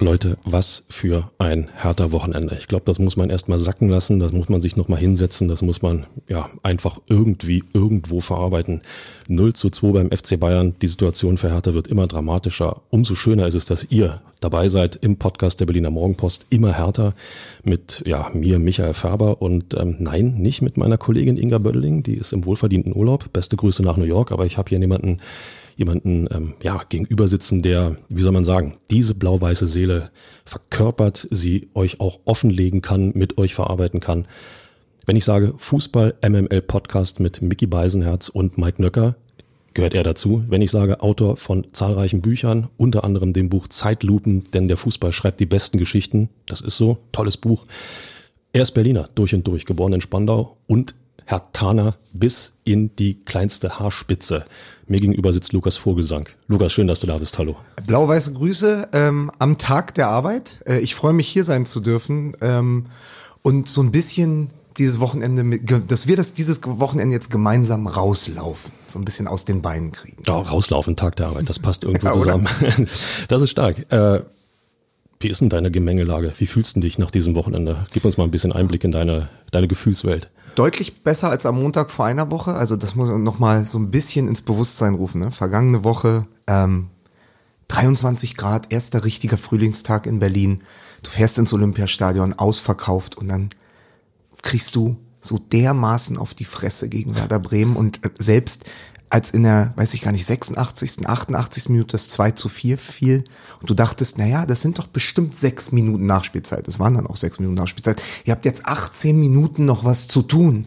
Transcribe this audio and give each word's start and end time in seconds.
Leute, 0.00 0.38
was 0.44 0.84
für 0.88 1.30
ein 1.38 1.68
härter 1.74 2.12
Wochenende. 2.12 2.56
Ich 2.58 2.68
glaube, 2.68 2.84
das 2.84 2.98
muss 2.98 3.16
man 3.16 3.30
erstmal 3.30 3.58
sacken 3.58 3.88
lassen, 3.88 4.20
das 4.20 4.32
muss 4.32 4.48
man 4.48 4.60
sich 4.60 4.76
nochmal 4.76 4.98
hinsetzen, 4.98 5.48
das 5.48 5.62
muss 5.62 5.82
man 5.82 6.06
ja 6.28 6.48
einfach 6.62 7.00
irgendwie 7.08 7.64
irgendwo 7.72 8.20
verarbeiten. 8.20 8.82
0 9.28 9.52
zu 9.54 9.70
2 9.70 9.92
beim 9.92 10.10
FC 10.10 10.38
Bayern, 10.38 10.74
die 10.80 10.86
Situation 10.86 11.38
für 11.38 11.50
Hertha 11.50 11.74
wird 11.74 11.88
immer 11.88 12.06
dramatischer. 12.06 12.82
Umso 12.90 13.14
schöner 13.14 13.46
ist 13.46 13.54
es, 13.54 13.64
dass 13.64 13.86
ihr 13.90 14.20
dabei 14.40 14.68
seid 14.68 14.96
im 14.96 15.16
Podcast 15.16 15.60
der 15.60 15.66
Berliner 15.66 15.90
Morgenpost, 15.90 16.46
immer 16.50 16.72
härter 16.72 17.14
mit 17.64 18.02
ja 18.06 18.30
mir, 18.32 18.58
Michael 18.58 18.94
Färber 18.94 19.42
und 19.42 19.74
ähm, 19.74 19.96
nein, 19.98 20.34
nicht 20.34 20.62
mit 20.62 20.76
meiner 20.76 20.98
Kollegin 20.98 21.36
Inga 21.36 21.58
Bödeling, 21.58 22.02
die 22.02 22.14
ist 22.14 22.32
im 22.32 22.44
wohlverdienten 22.44 22.94
Urlaub. 22.94 23.32
Beste 23.32 23.56
Grüße 23.56 23.82
nach 23.82 23.96
New 23.96 24.04
York, 24.04 24.32
aber 24.32 24.46
ich 24.46 24.58
habe 24.58 24.68
hier 24.68 24.78
jemanden 24.78 25.18
jemanden 25.78 26.28
ähm, 26.30 26.54
ja, 26.60 26.82
gegenüber 26.88 27.28
sitzen, 27.28 27.62
der, 27.62 27.96
wie 28.08 28.22
soll 28.22 28.32
man 28.32 28.44
sagen, 28.44 28.76
diese 28.90 29.14
blau-weiße 29.14 29.68
Seele 29.68 30.10
verkörpert, 30.44 31.26
sie 31.30 31.70
euch 31.72 32.00
auch 32.00 32.18
offenlegen 32.24 32.82
kann, 32.82 33.12
mit 33.14 33.38
euch 33.38 33.54
verarbeiten 33.54 34.00
kann. 34.00 34.26
Wenn 35.06 35.16
ich 35.16 35.24
sage 35.24 35.54
Fußball 35.56 36.16
MML 36.20 36.60
Podcast 36.62 37.20
mit 37.20 37.40
Mickey 37.40 37.66
Beisenherz 37.66 38.28
und 38.28 38.58
Mike 38.58 38.82
Nöcker, 38.82 39.14
gehört 39.72 39.94
er 39.94 40.02
dazu. 40.02 40.42
Wenn 40.48 40.62
ich 40.62 40.72
sage 40.72 41.00
Autor 41.00 41.36
von 41.36 41.68
zahlreichen 41.72 42.22
Büchern, 42.22 42.68
unter 42.76 43.04
anderem 43.04 43.32
dem 43.32 43.48
Buch 43.48 43.68
Zeitlupen, 43.68 44.42
denn 44.52 44.66
der 44.66 44.76
Fußball 44.76 45.12
schreibt 45.12 45.38
die 45.38 45.46
besten 45.46 45.78
Geschichten, 45.78 46.28
das 46.46 46.60
ist 46.60 46.76
so, 46.76 46.98
tolles 47.12 47.36
Buch. 47.36 47.66
Er 48.52 48.62
ist 48.62 48.72
Berliner, 48.72 49.08
durch 49.14 49.32
und 49.32 49.46
durch, 49.46 49.64
geboren 49.64 49.92
in 49.92 50.00
Spandau 50.00 50.56
und 50.66 50.96
Herr 51.28 51.52
Tana 51.52 51.94
bis 52.14 52.52
in 52.64 52.96
die 52.96 53.22
kleinste 53.22 53.78
Haarspitze. 53.78 54.46
Mir 54.86 54.98
gegenüber 54.98 55.30
sitzt 55.30 55.52
Lukas 55.52 55.76
Vogelsang. 55.76 56.26
Lukas, 56.46 56.72
schön, 56.72 56.88
dass 56.88 57.00
du 57.00 57.06
da 57.06 57.18
bist. 57.18 57.36
Hallo. 57.36 57.56
Blau-weiße 57.86 58.32
Grüße 58.32 58.88
ähm, 58.94 59.30
am 59.38 59.58
Tag 59.58 59.92
der 59.92 60.08
Arbeit. 60.08 60.62
Äh, 60.66 60.78
ich 60.78 60.94
freue 60.94 61.12
mich, 61.12 61.28
hier 61.28 61.44
sein 61.44 61.66
zu 61.66 61.80
dürfen 61.80 62.34
ähm, 62.40 62.86
und 63.42 63.68
so 63.68 63.82
ein 63.82 63.92
bisschen 63.92 64.48
dieses 64.78 65.00
Wochenende, 65.00 65.44
mit, 65.44 65.70
dass 65.90 66.06
wir 66.06 66.16
das 66.16 66.32
dieses 66.32 66.62
Wochenende 66.64 67.14
jetzt 67.14 67.30
gemeinsam 67.30 67.86
rauslaufen, 67.86 68.72
so 68.86 68.98
ein 68.98 69.04
bisschen 69.04 69.28
aus 69.28 69.44
den 69.44 69.60
Beinen 69.60 69.92
kriegen. 69.92 70.22
Ja, 70.26 70.38
rauslaufen, 70.38 70.96
Tag 70.96 71.16
der 71.16 71.26
Arbeit, 71.26 71.50
das 71.50 71.58
passt 71.58 71.84
irgendwo 71.84 72.06
ja, 72.06 72.12
zusammen. 72.14 72.48
Das 73.28 73.42
ist 73.42 73.50
stark. 73.50 73.92
Äh, 73.92 74.22
wie 75.20 75.28
ist 75.28 75.42
denn 75.42 75.50
deine 75.50 75.70
Gemengelage? 75.70 76.32
Wie 76.38 76.46
fühlst 76.46 76.76
du 76.76 76.80
dich 76.80 76.96
nach 76.96 77.10
diesem 77.10 77.34
Wochenende? 77.34 77.84
Gib 77.92 78.06
uns 78.06 78.16
mal 78.16 78.24
ein 78.24 78.30
bisschen 78.30 78.52
Einblick 78.52 78.82
in 78.82 78.92
deine, 78.92 79.28
deine 79.50 79.68
Gefühlswelt 79.68 80.30
deutlich 80.58 81.04
besser 81.04 81.30
als 81.30 81.46
am 81.46 81.60
Montag 81.60 81.90
vor 81.90 82.06
einer 82.06 82.30
Woche. 82.30 82.54
Also 82.54 82.76
das 82.76 82.96
muss 82.96 83.08
man 83.08 83.22
nochmal 83.22 83.66
so 83.66 83.78
ein 83.78 83.90
bisschen 83.90 84.26
ins 84.26 84.42
Bewusstsein 84.42 84.94
rufen. 84.94 85.20
Ne? 85.20 85.30
Vergangene 85.30 85.84
Woche 85.84 86.26
ähm, 86.46 86.90
23 87.68 88.36
Grad, 88.36 88.72
erster 88.72 89.04
richtiger 89.04 89.38
Frühlingstag 89.38 90.06
in 90.06 90.18
Berlin. 90.18 90.62
Du 91.02 91.10
fährst 91.10 91.38
ins 91.38 91.52
Olympiastadion, 91.52 92.32
ausverkauft 92.34 93.16
und 93.16 93.28
dann 93.28 93.50
kriegst 94.42 94.74
du 94.74 94.96
so 95.20 95.38
dermaßen 95.38 96.18
auf 96.18 96.34
die 96.34 96.44
Fresse 96.44 96.88
gegen 96.88 97.14
Werder 97.14 97.38
Bremen 97.38 97.76
und 97.76 98.04
äh, 98.04 98.10
selbst 98.18 98.64
als 99.10 99.30
in 99.30 99.42
der, 99.42 99.72
weiß 99.76 99.94
ich 99.94 100.02
gar 100.02 100.12
nicht, 100.12 100.26
86., 100.26 101.06
88. 101.08 101.68
Minute 101.70 101.92
das 101.92 102.08
2 102.08 102.32
zu 102.32 102.48
4 102.48 102.78
fiel 102.78 103.24
und 103.60 103.70
du 103.70 103.74
dachtest, 103.74 104.18
naja, 104.18 104.46
das 104.46 104.62
sind 104.62 104.78
doch 104.78 104.86
bestimmt 104.86 105.38
sechs 105.38 105.72
Minuten 105.72 106.06
Nachspielzeit. 106.06 106.66
Das 106.66 106.78
waren 106.78 106.94
dann 106.94 107.06
auch 107.06 107.16
sechs 107.16 107.38
Minuten 107.38 107.56
Nachspielzeit. 107.56 108.02
Ihr 108.24 108.32
habt 108.32 108.44
jetzt 108.44 108.66
18 108.66 109.18
Minuten 109.18 109.64
noch 109.64 109.84
was 109.84 110.08
zu 110.08 110.22
tun 110.22 110.64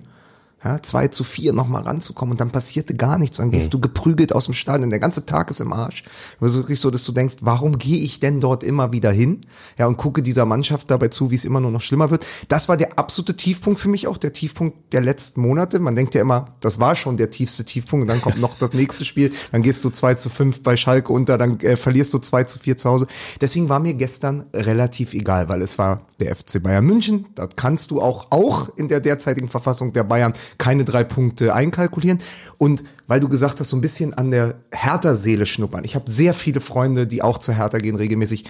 ja, 0.63 0.81
zwei 0.81 1.07
zu 1.07 1.23
vier 1.23 1.53
nochmal 1.53 1.83
ranzukommen 1.83 2.33
und 2.33 2.41
dann 2.41 2.51
passierte 2.51 2.93
gar 2.93 3.17
nichts. 3.17 3.37
Dann 3.37 3.49
gehst 3.51 3.67
mhm. 3.67 3.71
du 3.71 3.79
geprügelt 3.81 4.33
aus 4.33 4.45
dem 4.45 4.53
Stadion. 4.53 4.91
Der 4.91 4.99
ganze 4.99 5.25
Tag 5.25 5.49
ist 5.49 5.59
im 5.59 5.73
Arsch. 5.73 6.03
Also 6.39 6.59
wirklich 6.59 6.79
so, 6.79 6.91
dass 6.91 7.03
du 7.03 7.11
denkst, 7.11 7.37
warum 7.41 7.79
gehe 7.79 7.99
ich 7.99 8.19
denn 8.19 8.39
dort 8.39 8.63
immer 8.63 8.91
wieder 8.91 9.11
hin? 9.11 9.41
Ja, 9.77 9.87
und 9.87 9.97
gucke 9.97 10.21
dieser 10.21 10.45
Mannschaft 10.45 10.91
dabei 10.91 11.07
zu, 11.07 11.31
wie 11.31 11.35
es 11.35 11.45
immer 11.45 11.59
nur 11.59 11.71
noch 11.71 11.81
schlimmer 11.81 12.11
wird. 12.11 12.27
Das 12.47 12.69
war 12.69 12.77
der 12.77 12.99
absolute 12.99 13.35
Tiefpunkt 13.35 13.79
für 13.79 13.89
mich 13.89 14.07
auch, 14.07 14.17
der 14.17 14.33
Tiefpunkt 14.33 14.93
der 14.93 15.01
letzten 15.01 15.41
Monate. 15.41 15.79
Man 15.79 15.95
denkt 15.95 16.13
ja 16.13 16.21
immer, 16.21 16.55
das 16.59 16.79
war 16.79 16.95
schon 16.95 17.17
der 17.17 17.31
tiefste 17.31 17.65
Tiefpunkt 17.65 18.03
und 18.03 18.07
dann 18.07 18.21
kommt 18.21 18.39
noch 18.39 18.53
das 18.55 18.73
nächste 18.73 19.03
Spiel. 19.03 19.31
Dann 19.51 19.63
gehst 19.63 19.83
du 19.83 19.89
zwei 19.89 20.13
zu 20.13 20.29
fünf 20.29 20.61
bei 20.61 20.77
Schalke 20.77 21.11
unter, 21.11 21.39
dann 21.39 21.59
äh, 21.61 21.75
verlierst 21.75 22.13
du 22.13 22.19
zwei 22.19 22.43
zu 22.43 22.59
vier 22.59 22.77
zu 22.77 22.89
Hause. 22.89 23.07
Deswegen 23.39 23.69
war 23.69 23.79
mir 23.79 23.95
gestern 23.95 24.45
relativ 24.53 25.13
egal, 25.13 25.49
weil 25.49 25.63
es 25.63 25.79
war 25.79 26.05
der 26.19 26.35
FC 26.35 26.61
Bayern 26.61 26.85
München. 26.85 27.25
Da 27.33 27.47
kannst 27.47 27.89
du 27.89 27.99
auch, 27.99 28.27
auch 28.29 28.69
in 28.77 28.87
der 28.87 28.99
derzeitigen 28.99 29.49
Verfassung 29.49 29.93
der 29.93 30.03
Bayern 30.03 30.33
keine 30.57 30.85
drei 30.85 31.03
Punkte 31.03 31.53
einkalkulieren. 31.53 32.19
Und 32.57 32.83
weil 33.07 33.19
du 33.19 33.29
gesagt 33.29 33.59
hast, 33.59 33.69
so 33.69 33.77
ein 33.77 33.81
bisschen 33.81 34.13
an 34.13 34.31
der 34.31 34.55
Hertha-Seele 34.71 35.45
schnuppern. 35.45 35.83
Ich 35.83 35.95
habe 35.95 36.09
sehr 36.09 36.33
viele 36.33 36.61
Freunde, 36.61 37.07
die 37.07 37.21
auch 37.21 37.37
zur 37.37 37.55
Hertha 37.55 37.77
gehen 37.77 37.95
regelmäßig. 37.95 38.45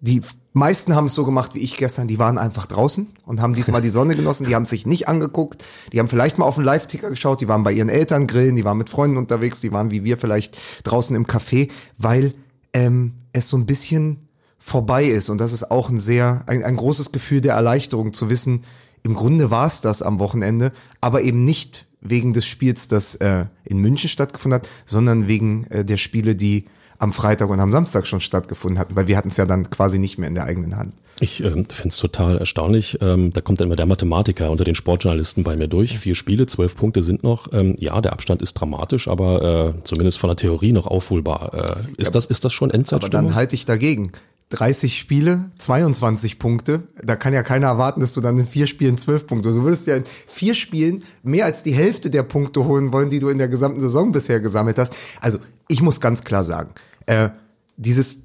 Die 0.00 0.20
meisten 0.52 0.94
haben 0.94 1.06
es 1.06 1.14
so 1.14 1.24
gemacht 1.24 1.54
wie 1.54 1.60
ich 1.60 1.78
gestern, 1.78 2.06
die 2.06 2.18
waren 2.18 2.36
einfach 2.36 2.66
draußen 2.66 3.08
und 3.24 3.40
haben 3.40 3.54
diesmal 3.54 3.80
die 3.80 3.88
Sonne 3.88 4.14
genossen, 4.14 4.46
die 4.46 4.54
haben 4.54 4.66
sich 4.66 4.84
nicht 4.84 5.08
angeguckt, 5.08 5.64
die 5.92 5.98
haben 5.98 6.08
vielleicht 6.08 6.36
mal 6.36 6.44
auf 6.44 6.56
den 6.56 6.64
Live-Ticker 6.64 7.08
geschaut, 7.08 7.40
die 7.40 7.48
waren 7.48 7.62
bei 7.62 7.72
ihren 7.72 7.88
Eltern 7.88 8.26
grillen, 8.26 8.56
die 8.56 8.64
waren 8.64 8.76
mit 8.76 8.90
Freunden 8.90 9.16
unterwegs, 9.16 9.60
die 9.60 9.72
waren 9.72 9.90
wie 9.90 10.04
wir 10.04 10.18
vielleicht 10.18 10.58
draußen 10.84 11.16
im 11.16 11.26
Café, 11.26 11.70
weil 11.96 12.34
ähm, 12.74 13.14
es 13.32 13.48
so 13.48 13.56
ein 13.56 13.64
bisschen 13.64 14.28
vorbei 14.58 15.04
ist. 15.04 15.30
Und 15.30 15.38
das 15.38 15.52
ist 15.52 15.70
auch 15.70 15.88
ein 15.88 15.98
sehr, 15.98 16.42
ein, 16.46 16.64
ein 16.64 16.76
großes 16.76 17.12
Gefühl 17.12 17.40
der 17.40 17.54
Erleichterung 17.54 18.12
zu 18.12 18.28
wissen, 18.28 18.62
im 19.06 19.14
Grunde 19.14 19.52
war 19.52 19.68
es 19.68 19.80
das 19.80 20.02
am 20.02 20.18
Wochenende, 20.18 20.72
aber 21.00 21.22
eben 21.22 21.44
nicht 21.44 21.86
wegen 22.00 22.32
des 22.32 22.44
Spiels, 22.44 22.88
das 22.88 23.14
äh, 23.14 23.46
in 23.64 23.78
München 23.78 24.08
stattgefunden 24.08 24.60
hat, 24.60 24.68
sondern 24.84 25.28
wegen 25.28 25.64
äh, 25.68 25.84
der 25.84 25.96
Spiele, 25.96 26.34
die 26.34 26.64
am 26.98 27.12
Freitag 27.12 27.48
und 27.50 27.60
am 27.60 27.70
Samstag 27.70 28.06
schon 28.06 28.20
stattgefunden 28.20 28.80
hatten, 28.80 28.96
weil 28.96 29.06
wir 29.06 29.16
hatten 29.16 29.28
es 29.28 29.36
ja 29.36 29.44
dann 29.44 29.70
quasi 29.70 30.00
nicht 30.00 30.18
mehr 30.18 30.28
in 30.28 30.34
der 30.34 30.44
eigenen 30.44 30.76
Hand. 30.76 30.94
Ich 31.20 31.40
äh, 31.40 31.50
finde 31.50 31.88
es 31.88 31.98
total 31.98 32.38
erstaunlich. 32.38 32.98
Ähm, 33.00 33.32
da 33.32 33.40
kommt 33.42 33.60
dann 33.60 33.68
immer 33.68 33.76
der 33.76 33.86
Mathematiker 33.86 34.50
unter 34.50 34.64
den 34.64 34.74
Sportjournalisten 34.74 35.44
bei 35.44 35.54
mir 35.54 35.68
durch. 35.68 35.98
Vier 36.00 36.16
Spiele, 36.16 36.46
zwölf 36.46 36.74
Punkte 36.74 37.04
sind 37.04 37.22
noch. 37.22 37.52
Ähm, 37.52 37.76
ja, 37.78 38.00
der 38.00 38.12
Abstand 38.12 38.42
ist 38.42 38.54
dramatisch, 38.54 39.06
aber 39.06 39.76
äh, 39.76 39.82
zumindest 39.84 40.18
von 40.18 40.28
der 40.28 40.36
Theorie 40.36 40.72
noch 40.72 40.88
aufholbar. 40.88 41.54
Äh, 41.54 42.00
ist, 42.00 42.08
ja, 42.08 42.10
das, 42.10 42.26
ist 42.26 42.44
das 42.44 42.52
schon 42.52 42.70
Endzeitstimmung? 42.70 43.18
Aber 43.18 43.28
dann 43.28 43.36
halte 43.36 43.54
ich 43.54 43.66
dagegen. 43.66 44.10
30 44.50 44.98
Spiele, 44.98 45.50
22 45.58 46.38
Punkte. 46.38 46.84
Da 47.02 47.16
kann 47.16 47.34
ja 47.34 47.42
keiner 47.42 47.66
erwarten, 47.66 48.00
dass 48.00 48.14
du 48.14 48.20
dann 48.20 48.38
in 48.38 48.46
vier 48.46 48.66
Spielen 48.66 48.96
12 48.96 49.26
Punkte. 49.26 49.52
Du 49.52 49.64
würdest 49.64 49.86
ja 49.86 49.96
in 49.96 50.04
vier 50.26 50.54
Spielen 50.54 51.02
mehr 51.22 51.46
als 51.46 51.64
die 51.64 51.74
Hälfte 51.74 52.10
der 52.10 52.22
Punkte 52.22 52.64
holen 52.64 52.92
wollen, 52.92 53.10
die 53.10 53.18
du 53.18 53.28
in 53.28 53.38
der 53.38 53.48
gesamten 53.48 53.80
Saison 53.80 54.12
bisher 54.12 54.40
gesammelt 54.40 54.78
hast. 54.78 54.94
Also 55.20 55.38
ich 55.68 55.82
muss 55.82 56.00
ganz 56.00 56.22
klar 56.22 56.44
sagen, 56.44 56.70
äh, 57.06 57.30
dieses 57.76 58.18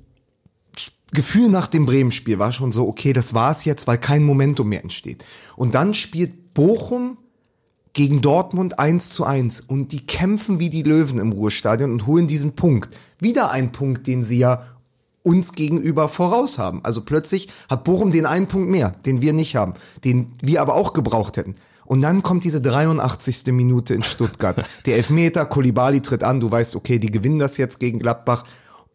Gefühl 1.11 1.49
nach 1.49 1.67
dem 1.67 1.85
Bremen-Spiel 1.85 2.39
war 2.39 2.51
schon 2.51 2.71
so, 2.71 2.87
okay, 2.87 3.13
das 3.13 3.33
war's 3.33 3.65
jetzt, 3.65 3.87
weil 3.87 3.97
kein 3.97 4.23
Momentum 4.23 4.69
mehr 4.69 4.83
entsteht. 4.83 5.25
Und 5.55 5.75
dann 5.75 5.93
spielt 5.93 6.53
Bochum 6.53 7.17
gegen 7.93 8.21
Dortmund 8.21 8.79
1 8.79 9.09
zu 9.09 9.25
1 9.25 9.61
und 9.61 9.91
die 9.91 10.05
kämpfen 10.05 10.59
wie 10.59 10.69
die 10.69 10.83
Löwen 10.83 11.19
im 11.19 11.33
Ruhestadion 11.33 11.91
und 11.91 12.07
holen 12.07 12.27
diesen 12.27 12.53
Punkt. 12.53 12.95
Wieder 13.19 13.51
ein 13.51 13.73
Punkt, 13.73 14.07
den 14.07 14.23
sie 14.23 14.37
ja 14.37 14.65
uns 15.23 15.53
gegenüber 15.53 16.09
voraus 16.09 16.57
haben. 16.57 16.81
Also 16.83 17.01
plötzlich 17.01 17.49
hat 17.69 17.83
Bochum 17.83 18.11
den 18.11 18.25
einen 18.25 18.47
Punkt 18.47 18.69
mehr, 18.69 18.95
den 19.05 19.21
wir 19.21 19.33
nicht 19.33 19.55
haben, 19.55 19.75
den 20.03 20.33
wir 20.41 20.61
aber 20.61 20.75
auch 20.75 20.93
gebraucht 20.93 21.37
hätten. 21.37 21.55
Und 21.85 22.01
dann 22.01 22.23
kommt 22.23 22.43
diese 22.43 22.61
83. 22.61 23.47
Minute 23.47 23.93
in 23.93 24.01
Stuttgart. 24.01 24.65
Der 24.85 24.95
Elfmeter, 24.95 25.45
Kolibali 25.45 26.01
tritt 26.01 26.23
an, 26.23 26.39
du 26.39 26.49
weißt, 26.49 26.75
okay, 26.75 26.99
die 26.99 27.11
gewinnen 27.11 27.37
das 27.37 27.57
jetzt 27.57 27.79
gegen 27.79 27.99
Gladbach. 27.99 28.45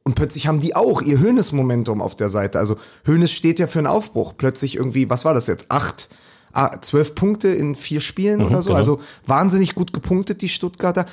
Und 0.03 0.15
plötzlich 0.15 0.47
haben 0.47 0.60
die 0.60 0.75
auch 0.75 1.03
ihr 1.03 1.19
Hönes-Momentum 1.19 2.00
auf 2.00 2.15
der 2.15 2.28
Seite. 2.28 2.59
Also 2.59 2.76
Hönes 3.04 3.32
steht 3.32 3.59
ja 3.59 3.66
für 3.66 3.81
einen 3.81 3.88
Aufbruch. 3.88 4.34
Plötzlich 4.36 4.76
irgendwie, 4.76 5.10
was 5.10 5.25
war 5.25 5.34
das 5.34 5.47
jetzt? 5.47 5.66
Acht, 5.69 6.09
ah, 6.53 6.81
zwölf 6.81 7.15
Punkte 7.15 7.48
in 7.48 7.75
vier 7.75 8.00
Spielen 8.00 8.41
mhm, 8.41 8.47
oder 8.47 8.62
so. 8.62 8.71
Genau. 8.71 8.78
Also 8.78 9.01
wahnsinnig 9.27 9.74
gut 9.74 9.92
gepunktet, 9.92 10.42
die 10.42 10.48
Stuttgarter. 10.48 11.06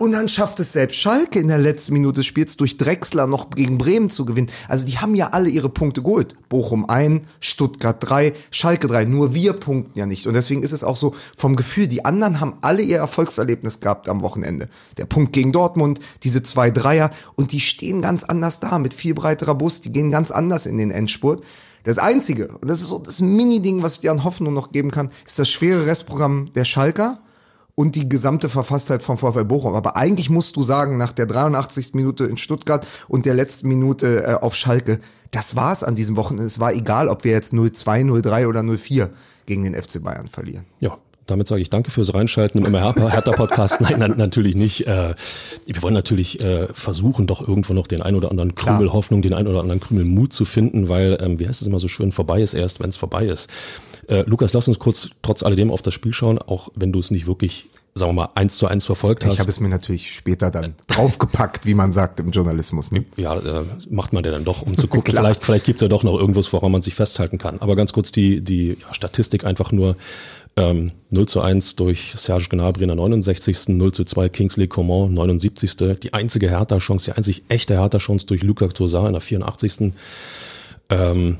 Und 0.00 0.12
dann 0.12 0.30
schafft 0.30 0.58
es 0.60 0.72
selbst 0.72 0.98
Schalke 0.98 1.38
in 1.38 1.48
der 1.48 1.58
letzten 1.58 1.92
Minute 1.92 2.20
des 2.20 2.26
Spiels 2.26 2.56
durch 2.56 2.78
Drexler 2.78 3.26
noch 3.26 3.50
gegen 3.50 3.76
Bremen 3.76 4.08
zu 4.08 4.24
gewinnen. 4.24 4.48
Also 4.66 4.86
die 4.86 4.96
haben 4.96 5.14
ja 5.14 5.28
alle 5.32 5.50
ihre 5.50 5.68
Punkte 5.68 6.00
geholt. 6.00 6.36
Bochum 6.48 6.88
ein, 6.88 7.26
Stuttgart 7.38 7.98
drei, 8.00 8.32
Schalke 8.50 8.88
drei. 8.88 9.04
Nur 9.04 9.34
wir 9.34 9.52
punkten 9.52 9.98
ja 9.98 10.06
nicht. 10.06 10.26
Und 10.26 10.32
deswegen 10.32 10.62
ist 10.62 10.72
es 10.72 10.84
auch 10.84 10.96
so 10.96 11.14
vom 11.36 11.54
Gefühl, 11.54 11.86
die 11.86 12.06
anderen 12.06 12.40
haben 12.40 12.54
alle 12.62 12.80
ihr 12.80 12.96
Erfolgserlebnis 12.96 13.80
gehabt 13.80 14.08
am 14.08 14.22
Wochenende. 14.22 14.70
Der 14.96 15.04
Punkt 15.04 15.34
gegen 15.34 15.52
Dortmund, 15.52 16.00
diese 16.22 16.42
zwei 16.42 16.70
Dreier. 16.70 17.10
Und 17.34 17.52
die 17.52 17.60
stehen 17.60 18.00
ganz 18.00 18.24
anders 18.24 18.58
da 18.58 18.78
mit 18.78 18.94
viel 18.94 19.12
breiterer 19.12 19.54
Bus. 19.54 19.82
Die 19.82 19.92
gehen 19.92 20.10
ganz 20.10 20.30
anders 20.30 20.64
in 20.64 20.78
den 20.78 20.92
Endspurt. 20.92 21.44
Das 21.84 21.98
Einzige, 21.98 22.56
und 22.56 22.68
das 22.68 22.80
ist 22.80 22.88
so 22.88 23.00
das 23.00 23.20
Mini-Ding, 23.20 23.82
was 23.82 23.96
ich 23.96 24.00
dir 24.00 24.12
an 24.12 24.24
Hoffnung 24.24 24.54
noch 24.54 24.72
geben 24.72 24.90
kann, 24.90 25.10
ist 25.26 25.38
das 25.38 25.50
schwere 25.50 25.84
Restprogramm 25.84 26.54
der 26.54 26.64
Schalker 26.64 27.20
und 27.80 27.96
die 27.96 28.10
gesamte 28.10 28.50
Verfasstheit 28.50 29.02
vom 29.02 29.16
VfL 29.16 29.46
Bochum. 29.46 29.74
Aber 29.74 29.96
eigentlich 29.96 30.28
musst 30.28 30.54
du 30.56 30.62
sagen, 30.62 30.98
nach 30.98 31.12
der 31.12 31.24
83. 31.24 31.94
Minute 31.94 32.26
in 32.26 32.36
Stuttgart 32.36 32.86
und 33.08 33.24
der 33.24 33.32
letzten 33.32 33.68
Minute 33.68 34.22
äh, 34.22 34.34
auf 34.34 34.54
Schalke, 34.54 35.00
das 35.30 35.56
war's 35.56 35.82
an 35.82 35.94
diesem 35.94 36.14
Wochenende. 36.16 36.44
Es 36.44 36.60
war 36.60 36.74
egal, 36.74 37.08
ob 37.08 37.24
wir 37.24 37.32
jetzt 37.32 37.54
0-2, 37.54 38.04
0-3 38.04 38.46
oder 38.48 38.60
0-4 38.60 39.08
gegen 39.46 39.62
den 39.62 39.72
FC 39.72 40.02
Bayern 40.02 40.28
verlieren. 40.28 40.66
Ja, 40.78 40.98
damit 41.30 41.48
sage 41.48 41.62
ich 41.62 41.70
danke 41.70 41.90
fürs 41.90 42.12
Reinschalten 42.14 42.58
im 42.60 42.66
immer 42.66 42.80
härter 42.80 43.32
Podcast. 43.32 43.80
Nein, 43.80 43.96
na, 43.98 44.08
natürlich 44.08 44.56
nicht. 44.56 44.86
Äh, 44.86 45.14
wir 45.66 45.82
wollen 45.82 45.94
natürlich 45.94 46.44
äh, 46.44 46.68
versuchen, 46.72 47.26
doch 47.26 47.46
irgendwo 47.46 47.72
noch 47.72 47.86
den 47.86 48.02
ein 48.02 48.14
oder 48.14 48.30
anderen 48.30 48.54
Krümel 48.54 48.86
Klar. 48.86 48.92
Hoffnung, 48.92 49.22
den 49.22 49.34
ein 49.34 49.46
oder 49.46 49.60
anderen 49.60 49.80
Krümel 49.80 50.04
Mut 50.04 50.32
zu 50.32 50.44
finden, 50.44 50.88
weil, 50.88 51.18
ähm, 51.20 51.38
wie 51.38 51.48
heißt 51.48 51.62
es 51.62 51.66
immer 51.66 51.80
so 51.80 51.88
schön, 51.88 52.12
vorbei 52.12 52.42
ist 52.42 52.54
erst, 52.54 52.80
wenn 52.80 52.90
es 52.90 52.96
vorbei 52.96 53.26
ist. 53.26 53.48
Äh, 54.08 54.24
Lukas, 54.26 54.52
lass 54.52 54.66
uns 54.68 54.78
kurz 54.78 55.10
trotz 55.22 55.42
alledem 55.42 55.70
auf 55.70 55.82
das 55.82 55.94
Spiel 55.94 56.12
schauen, 56.12 56.38
auch 56.38 56.70
wenn 56.74 56.92
du 56.92 56.98
es 56.98 57.10
nicht 57.10 57.26
wirklich 57.26 57.68
sagen 57.94 58.10
wir 58.10 58.22
mal, 58.22 58.28
eins 58.34 58.56
zu 58.56 58.66
eins 58.66 58.86
verfolgt 58.86 59.24
hast. 59.24 59.34
Ich 59.34 59.40
habe 59.40 59.50
es 59.50 59.60
mir 59.60 59.68
natürlich 59.68 60.14
später 60.14 60.50
dann 60.50 60.74
draufgepackt, 60.86 61.66
wie 61.66 61.74
man 61.74 61.92
sagt 61.92 62.20
im 62.20 62.30
Journalismus. 62.30 62.92
Ne? 62.92 63.04
Ja, 63.16 63.36
äh, 63.36 63.64
macht 63.88 64.12
man 64.12 64.24
ja 64.24 64.30
dann 64.30 64.44
doch, 64.44 64.62
um 64.62 64.76
zu 64.76 64.86
gucken. 64.88 65.14
vielleicht 65.14 65.44
vielleicht 65.44 65.64
gibt's 65.64 65.82
ja 65.82 65.88
doch 65.88 66.02
noch 66.02 66.18
irgendwas, 66.18 66.52
woran 66.52 66.70
man 66.70 66.82
sich 66.82 66.94
festhalten 66.94 67.38
kann. 67.38 67.60
Aber 67.60 67.76
ganz 67.76 67.92
kurz 67.92 68.12
die, 68.12 68.40
die 68.40 68.76
ja, 68.80 68.94
Statistik 68.94 69.44
einfach 69.44 69.72
nur. 69.72 69.96
Ähm, 70.56 70.92
0 71.10 71.26
zu 71.26 71.40
1 71.40 71.76
durch 71.76 72.12
Serge 72.16 72.48
Gnabry 72.50 72.82
in 72.82 72.88
der 72.88 72.96
69. 72.96 73.68
0 73.68 73.92
zu 73.92 74.04
2 74.04 74.28
Kingsley 74.28 74.66
Coman 74.66 75.12
79. 75.14 75.76
Die 76.02 76.12
einzige 76.12 76.50
Hertha-Chance, 76.50 77.10
die 77.10 77.16
einzig 77.16 77.44
echte 77.48 77.74
Hertha-Chance 77.74 78.26
durch 78.26 78.42
Luca 78.42 78.66
Tosar 78.68 79.06
in 79.06 79.12
der 79.12 79.20
84. 79.20 79.92
Ähm, 80.90 81.36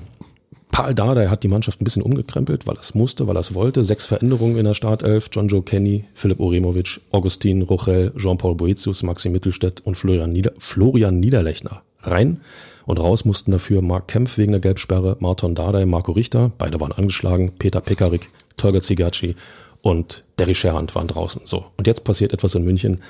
Paul 0.71 0.95
Dardai 0.95 1.27
hat 1.27 1.43
die 1.43 1.49
Mannschaft 1.49 1.81
ein 1.81 1.85
bisschen 1.85 2.03
umgekrempelt, 2.03 2.67
weil 2.67 2.77
er 2.77 2.81
es 2.81 2.95
musste, 2.95 3.27
weil 3.27 3.37
er 3.37 3.41
es 3.41 3.55
wollte. 3.55 3.83
Sechs 3.85 4.07
Veränderungen 4.07 4.57
in 4.57 4.65
der 4.65 4.75
Startelf. 4.75 5.29
John 5.33 5.49
Joe 5.49 5.63
Kenny, 5.63 6.05
Philipp 6.15 6.39
Oremovic, 6.39 7.01
Augustin 7.11 7.63
Rochel, 7.63 8.13
Jean-Paul 8.17 8.55
Boetius, 8.55 9.03
Maxi 9.03 9.29
Mittelstädt 9.31 9.81
und 9.81 9.97
Florian, 9.97 10.33
Nieder 10.33 10.53
Florian 10.59 11.19
Niederlechner. 11.19 11.83
Rein 12.03 12.41
und 12.87 12.99
raus 12.99 13.25
mussten 13.25 13.51
dafür 13.51 13.83
Marc 13.83 14.09
Kempf 14.09 14.39
wegen 14.39 14.53
der 14.53 14.61
Gelbsperre, 14.61 15.17
Marton 15.21 15.55
Dardai, 15.55 15.85
Marco 15.85 16.13
Richter, 16.13 16.51
beide 16.57 16.81
waren 16.81 16.93
angeschlagen, 16.93 17.53
Peter 17.59 17.81
Pekarik, 17.81 18.31
Tolga 18.57 18.81
Zigaci 18.81 19.37
und 19.83 20.25
Derry 20.39 20.55
Scherhand 20.55 20.95
waren 20.95 21.09
draußen. 21.09 21.43
So. 21.45 21.67
Und 21.77 21.87
jetzt 21.87 22.05
passiert 22.05 22.33
etwas 22.33 22.55
in 22.55 22.65
München, 22.65 23.03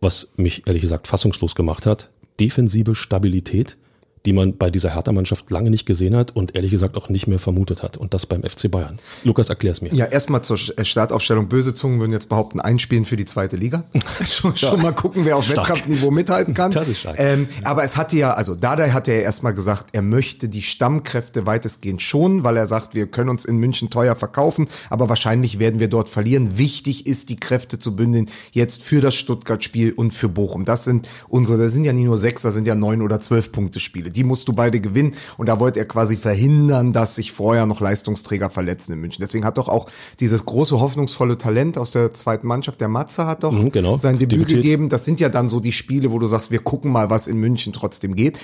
was 0.00 0.32
mich 0.36 0.66
ehrlich 0.66 0.82
gesagt 0.82 1.06
fassungslos 1.06 1.54
gemacht 1.54 1.86
hat. 1.86 2.10
Defensive 2.38 2.94
Stabilität 2.94 3.76
die 4.26 4.32
man 4.32 4.56
bei 4.56 4.70
dieser 4.70 4.92
Hertha-Mannschaft 4.94 5.50
lange 5.50 5.70
nicht 5.70 5.86
gesehen 5.86 6.16
hat 6.16 6.34
und 6.34 6.56
ehrlich 6.56 6.72
gesagt 6.72 6.96
auch 6.96 7.08
nicht 7.08 7.28
mehr 7.28 7.38
vermutet 7.38 7.82
hat. 7.84 7.96
Und 7.96 8.12
das 8.12 8.26
beim 8.26 8.42
FC 8.42 8.68
Bayern. 8.68 8.98
Lukas, 9.22 9.48
erklär's 9.48 9.80
mir. 9.80 9.94
Ja, 9.94 10.06
erstmal 10.06 10.42
zur 10.42 10.58
äh, 10.76 10.84
Startaufstellung. 10.84 11.48
Böse 11.48 11.74
Zungen 11.74 12.00
würden 12.00 12.12
jetzt 12.12 12.28
behaupten, 12.28 12.60
einspielen 12.60 13.04
für 13.04 13.16
die 13.16 13.24
zweite 13.24 13.56
Liga. 13.56 13.84
schon, 14.24 14.56
schon 14.56 14.82
mal 14.82 14.92
gucken, 14.92 15.24
wer 15.24 15.36
auf 15.36 15.44
stark. 15.44 15.68
Wettkampfniveau 15.68 16.10
mithalten 16.10 16.54
kann. 16.54 16.72
Das 16.72 16.88
ist 16.88 17.00
stark. 17.00 17.16
Ähm, 17.18 17.46
aber 17.62 17.84
es 17.84 17.96
hatte 17.96 18.16
ja, 18.16 18.34
also 18.34 18.56
Dardai 18.56 18.90
hatte 18.90 19.12
ja 19.12 19.20
erstmal 19.20 19.54
gesagt, 19.54 19.90
er 19.92 20.02
möchte 20.02 20.48
die 20.48 20.62
Stammkräfte 20.62 21.46
weitestgehend 21.46 22.02
schonen, 22.02 22.42
weil 22.42 22.56
er 22.56 22.66
sagt, 22.66 22.94
wir 22.94 23.06
können 23.06 23.30
uns 23.30 23.44
in 23.44 23.58
München 23.58 23.90
teuer 23.90 24.16
verkaufen, 24.16 24.66
aber 24.90 25.08
wahrscheinlich 25.08 25.60
werden 25.60 25.78
wir 25.78 25.88
dort 25.88 26.08
verlieren. 26.08 26.58
Wichtig 26.58 27.06
ist, 27.06 27.28
die 27.28 27.36
Kräfte 27.36 27.78
zu 27.78 27.94
bündeln, 27.94 28.26
jetzt 28.50 28.82
für 28.82 29.00
das 29.00 29.14
Stuttgart-Spiel 29.14 29.92
und 29.92 30.12
für 30.12 30.28
Bochum. 30.28 30.64
Das 30.64 30.82
sind 30.82 31.08
unsere, 31.28 31.58
das 31.58 31.72
sind 31.72 31.84
ja 31.84 31.92
nicht 31.92 32.06
nur 32.06 32.18
sechs, 32.18 32.42
das 32.42 32.54
sind 32.54 32.66
ja 32.66 32.74
neun 32.74 33.02
oder 33.02 33.20
zwölf 33.20 33.52
Punkte 33.52 33.78
Spiele 33.78 34.10
die 34.16 34.24
musst 34.24 34.48
du 34.48 34.52
beide 34.52 34.80
gewinnen. 34.80 35.14
Und 35.36 35.46
da 35.46 35.60
wollte 35.60 35.78
er 35.78 35.86
quasi 35.86 36.16
verhindern, 36.16 36.92
dass 36.92 37.14
sich 37.14 37.32
vorher 37.32 37.66
noch 37.66 37.80
Leistungsträger 37.80 38.50
verletzen 38.50 38.92
in 38.92 39.00
München. 39.00 39.20
Deswegen 39.20 39.44
hat 39.44 39.58
doch 39.58 39.68
auch 39.68 39.88
dieses 40.18 40.44
große, 40.44 40.80
hoffnungsvolle 40.80 41.38
Talent 41.38 41.78
aus 41.78 41.92
der 41.92 42.12
zweiten 42.14 42.46
Mannschaft, 42.46 42.80
der 42.80 42.88
Matze, 42.88 43.26
hat 43.26 43.44
doch 43.44 43.52
mhm, 43.52 43.70
genau. 43.70 43.96
sein 43.96 44.18
Debüt 44.18 44.32
Debütiert. 44.32 44.62
gegeben. 44.62 44.88
Das 44.88 45.04
sind 45.04 45.20
ja 45.20 45.28
dann 45.28 45.48
so 45.48 45.60
die 45.60 45.72
Spiele, 45.72 46.10
wo 46.10 46.18
du 46.18 46.26
sagst, 46.26 46.50
wir 46.50 46.60
gucken 46.60 46.90
mal, 46.90 47.10
was 47.10 47.26
in 47.26 47.38
München 47.38 47.72
trotzdem 47.72 48.16
geht. 48.16 48.38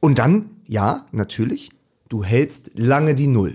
Und 0.00 0.18
dann, 0.18 0.50
ja, 0.68 1.06
natürlich, 1.12 1.70
du 2.08 2.22
hältst 2.22 2.72
lange 2.74 3.14
die 3.14 3.26
Null. 3.26 3.54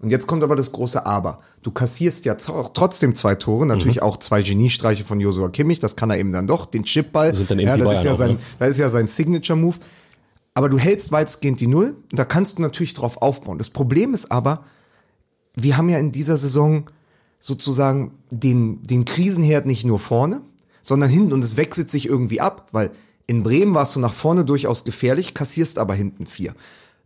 Und 0.00 0.10
jetzt 0.10 0.26
kommt 0.26 0.42
aber 0.42 0.54
das 0.54 0.70
große 0.72 1.06
Aber. 1.06 1.40
Du 1.62 1.70
kassierst 1.70 2.26
ja 2.26 2.34
trotzdem 2.34 3.14
zwei 3.14 3.36
Tore, 3.36 3.64
natürlich 3.64 3.96
mhm. 3.96 4.02
auch 4.02 4.18
zwei 4.18 4.42
Geniestreiche 4.42 5.02
von 5.02 5.18
Josua 5.18 5.48
Kimmich, 5.48 5.80
das 5.80 5.96
kann 5.96 6.10
er 6.10 6.18
eben 6.18 6.30
dann 6.30 6.46
doch, 6.46 6.66
den 6.66 6.84
Chipball. 6.84 7.30
Das 7.30 7.38
sind 7.38 7.50
dann 7.50 7.58
eben 7.58 7.68
ja, 7.68 7.76
das 7.78 7.98
ist 7.98 8.04
ja 8.04 8.12
auch, 8.12 8.16
sein, 8.16 8.32
ne? 8.32 8.38
das 8.58 8.68
ist 8.68 8.78
ja 8.78 8.90
sein 8.90 9.08
Signature-Move. 9.08 9.76
Aber 10.54 10.68
du 10.68 10.78
hältst 10.78 11.10
weitestgehend 11.10 11.60
die 11.60 11.66
Null 11.66 11.96
und 12.10 12.18
da 12.18 12.24
kannst 12.24 12.58
du 12.58 12.62
natürlich 12.62 12.94
drauf 12.94 13.20
aufbauen. 13.20 13.58
Das 13.58 13.70
Problem 13.70 14.14
ist 14.14 14.30
aber, 14.30 14.64
wir 15.56 15.76
haben 15.76 15.88
ja 15.88 15.98
in 15.98 16.12
dieser 16.12 16.36
Saison 16.36 16.90
sozusagen 17.40 18.12
den, 18.30 18.82
den 18.84 19.04
Krisenherd 19.04 19.66
nicht 19.66 19.84
nur 19.84 19.98
vorne, 19.98 20.42
sondern 20.80 21.10
hinten 21.10 21.32
und 21.32 21.44
es 21.44 21.56
wechselt 21.56 21.90
sich 21.90 22.06
irgendwie 22.06 22.40
ab, 22.40 22.68
weil 22.72 22.90
in 23.26 23.42
Bremen 23.42 23.74
warst 23.74 23.96
du 23.96 24.00
nach 24.00 24.12
vorne 24.12 24.44
durchaus 24.44 24.84
gefährlich, 24.84 25.34
kassierst 25.34 25.78
aber 25.78 25.94
hinten 25.94 26.26
vier. 26.26 26.54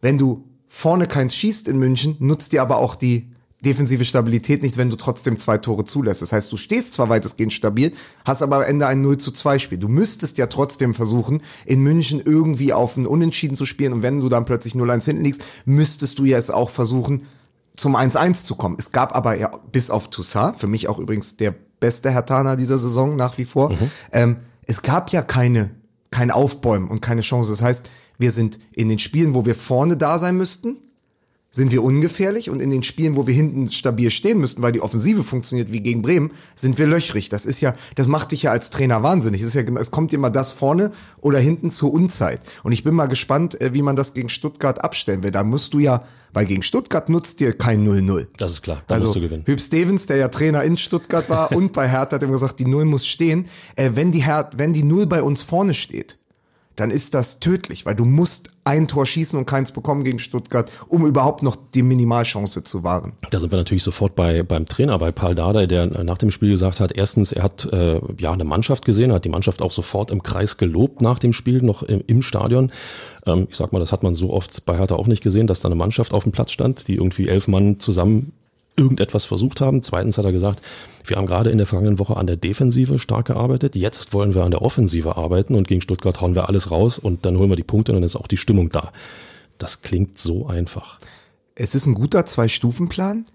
Wenn 0.00 0.18
du 0.18 0.44
vorne 0.68 1.06
keins 1.06 1.34
schießt 1.34 1.68
in 1.68 1.78
München, 1.78 2.16
nutzt 2.18 2.52
dir 2.52 2.62
aber 2.62 2.78
auch 2.78 2.94
die 2.94 3.30
defensive 3.64 4.05
Stabilität 4.05 4.62
nicht, 4.62 4.76
wenn 4.76 4.90
du 4.90 4.96
trotzdem 4.96 5.37
zwei 5.37 5.58
Tore 5.58 5.84
zulässt. 5.84 6.22
Das 6.22 6.32
heißt, 6.32 6.52
du 6.52 6.56
stehst 6.56 6.94
zwar 6.94 7.08
weitestgehend 7.08 7.52
stabil, 7.52 7.93
hast 8.25 8.43
aber 8.43 8.56
am 8.56 8.62
Ende 8.62 8.87
ein 8.87 9.02
0 9.02 9.19
zu 9.19 9.32
2 9.32 9.58
Spiel. 9.58 9.78
Du 9.78 9.88
müsstest 9.88 10.38
ja 10.38 10.46
trotzdem 10.46 10.94
versuchen, 10.94 11.43
in 11.66 11.82
München 11.82 12.22
irgendwie 12.25 12.72
auf 12.72 12.96
ein 12.96 13.06
Unentschieden 13.06 13.56
zu 13.56 13.66
spielen 13.66 13.93
und 13.93 14.02
wenn 14.02 14.20
du 14.20 14.28
dann 14.28 14.44
plötzlich 14.44 14.75
0-1 14.75 15.05
hinten 15.06 15.25
liegst, 15.25 15.44
müsstest 15.64 16.19
du 16.19 16.25
ja 16.25 16.38
es 16.38 16.50
auch 16.50 16.70
versuchen, 16.70 17.25
zum 17.76 17.96
1-1 17.96 18.44
zu 18.44 18.55
kommen. 18.55 18.76
Es 18.78 18.93
gab 18.93 19.16
aber 19.16 19.37
ja 19.37 19.50
bis 19.72 19.90
auf 19.90 20.08
Toussaint, 20.08 20.56
für 20.56 20.66
mich 20.66 20.88
auch 20.88 20.99
übrigens 20.99 21.37
der 21.37 21.54
beste 21.81 22.11
Hertaner 22.11 22.56
dieser 22.56 22.78
Saison 22.78 23.16
nach 23.16 23.38
wie 23.38 23.44
vor, 23.44 23.70
mhm. 23.70 23.90
ähm, 24.12 24.37
es 24.66 24.82
gab 24.82 25.11
ja 25.11 25.22
keine, 25.22 25.70
kein 26.11 26.31
Aufbäumen 26.31 26.88
und 26.88 27.00
keine 27.00 27.22
Chance. 27.22 27.50
Das 27.50 27.62
heißt, 27.62 27.90
wir 28.19 28.32
sind 28.32 28.58
in 28.72 28.88
den 28.88 28.99
Spielen, 28.99 29.34
wo 29.34 29.46
wir 29.46 29.54
vorne 29.54 29.96
da 29.96 30.19
sein 30.19 30.37
müssten, 30.37 30.76
sind 31.50 31.72
wir 31.72 31.82
ungefährlich 31.82 32.50
und 32.50 32.60
in 32.60 32.70
den 32.70 32.82
Spielen, 32.82 33.16
wo 33.16 33.26
wir 33.26 33.34
hinten 33.34 33.70
stabil 33.70 34.10
stehen 34.10 34.38
müssten, 34.38 34.60
weil 34.60 34.72
die 34.72 34.82
Offensive 34.82 35.24
funktioniert 35.24 35.72
wie 35.72 35.80
gegen 35.80 36.02
Bremen, 36.02 36.30
sind 36.54 36.78
wir 36.78 36.86
löchrig. 36.86 37.30
Das 37.30 37.46
ist 37.46 37.60
ja, 37.60 37.74
das 37.94 38.06
macht 38.06 38.32
dich 38.32 38.42
ja 38.42 38.50
als 38.50 38.68
Trainer 38.70 39.02
wahnsinnig. 39.02 39.40
Es 39.40 39.48
ist 39.48 39.54
ja, 39.54 39.62
es 39.78 39.90
kommt 39.90 40.12
immer 40.12 40.30
das 40.30 40.52
vorne 40.52 40.92
oder 41.20 41.38
hinten 41.38 41.70
zur 41.70 41.92
Unzeit. 41.92 42.40
Und 42.64 42.72
ich 42.72 42.84
bin 42.84 42.94
mal 42.94 43.06
gespannt, 43.06 43.60
äh, 43.60 43.72
wie 43.72 43.82
man 43.82 43.96
das 43.96 44.12
gegen 44.12 44.28
Stuttgart 44.28 44.84
abstellen 44.84 45.22
will. 45.22 45.30
Da 45.30 45.42
musst 45.42 45.72
du 45.72 45.78
ja, 45.78 46.04
weil 46.34 46.44
gegen 46.44 46.62
Stuttgart 46.62 47.08
nutzt 47.08 47.40
dir 47.40 47.56
kein 47.56 47.86
0-0. 47.86 48.26
Das 48.36 48.52
ist 48.52 48.62
klar, 48.62 48.82
da 48.86 48.96
also, 48.96 49.06
musst 49.06 49.16
du 49.16 49.20
gewinnen. 49.22 49.44
Hüb 49.46 49.60
Stevens, 49.60 50.06
der 50.06 50.18
ja 50.18 50.28
Trainer 50.28 50.62
in 50.64 50.76
Stuttgart 50.76 51.30
war 51.30 51.52
und 51.56 51.72
bei 51.72 51.88
Hertha 51.88 52.16
hat 52.16 52.22
immer 52.22 52.32
gesagt, 52.32 52.60
die 52.60 52.66
Null 52.66 52.84
muss 52.84 53.06
stehen. 53.06 53.46
Äh, 53.74 53.92
wenn 53.94 54.12
die 54.12 54.22
Her 54.22 54.50
wenn 54.54 54.74
die 54.74 54.82
Null 54.82 55.06
bei 55.06 55.22
uns 55.22 55.40
vorne 55.40 55.72
steht, 55.72 56.18
dann 56.78 56.90
ist 56.90 57.14
das 57.14 57.40
tödlich, 57.40 57.86
weil 57.86 57.96
du 57.96 58.04
musst 58.04 58.50
ein 58.62 58.86
Tor 58.86 59.04
schießen 59.04 59.38
und 59.38 59.46
keins 59.46 59.72
bekommen 59.72 60.04
gegen 60.04 60.19
Stuttgart, 60.19 60.70
um 60.88 61.06
überhaupt 61.06 61.42
noch 61.42 61.56
die 61.75 61.82
Minimalchance 61.82 62.62
zu 62.62 62.84
wahren. 62.84 63.14
Da 63.30 63.40
sind 63.40 63.50
wir 63.50 63.56
natürlich 63.56 63.82
sofort 63.82 64.14
bei 64.14 64.42
beim 64.42 64.66
Trainer, 64.66 64.98
bei 64.98 65.10
Paul 65.10 65.34
Dardai, 65.34 65.66
der 65.66 65.86
nach 66.04 66.19
dem 66.19 66.30
Spiel 66.30 66.50
gesagt 66.50 66.78
hat, 66.78 66.92
erstens, 66.92 67.32
er 67.32 67.42
hat 67.42 67.64
äh, 67.73 68.00
ja 68.18 68.32
eine 68.32 68.44
Mannschaft 68.44 68.85
gesehen, 68.85 69.12
hat 69.12 69.25
die 69.25 69.30
Mannschaft 69.30 69.62
auch 69.62 69.73
sofort 69.73 70.11
im 70.11 70.23
Kreis 70.23 70.56
gelobt 70.56 71.02
nach 71.02 71.18
dem 71.18 71.32
Spiel, 71.32 71.62
noch 71.62 71.82
im, 71.82 72.02
im 72.06 72.23
Stadion. 72.23 72.70
Ähm, 73.26 73.49
ich 73.50 73.56
sag 73.56 73.73
mal, 73.73 73.80
das 73.80 73.90
hat 73.90 74.02
man 74.02 74.14
so 74.14 74.32
oft 74.32 74.64
bei 74.64 74.76
Hertha 74.76 74.94
auch 74.94 75.06
nicht 75.06 75.23
gesehen, 75.23 75.47
dass 75.47 75.61
da 75.61 75.68
eine 75.68 75.76
Mannschaft 75.76 76.12
auf 76.12 76.23
dem 76.23 76.32
Platz 76.32 76.52
stand, 76.52 76.87
die 76.87 76.94
irgendwie 76.94 77.28
elf 77.28 77.49
Mann 77.49 77.80
zusammen 77.80 78.32
irgendetwas 78.78 79.25
versucht 79.25 79.61
haben. 79.61 79.82
Zweitens 79.82 80.16
hat 80.16 80.25
er 80.25 80.32
gesagt, 80.32 80.62
wir 81.04 81.16
haben 81.16 81.26
gerade 81.26 81.50
in 81.50 81.58
der 81.58 81.66
vergangenen 81.66 81.99
Woche 81.99 82.16
an 82.16 82.26
der 82.26 82.37
Defensive 82.37 82.99
stark 82.99 83.26
gearbeitet. 83.26 83.75
Jetzt 83.75 84.12
wollen 84.12 84.35
wir 84.35 84.44
an 84.44 84.50
der 84.50 84.62
Offensive 84.62 85.16
arbeiten 85.16 85.54
und 85.54 85.66
gegen 85.66 85.80
Stuttgart 85.80 86.20
hauen 86.20 86.35
wir 86.35 86.49
alles 86.49 86.70
raus 86.70 86.99
und 86.99 87.26
dann 87.26 87.38
holen 87.38 87.50
wir 87.50 87.56
die 87.56 87.62
Punkte 87.62 87.92
und 87.92 87.97
dann 87.97 88.04
ist 88.04 88.16
auch 88.16 88.26
die 88.26 88.37
Stimmung 88.37 88.68
da. 88.68 88.92
Das 89.58 89.82
klingt 89.82 90.18
so 90.18 90.47
einfach. 90.47 90.99
Es 91.54 91.75
ist 91.75 91.87
ein 91.87 91.94
guter 91.94 92.25
Zwei-Stufen-Plan 92.25 93.26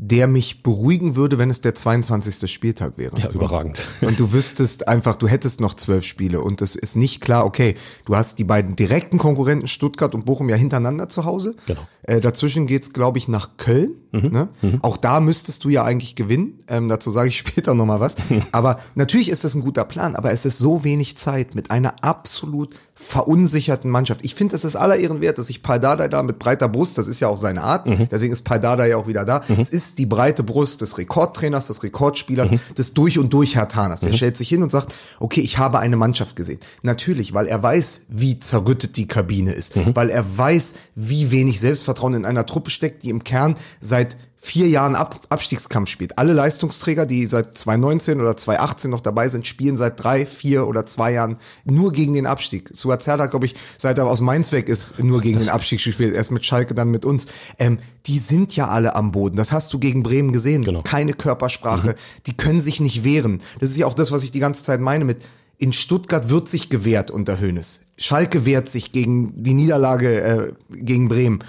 der 0.00 0.28
mich 0.28 0.62
beruhigen 0.62 1.16
würde, 1.16 1.38
wenn 1.38 1.50
es 1.50 1.60
der 1.60 1.74
22. 1.74 2.50
Spieltag 2.50 2.96
wäre. 2.96 3.18
Ja, 3.18 3.30
überragend. 3.30 3.84
Und 4.00 4.20
du 4.20 4.32
wüsstest 4.32 4.86
einfach, 4.86 5.16
du 5.16 5.26
hättest 5.26 5.60
noch 5.60 5.74
zwölf 5.74 6.04
Spiele 6.04 6.40
und 6.40 6.62
es 6.62 6.76
ist 6.76 6.94
nicht 6.94 7.20
klar, 7.20 7.44
okay, 7.44 7.74
du 8.04 8.14
hast 8.14 8.38
die 8.38 8.44
beiden 8.44 8.76
direkten 8.76 9.18
Konkurrenten 9.18 9.66
Stuttgart 9.66 10.14
und 10.14 10.24
Bochum 10.24 10.48
ja 10.48 10.56
hintereinander 10.56 11.08
zu 11.08 11.24
Hause. 11.24 11.56
Genau. 11.66 11.80
Äh, 12.02 12.20
dazwischen 12.20 12.66
geht's, 12.66 12.92
glaube 12.92 13.18
ich, 13.18 13.26
nach 13.26 13.56
Köln. 13.56 13.96
Mhm. 14.12 14.30
Ne? 14.30 14.48
Mhm. 14.62 14.78
Auch 14.82 14.96
da 14.96 15.20
müsstest 15.20 15.64
du 15.64 15.68
ja 15.68 15.84
eigentlich 15.84 16.14
gewinnen. 16.14 16.60
Ähm, 16.68 16.88
dazu 16.88 17.10
sage 17.10 17.28
ich 17.28 17.38
später 17.38 17.74
nochmal 17.74 18.00
was. 18.00 18.14
aber 18.52 18.78
natürlich 18.94 19.28
ist 19.28 19.42
das 19.42 19.54
ein 19.54 19.62
guter 19.62 19.84
Plan, 19.84 20.14
aber 20.14 20.30
es 20.30 20.44
ist 20.44 20.58
so 20.58 20.84
wenig 20.84 21.18
Zeit 21.18 21.54
mit 21.56 21.70
einer 21.72 22.04
absolut 22.04 22.76
verunsicherten 23.00 23.90
Mannschaft. 23.90 24.24
Ich 24.24 24.34
finde, 24.34 24.56
es 24.56 24.64
ist 24.64 24.76
aller 24.76 24.96
Ehren 24.96 25.20
wert, 25.20 25.38
dass 25.38 25.46
sich 25.46 25.62
Paldada 25.62 26.08
da 26.08 26.22
mit 26.22 26.38
breiter 26.38 26.68
Brust, 26.68 26.98
das 26.98 27.06
ist 27.06 27.20
ja 27.20 27.28
auch 27.28 27.36
seine 27.36 27.62
Art, 27.62 27.86
mhm. 27.86 28.08
deswegen 28.10 28.32
ist 28.32 28.42
Paldada 28.42 28.86
ja 28.86 28.96
auch 28.96 29.06
wieder 29.06 29.24
da. 29.24 29.42
Mhm. 29.48 29.60
Es 29.60 29.70
ist 29.70 29.98
die 29.98 30.06
breite 30.06 30.42
Brust 30.42 30.80
des 30.80 30.98
Rekordtrainers, 30.98 31.68
des 31.68 31.82
Rekordspielers, 31.82 32.50
mhm. 32.50 32.60
des 32.76 32.94
durch 32.94 33.18
und 33.18 33.32
durch 33.32 33.56
Hertaners. 33.56 34.00
Der 34.00 34.10
mhm. 34.10 34.16
stellt 34.16 34.36
sich 34.36 34.48
hin 34.48 34.62
und 34.62 34.70
sagt, 34.70 34.94
okay, 35.20 35.40
ich 35.40 35.58
habe 35.58 35.78
eine 35.78 35.96
Mannschaft 35.96 36.36
gesehen. 36.36 36.58
Natürlich, 36.82 37.34
weil 37.34 37.46
er 37.46 37.62
weiß, 37.62 38.02
wie 38.08 38.38
zerrüttet 38.40 38.96
die 38.96 39.06
Kabine 39.06 39.52
ist, 39.52 39.76
mhm. 39.76 39.94
weil 39.94 40.10
er 40.10 40.24
weiß, 40.36 40.74
wie 40.96 41.30
wenig 41.30 41.60
Selbstvertrauen 41.60 42.14
in 42.14 42.26
einer 42.26 42.46
Truppe 42.46 42.70
steckt, 42.70 43.04
die 43.04 43.10
im 43.10 43.22
Kern 43.24 43.54
seit 43.80 44.16
vier 44.48 44.66
Jahren 44.66 44.94
Ab 44.94 45.20
Abstiegskampf 45.28 45.90
spielt. 45.90 46.18
Alle 46.18 46.32
Leistungsträger, 46.32 47.04
die 47.04 47.26
seit 47.26 47.56
2019 47.56 48.20
oder 48.20 48.36
2018 48.36 48.90
noch 48.90 49.00
dabei 49.00 49.28
sind, 49.28 49.46
spielen 49.46 49.76
seit 49.76 50.02
drei, 50.02 50.24
vier 50.24 50.66
oder 50.66 50.86
zwei 50.86 51.12
Jahren 51.12 51.36
nur 51.64 51.92
gegen 51.92 52.14
den 52.14 52.26
Abstieg. 52.26 52.70
Suazerda, 52.72 53.26
glaube 53.26 53.44
ich, 53.44 53.54
seit 53.76 53.98
er 53.98 54.06
aus 54.06 54.22
Mainz 54.22 54.50
weg 54.50 54.68
ist, 54.70 54.98
nur 54.98 55.20
gegen 55.20 55.38
den 55.38 55.50
Abstieg 55.50 55.84
gespielt. 55.84 56.14
Erst 56.14 56.30
mit 56.30 56.46
Schalke, 56.46 56.72
dann 56.72 56.90
mit 56.90 57.04
uns. 57.04 57.26
Ähm, 57.58 57.78
die 58.06 58.18
sind 58.18 58.56
ja 58.56 58.68
alle 58.68 58.96
am 58.96 59.12
Boden. 59.12 59.36
Das 59.36 59.52
hast 59.52 59.72
du 59.74 59.78
gegen 59.78 60.02
Bremen 60.02 60.32
gesehen. 60.32 60.64
Genau. 60.64 60.80
Keine 60.80 61.12
Körpersprache. 61.12 61.94
Die 62.26 62.36
können 62.36 62.62
sich 62.62 62.80
nicht 62.80 63.04
wehren. 63.04 63.42
Das 63.60 63.68
ist 63.68 63.76
ja 63.76 63.86
auch 63.86 63.92
das, 63.94 64.12
was 64.12 64.22
ich 64.22 64.32
die 64.32 64.40
ganze 64.40 64.64
Zeit 64.64 64.80
meine 64.80 65.04
mit 65.04 65.26
in 65.58 65.72
Stuttgart 65.72 66.30
wird 66.30 66.48
sich 66.48 66.70
gewehrt 66.70 67.10
unter 67.10 67.40
Hönes. 67.40 67.80
Schalke 67.96 68.44
wehrt 68.44 68.68
sich 68.68 68.92
gegen 68.92 69.42
die 69.42 69.54
Niederlage 69.54 70.20
äh, 70.20 70.52
gegen 70.70 71.08
Bremen. 71.08 71.40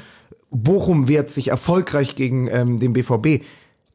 Bochum 0.52 1.08
wehrt 1.08 1.30
sich 1.30 1.50
erfolgreich 1.50 2.16
gegen 2.16 2.48
ähm, 2.48 2.80
den 2.80 2.94
BVB. 2.94 3.44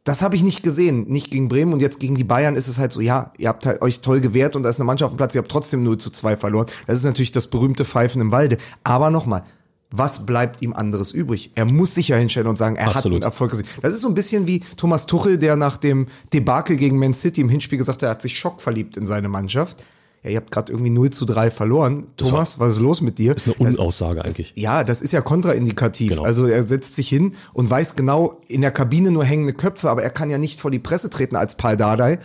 Das 0.05 0.21
habe 0.21 0.37
ich 0.37 0.45
nicht 0.45 0.63
gesehen, 0.63 1.09
nicht 1.09 1.31
gegen 1.31 1.49
Bremen 1.49 1.73
und 1.73 1.81
jetzt 1.81 1.99
gegen 1.99 2.15
die 2.15 2.25
Bayern 2.25 2.57
ist 2.57 2.69
es 2.69 2.79
halt 2.79 2.93
so, 2.93 3.01
ja, 3.01 3.33
ihr 3.39 3.49
habt 3.49 3.65
halt 3.65 3.81
euch 3.81 4.03
toll 4.03 4.21
gewehrt 4.21 4.55
und 4.55 4.63
da 4.63 4.69
ist 4.69 4.79
eine 4.79 4.85
Mannschaft 4.85 5.07
auf 5.07 5.15
dem 5.15 5.17
Platz, 5.17 5.35
ihr 5.35 5.41
habt 5.41 5.51
trotzdem 5.51 5.83
0 5.83 5.97
zu 5.97 6.11
2 6.11 6.37
verloren. 6.37 6.67
Das 6.87 6.99
ist 6.99 7.05
natürlich 7.05 7.33
das 7.33 7.47
berühmte 7.47 7.87
Pfeifen 7.87 8.21
im 8.21 8.31
Walde. 8.31 8.59
Aber 8.85 9.11
nochmal, 9.11 9.45
was 9.91 10.27
bleibt 10.27 10.61
ihm 10.61 10.75
anderes 10.75 11.13
übrig? 11.13 11.53
Er 11.55 11.65
muss 11.65 11.95
sich 11.95 12.09
ja 12.09 12.17
hinstellen 12.17 12.49
und 12.49 12.59
sagen, 12.59 12.77
er 12.77 12.87
hat 12.87 12.97
Absolut. 12.97 13.17
einen 13.17 13.23
Erfolg 13.23 13.53
gesehen. 13.53 13.67
Das 13.81 13.95
ist 13.95 14.03
so 14.03 14.09
ein 14.09 14.15
bisschen 14.15 14.47
wie 14.47 14.61
Thomas 14.77 15.07
Tuchel, 15.07 15.39
der 15.39 15.57
nach 15.57 15.79
dem 15.79 16.09
Debakel 16.33 16.77
gegen 16.77 16.99
Man 16.99 17.15
City 17.15 17.41
im 17.41 17.49
Hinspiel 17.49 17.79
gesagt 17.79 18.03
hat, 18.03 18.09
er 18.09 18.11
hat 18.11 18.23
sich 18.23 18.37
schockverliebt 18.39 18.97
in 18.97 19.07
seine 19.07 19.29
Mannschaft. 19.29 19.85
Ja, 20.25 20.31
ihr 20.31 20.37
habt 20.39 20.51
gerade 20.51 20.73
irgendwie 20.73 20.91
0 20.91 21.11
zu 21.11 21.27
3 21.27 21.51
verloren. 21.51 22.07
Thomas, 22.17 22.59
was 22.59 22.73
ist 22.73 22.81
los 22.81 23.03
mit 23.03 23.19
dir? 23.19 23.35
Das 23.35 23.47
ist 23.47 23.61
eine 23.61 23.69
Unaussage 23.69 24.25
eigentlich. 24.25 24.53
Ja, 24.57 24.83
das 24.83 25.03
ist 25.03 25.13
ja 25.13 25.21
kontraindikativ. 25.21 26.11
Genau. 26.11 26.23
Also 26.23 26.47
er 26.47 26.67
setzt 26.67 26.97
sich 26.97 27.11
hin 27.11 27.35
und 27.53 27.69
weiß 27.69 27.95
genau, 27.95 28.41
in 28.49 28.63
der 28.63 28.71
Kabine 28.71 29.11
nur 29.11 29.25
hängende 29.25 29.53
Köpfe, 29.53 29.91
aber 29.91 30.03
er 30.03 30.09
kann 30.09 30.31
ja 30.31 30.39
nicht 30.39 30.61
vor 30.61 30.71
die 30.71 30.79
Presse 30.79 31.11
treten 31.11 31.37
als 31.37 31.57
Paul 31.57 31.77
Dardai 31.77 32.19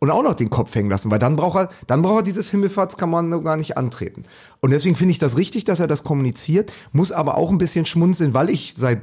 und 0.00 0.10
auch 0.10 0.22
noch 0.22 0.34
den 0.34 0.50
Kopf 0.50 0.74
hängen 0.74 0.90
lassen, 0.90 1.10
weil 1.10 1.18
dann 1.18 1.36
braucht 1.36 1.56
er, 1.56 1.68
dann 1.86 2.02
braucht 2.02 2.20
er 2.20 2.22
dieses 2.24 2.50
Himmelfahrtskommando 2.50 3.40
gar 3.40 3.56
nicht 3.56 3.78
antreten. 3.78 4.24
Und 4.60 4.70
deswegen 4.70 4.94
finde 4.94 5.12
ich 5.12 5.18
das 5.18 5.38
richtig, 5.38 5.64
dass 5.64 5.80
er 5.80 5.86
das 5.86 6.04
kommuniziert, 6.04 6.74
muss 6.92 7.10
aber 7.10 7.38
auch 7.38 7.50
ein 7.50 7.58
bisschen 7.58 7.86
schmunzeln, 7.86 8.34
weil 8.34 8.50
ich 8.50 8.74
seit 8.76 9.00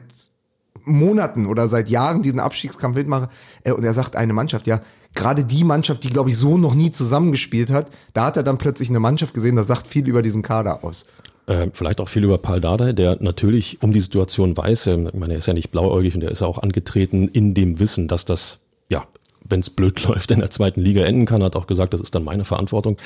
Monaten 0.85 1.45
oder 1.45 1.67
seit 1.67 1.89
Jahren 1.89 2.21
diesen 2.21 2.39
Abstiegskampf 2.39 2.95
mitmache 2.97 3.29
äh, 3.63 3.71
und 3.71 3.83
er 3.83 3.93
sagt 3.93 4.15
eine 4.15 4.33
Mannschaft, 4.33 4.67
ja, 4.67 4.81
gerade 5.13 5.43
die 5.43 5.63
Mannschaft, 5.63 6.03
die 6.03 6.09
glaube 6.09 6.29
ich 6.29 6.37
so 6.37 6.57
noch 6.57 6.75
nie 6.75 6.91
zusammengespielt 6.91 7.69
hat, 7.69 7.87
da 8.13 8.25
hat 8.25 8.37
er 8.37 8.43
dann 8.43 8.57
plötzlich 8.57 8.89
eine 8.89 8.99
Mannschaft 8.99 9.33
gesehen, 9.33 9.55
das 9.55 9.67
sagt 9.67 9.87
viel 9.87 10.07
über 10.07 10.21
diesen 10.21 10.41
Kader 10.41 10.83
aus. 10.83 11.05
Äh, 11.45 11.67
vielleicht 11.73 11.99
auch 11.99 12.07
viel 12.07 12.23
über 12.23 12.37
Paul 12.37 12.61
Dardai, 12.61 12.93
der 12.93 13.17
natürlich 13.21 13.81
um 13.81 13.91
die 13.91 14.01
Situation 14.01 14.55
weiß. 14.55 14.87
ähm, 14.87 15.09
Ich 15.13 15.19
meine, 15.19 15.33
er 15.33 15.39
ist 15.39 15.47
ja 15.47 15.53
nicht 15.53 15.71
blauäugig 15.71 16.15
und 16.15 16.23
er 16.23 16.31
ist 16.31 16.41
ja 16.41 16.47
auch 16.47 16.59
angetreten 16.59 17.27
in 17.27 17.53
dem 17.53 17.79
Wissen, 17.79 18.07
dass 18.07 18.23
das, 18.23 18.59
ja, 18.87 19.03
wenn 19.43 19.59
es 19.59 19.69
blöd 19.69 20.01
läuft, 20.07 20.31
in 20.31 20.39
der 20.39 20.51
zweiten 20.51 20.81
Liga 20.81 21.03
enden 21.03 21.25
kann, 21.25 21.43
hat 21.43 21.55
auch 21.55 21.67
gesagt, 21.67 21.93
das 21.93 22.01
ist 22.01 22.15
dann 22.15 22.23
meine 22.23 22.45
Verantwortung. 22.45 22.97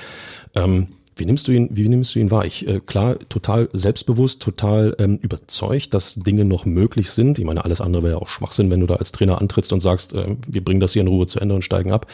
Ähm, 0.56 0.88
wie 1.18 1.26
nimmst 1.26 1.48
du 1.48 1.52
ihn, 1.52 1.70
wie 1.72 1.88
nimmst 1.88 2.16
du 2.16 2.20
ihn 2.20 2.32
wahr? 2.32 2.46
Ich, 2.46 2.68
äh, 2.68 2.80
klar, 2.80 3.18
total 3.30 3.70
selbstbewusst, 3.74 4.42
total 4.42 4.96
ähm, 5.00 5.18
überzeugt, 5.22 5.94
dass 5.94 6.16
Dinge 6.16 6.46
noch 6.46 6.66
möglich 6.66 7.12
sind. 7.12 7.40
Ich 7.40 7.46
meine, 7.46 7.64
alles 7.64 7.82
andere 7.82 8.04
wäre 8.04 8.14
ja 8.14 8.20
auch 8.20 8.28
Schwachsinn, 8.28 8.70
wenn 8.72 8.80
du 8.80 8.88
da 8.88 8.96
als 8.96 9.12
Trainer 9.12 9.42
antrittst 9.42 9.74
und 9.74 9.82
sagst, 9.82 10.14
äh, 10.14 10.36
wir 10.48 10.64
bringen 10.64 10.80
das 10.80 10.94
hier 10.94 11.02
in 11.02 11.08
Ruhe 11.08 11.28
zu 11.28 11.40
Ende 11.40 11.56
und 11.56 11.64
steigen 11.64 11.92
ab. 11.92 12.08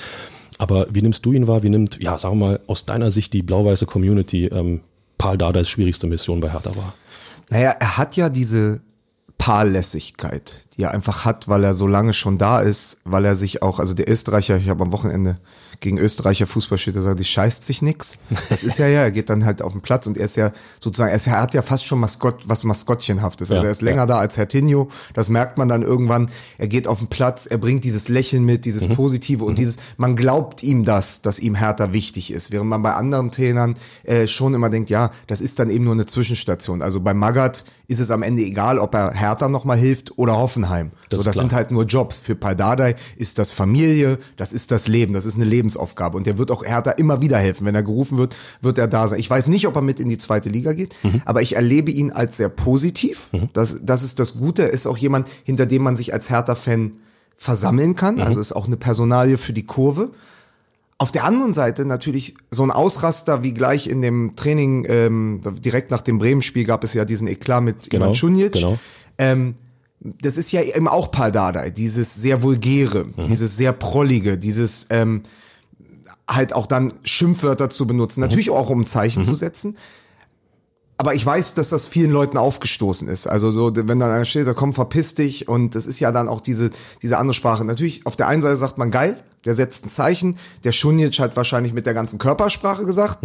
Aber 0.57 0.87
wie 0.91 1.01
nimmst 1.01 1.25
du 1.25 1.33
ihn 1.33 1.47
wahr? 1.47 1.63
Wie 1.63 1.69
nimmt, 1.69 1.97
ja, 2.01 2.17
sagen 2.17 2.39
wir 2.39 2.45
mal, 2.45 2.59
aus 2.67 2.85
deiner 2.85 3.11
Sicht 3.11 3.33
die 3.33 3.41
blau-weiße 3.41 3.85
Community 3.85 4.45
ähm, 4.45 4.81
Paul 5.17 5.37
Dardais 5.37 5.69
schwierigste 5.69 6.07
Mission 6.07 6.39
bei 6.39 6.51
Hertha 6.51 6.75
war? 6.75 6.93
Naja, 7.49 7.75
er 7.79 7.97
hat 7.97 8.15
ja 8.15 8.29
diese 8.29 8.81
Paarlässigkeit, 9.37 10.67
die 10.77 10.83
er 10.83 10.91
einfach 10.91 11.25
hat, 11.25 11.47
weil 11.47 11.63
er 11.63 11.73
so 11.73 11.87
lange 11.87 12.13
schon 12.13 12.37
da 12.37 12.61
ist, 12.61 12.99
weil 13.03 13.25
er 13.25 13.35
sich 13.35 13.61
auch, 13.61 13.79
also 13.79 13.93
der 13.93 14.09
Österreicher, 14.09 14.57
ich 14.57 14.69
habe 14.69 14.83
am 14.83 14.93
Wochenende 14.93 15.37
gegen 15.83 15.97
Österreicher 15.99 16.47
Fußball 16.47 16.77
steht, 16.79 16.95
der 16.95 17.01
sagt, 17.03 17.19
die 17.19 17.25
scheißt 17.25 17.63
sich 17.63 17.81
nix. 17.81 18.17
Das 18.49 18.63
ist 18.63 18.79
ja 18.79 18.87
ja, 18.87 19.01
er 19.01 19.11
geht 19.11 19.29
dann 19.29 19.45
halt 19.45 19.61
auf 19.61 19.73
den 19.73 19.81
Platz 19.81 20.07
und 20.07 20.17
er 20.17 20.25
ist 20.25 20.37
ja 20.37 20.51
sozusagen, 20.79 21.11
er, 21.11 21.17
ist, 21.17 21.27
er 21.27 21.41
hat 21.41 21.53
ja 21.53 21.61
fast 21.61 21.85
schon 21.85 21.99
Maskott, 21.99 22.47
was 22.47 22.63
Maskottchenhaftes. 22.63 23.51
Also 23.51 23.61
Ja, 23.61 23.67
er 23.67 23.71
ist 23.71 23.81
länger 23.81 24.03
ja. 24.03 24.05
da 24.07 24.17
als 24.17 24.37
Herr 24.37 24.47
Tinho, 24.47 24.89
das 25.13 25.29
merkt 25.29 25.57
man 25.57 25.67
dann 25.67 25.83
irgendwann. 25.83 26.29
Er 26.57 26.67
geht 26.67 26.87
auf 26.87 26.99
den 26.99 27.07
Platz, 27.09 27.45
er 27.45 27.57
bringt 27.57 27.83
dieses 27.83 28.07
Lächeln 28.07 28.43
mit, 28.45 28.65
dieses 28.65 28.87
Mhm. 28.87 28.95
Positive 28.95 29.43
und 29.43 29.57
dieses, 29.57 29.77
man 29.97 30.15
glaubt 30.15 30.63
ihm 30.63 30.85
das, 30.85 31.21
dass 31.21 31.39
ihm 31.39 31.55
Hertha 31.55 31.91
wichtig 31.93 32.31
ist, 32.31 32.51
während 32.51 32.69
man 32.69 32.81
bei 32.81 32.93
anderen 32.93 33.31
Trainern 33.31 33.75
äh, 34.03 34.25
schon 34.27 34.53
immer 34.53 34.69
denkt, 34.69 34.89
ja, 34.89 35.11
das 35.27 35.41
ist 35.41 35.59
dann 35.59 35.69
eben 35.69 35.83
nur 35.83 35.93
eine 35.93 36.05
Zwischenstation. 36.05 36.81
Also 36.81 37.01
bei 37.01 37.13
Magath 37.13 37.65
ist 37.87 37.99
es 37.99 38.11
am 38.11 38.23
Ende 38.23 38.41
egal, 38.43 38.79
ob 38.79 38.95
er 38.95 39.11
Hertha 39.13 39.49
nochmal 39.49 39.77
hilft 39.77 40.17
oder 40.17 40.37
Hoffenheim. 40.37 40.91
Das 41.09 41.17
so, 41.19 41.23
das 41.25 41.33
klar. 41.33 41.43
sind 41.43 41.53
halt 41.53 41.71
nur 41.71 41.83
Jobs. 41.83 42.19
Für 42.19 42.35
Paldadei 42.35 42.95
ist 43.17 43.39
das 43.39 43.51
Familie, 43.51 44.19
das 44.37 44.53
ist 44.53 44.71
das 44.71 44.87
Leben, 44.87 45.13
das 45.13 45.25
ist 45.25 45.35
eine 45.35 45.43
Lebensaufgabe. 45.73 46.17
Und 46.17 46.27
der 46.27 46.37
wird 46.37 46.51
auch 46.51 46.63
Hertha 46.63 46.91
immer 46.91 47.21
wieder 47.21 47.37
helfen. 47.37 47.65
Wenn 47.65 47.75
er 47.75 47.83
gerufen 47.83 48.17
wird, 48.17 48.35
wird 48.61 48.77
er 48.77 48.87
da 48.87 49.07
sein. 49.07 49.19
Ich 49.19 49.29
weiß 49.29 49.47
nicht, 49.47 49.67
ob 49.67 49.75
er 49.75 49.81
mit 49.81 49.99
in 49.99 50.09
die 50.09 50.17
zweite 50.17 50.49
Liga 50.49 50.73
geht, 50.73 50.95
Mhm. 51.03 51.21
aber 51.25 51.41
ich 51.41 51.55
erlebe 51.55 51.91
ihn 51.91 52.11
als 52.11 52.37
sehr 52.37 52.49
positiv. 52.49 53.27
Das, 53.53 53.77
das 53.81 54.03
ist 54.03 54.19
das 54.19 54.37
Gute. 54.37 54.63
Er 54.63 54.69
ist 54.71 54.87
auch 54.87 54.97
jemand, 54.97 55.27
hinter 55.43 55.65
dem 55.65 55.83
man 55.83 55.95
sich 55.97 56.13
als 56.13 56.29
Hertha-Fan 56.29 56.93
versammeln 57.37 57.95
kann. 57.95 58.15
Mhm. 58.15 58.21
Also 58.21 58.39
ist 58.39 58.53
auch 58.55 58.67
eine 58.67 58.77
Personalie 58.77 59.37
für 59.37 59.53
die 59.53 59.65
Kurve. 59.65 60.11
Auf 60.99 61.11
der 61.11 61.25
anderen 61.25 61.53
Seite 61.53 61.83
natürlich 61.85 62.35
so 62.51 62.63
ein 62.63 62.71
Ausraster 62.71 63.43
wie 63.43 63.53
gleich 63.53 63.87
in 63.87 64.01
dem 64.01 64.35
Training, 64.35 64.85
ähm, 64.87 65.41
direkt 65.59 65.91
nach 65.91 66.01
dem 66.01 66.17
Bremen-Spiel 66.19 66.63
gab 66.65 66.83
es 66.83 66.93
ja 66.93 67.03
diesen 67.03 67.27
Eklat 67.27 67.63
mit 67.63 67.89
Genau, 67.89 68.05
Ivan 68.05 68.15
Šunjic. 68.15 68.53
genau. 68.53 68.77
Ähm, 69.17 69.55
das 69.99 70.37
ist 70.37 70.51
ja 70.51 70.61
eben 70.61 70.87
auch 70.87 71.11
Paldadei, 71.11 71.69
dieses 71.71 72.15
sehr 72.15 72.43
vulgäre, 72.43 73.05
Mhm. 73.05 73.27
dieses 73.27 73.57
sehr 73.57 73.71
prollige, 73.73 74.37
dieses 74.37 74.87
ähm, 74.91 75.23
halt 76.29 76.53
auch 76.53 76.65
dann 76.67 76.93
Schimpfwörter 77.03 77.69
zu 77.69 77.85
benutzen, 77.87 78.19
Mhm. 78.21 78.25
natürlich 78.27 78.49
auch 78.49 78.69
um 78.69 78.81
ein 78.81 78.85
Zeichen 78.85 79.23
zu 79.23 79.35
setzen. 79.35 79.77
Aber 80.97 81.15
ich 81.15 81.25
weiß, 81.25 81.55
dass 81.55 81.69
das 81.69 81.87
vielen 81.87 82.11
Leuten 82.11 82.37
aufgestoßen 82.37 83.07
ist. 83.09 83.27
Also 83.27 83.51
so, 83.51 83.75
wenn 83.75 83.99
dann 83.99 84.11
einer 84.11 84.25
steht, 84.25 84.47
da 84.47 84.53
komm, 84.53 84.73
verpiss 84.73 85.15
dich. 85.15 85.47
Und 85.49 85.75
das 85.75 85.85
ist 85.87 85.99
ja 85.99 86.11
dann 86.11 86.29
auch 86.29 86.39
diese, 86.39 86.69
diese 87.01 87.17
andere 87.17 87.33
Sprache. 87.33 87.65
Natürlich, 87.65 88.05
auf 88.05 88.15
der 88.15 88.27
einen 88.27 88.41
Seite 88.41 88.55
sagt 88.55 88.77
man 88.77 88.91
geil, 88.91 89.21
der 89.43 89.55
setzt 89.55 89.85
ein 89.85 89.89
Zeichen. 89.89 90.37
Der 90.63 90.71
Schunic 90.71 91.19
hat 91.19 91.35
wahrscheinlich 91.35 91.73
mit 91.73 91.85
der 91.87 91.93
ganzen 91.93 92.19
Körpersprache 92.19 92.85
gesagt. 92.85 93.19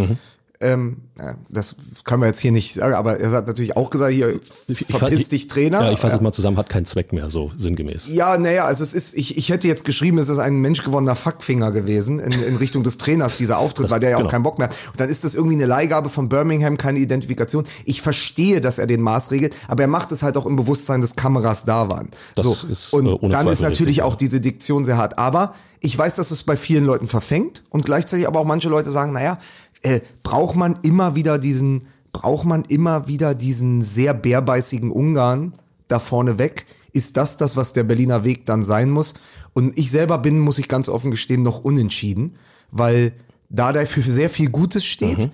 Ähm, 0.61 1.03
das 1.49 1.77
können 2.03 2.23
wir 2.23 2.27
jetzt 2.27 2.41
hier 2.41 2.51
nicht 2.51 2.75
sagen, 2.75 2.95
aber 2.95 3.19
er 3.21 3.31
hat 3.31 3.47
natürlich 3.47 3.77
auch 3.77 3.91
gesagt, 3.91 4.13
hier, 4.13 4.41
verpiss 4.89 5.21
ich- 5.21 5.29
dich, 5.29 5.47
Trainer. 5.49 5.83
Ja, 5.83 5.93
ich 5.93 6.01
fasse 6.01 6.17
es 6.17 6.21
mal 6.21 6.33
zusammen, 6.33 6.57
hat 6.57 6.69
keinen 6.69 6.85
Zweck 6.85 7.13
mehr, 7.13 7.31
so 7.31 7.53
sinngemäß. 7.57 8.09
Ja, 8.09 8.37
naja, 8.39 8.65
also 8.65 8.83
es 8.83 8.93
ist, 8.93 9.15
ich, 9.17 9.39
ich 9.39 9.51
hätte 9.51 9.69
jetzt 9.69 9.85
geschrieben, 9.85 10.19
es 10.19 10.29
ist 10.29 10.39
ein 10.39 10.57
menschgewonnener 10.57 11.15
Fuckfinger 11.15 11.71
gewesen 11.71 12.19
in, 12.19 12.33
in 12.33 12.57
Richtung 12.57 12.83
des 12.83 12.99
Trainers, 12.99 13.37
dieser 13.37 13.59
Auftritt, 13.59 13.91
weil 13.91 14.01
der 14.01 14.11
ja 14.11 14.17
auch 14.17 14.21
genau. 14.21 14.31
keinen 14.31 14.43
Bock 14.43 14.59
mehr 14.59 14.69
hat. 14.69 14.77
Und 14.91 15.01
dann 15.01 15.09
ist 15.09 15.23
das 15.23 15.37
irgendwie 15.37 15.55
eine 15.55 15.67
Leihgabe 15.67 16.09
von 16.09 16.29
Birmingham, 16.29 16.77
keine 16.77 16.99
Identifikation. 16.99 17.65
Ich 17.85 18.03
verstehe, 18.03 18.61
dass 18.61 18.79
er 18.79 18.89
den 18.89 19.01
Maß 19.01 19.31
regelt, 19.31 19.55
aber 19.69 19.83
er 19.83 19.89
macht 19.89 20.11
es 20.11 20.25
halt 20.25 20.37
auch 20.37 20.47
im 20.47 20.57
Bewusstsein, 20.57 21.01
dass 21.03 21.15
Kameras 21.15 21.67
da 21.67 21.89
waren. 21.89 22.09
Das 22.35 22.45
so. 22.45 22.67
ist, 22.67 22.93
Und 22.93 23.07
äh, 23.07 23.29
dann 23.29 23.47
ist 23.47 23.59
Zweifel 23.59 23.63
natürlich 23.63 23.99
richtig, 23.99 24.03
auch 24.03 24.17
diese 24.17 24.41
Diktion 24.41 24.85
sehr 24.85 24.99
hart. 24.99 25.19
Aber 25.19 25.55
ich 25.81 25.97
weiß, 25.97 26.17
dass 26.17 26.31
es 26.31 26.43
bei 26.43 26.57
vielen 26.57 26.85
Leuten 26.85 27.07
verfängt 27.07 27.63
und 27.71 27.85
gleichzeitig 27.85 28.27
aber 28.27 28.41
auch 28.41 28.45
manche 28.45 28.69
Leute 28.69 28.91
sagen, 28.91 29.13
naja, 29.13 29.39
äh, 29.83 30.01
braucht 30.23 30.57
man 30.57 30.79
immer 30.83 31.15
wieder 31.15 31.39
diesen, 31.39 31.85
braucht 32.13 32.45
man 32.47 32.65
immer 32.65 33.09
wieder 33.09 33.35
diesen 33.35 33.83
sehr 33.83 34.15
bärbeißigen 34.15 34.91
Ungarn 34.91 35.55
da 35.89 35.99
vorne 35.99 36.39
weg? 36.39 36.67
Ist 36.93 37.17
das 37.17 37.37
das, 37.37 37.57
was 37.57 37.73
der 37.73 37.85
Berliner 37.85 38.25
Weg 38.25 38.47
dann 38.47 38.63
sein 38.63 38.91
muss? 38.91 39.15
Und 39.53 39.79
ich 39.79 39.91
selber 39.91 40.19
bin, 40.19 40.39
muss 40.39 40.59
ich 40.59 40.69
ganz 40.69 40.89
offen 40.89 41.11
gestehen, 41.11 41.43
noch 41.43 41.65
unentschieden, 41.65 42.37
weil 42.71 43.13
da 43.51 43.73
der 43.73 43.87
für 43.87 44.03
sehr 44.03 44.31
viel 44.31 44.51
Gutes 44.51 44.85
steht, 44.85 45.19
Mhm. 45.19 45.31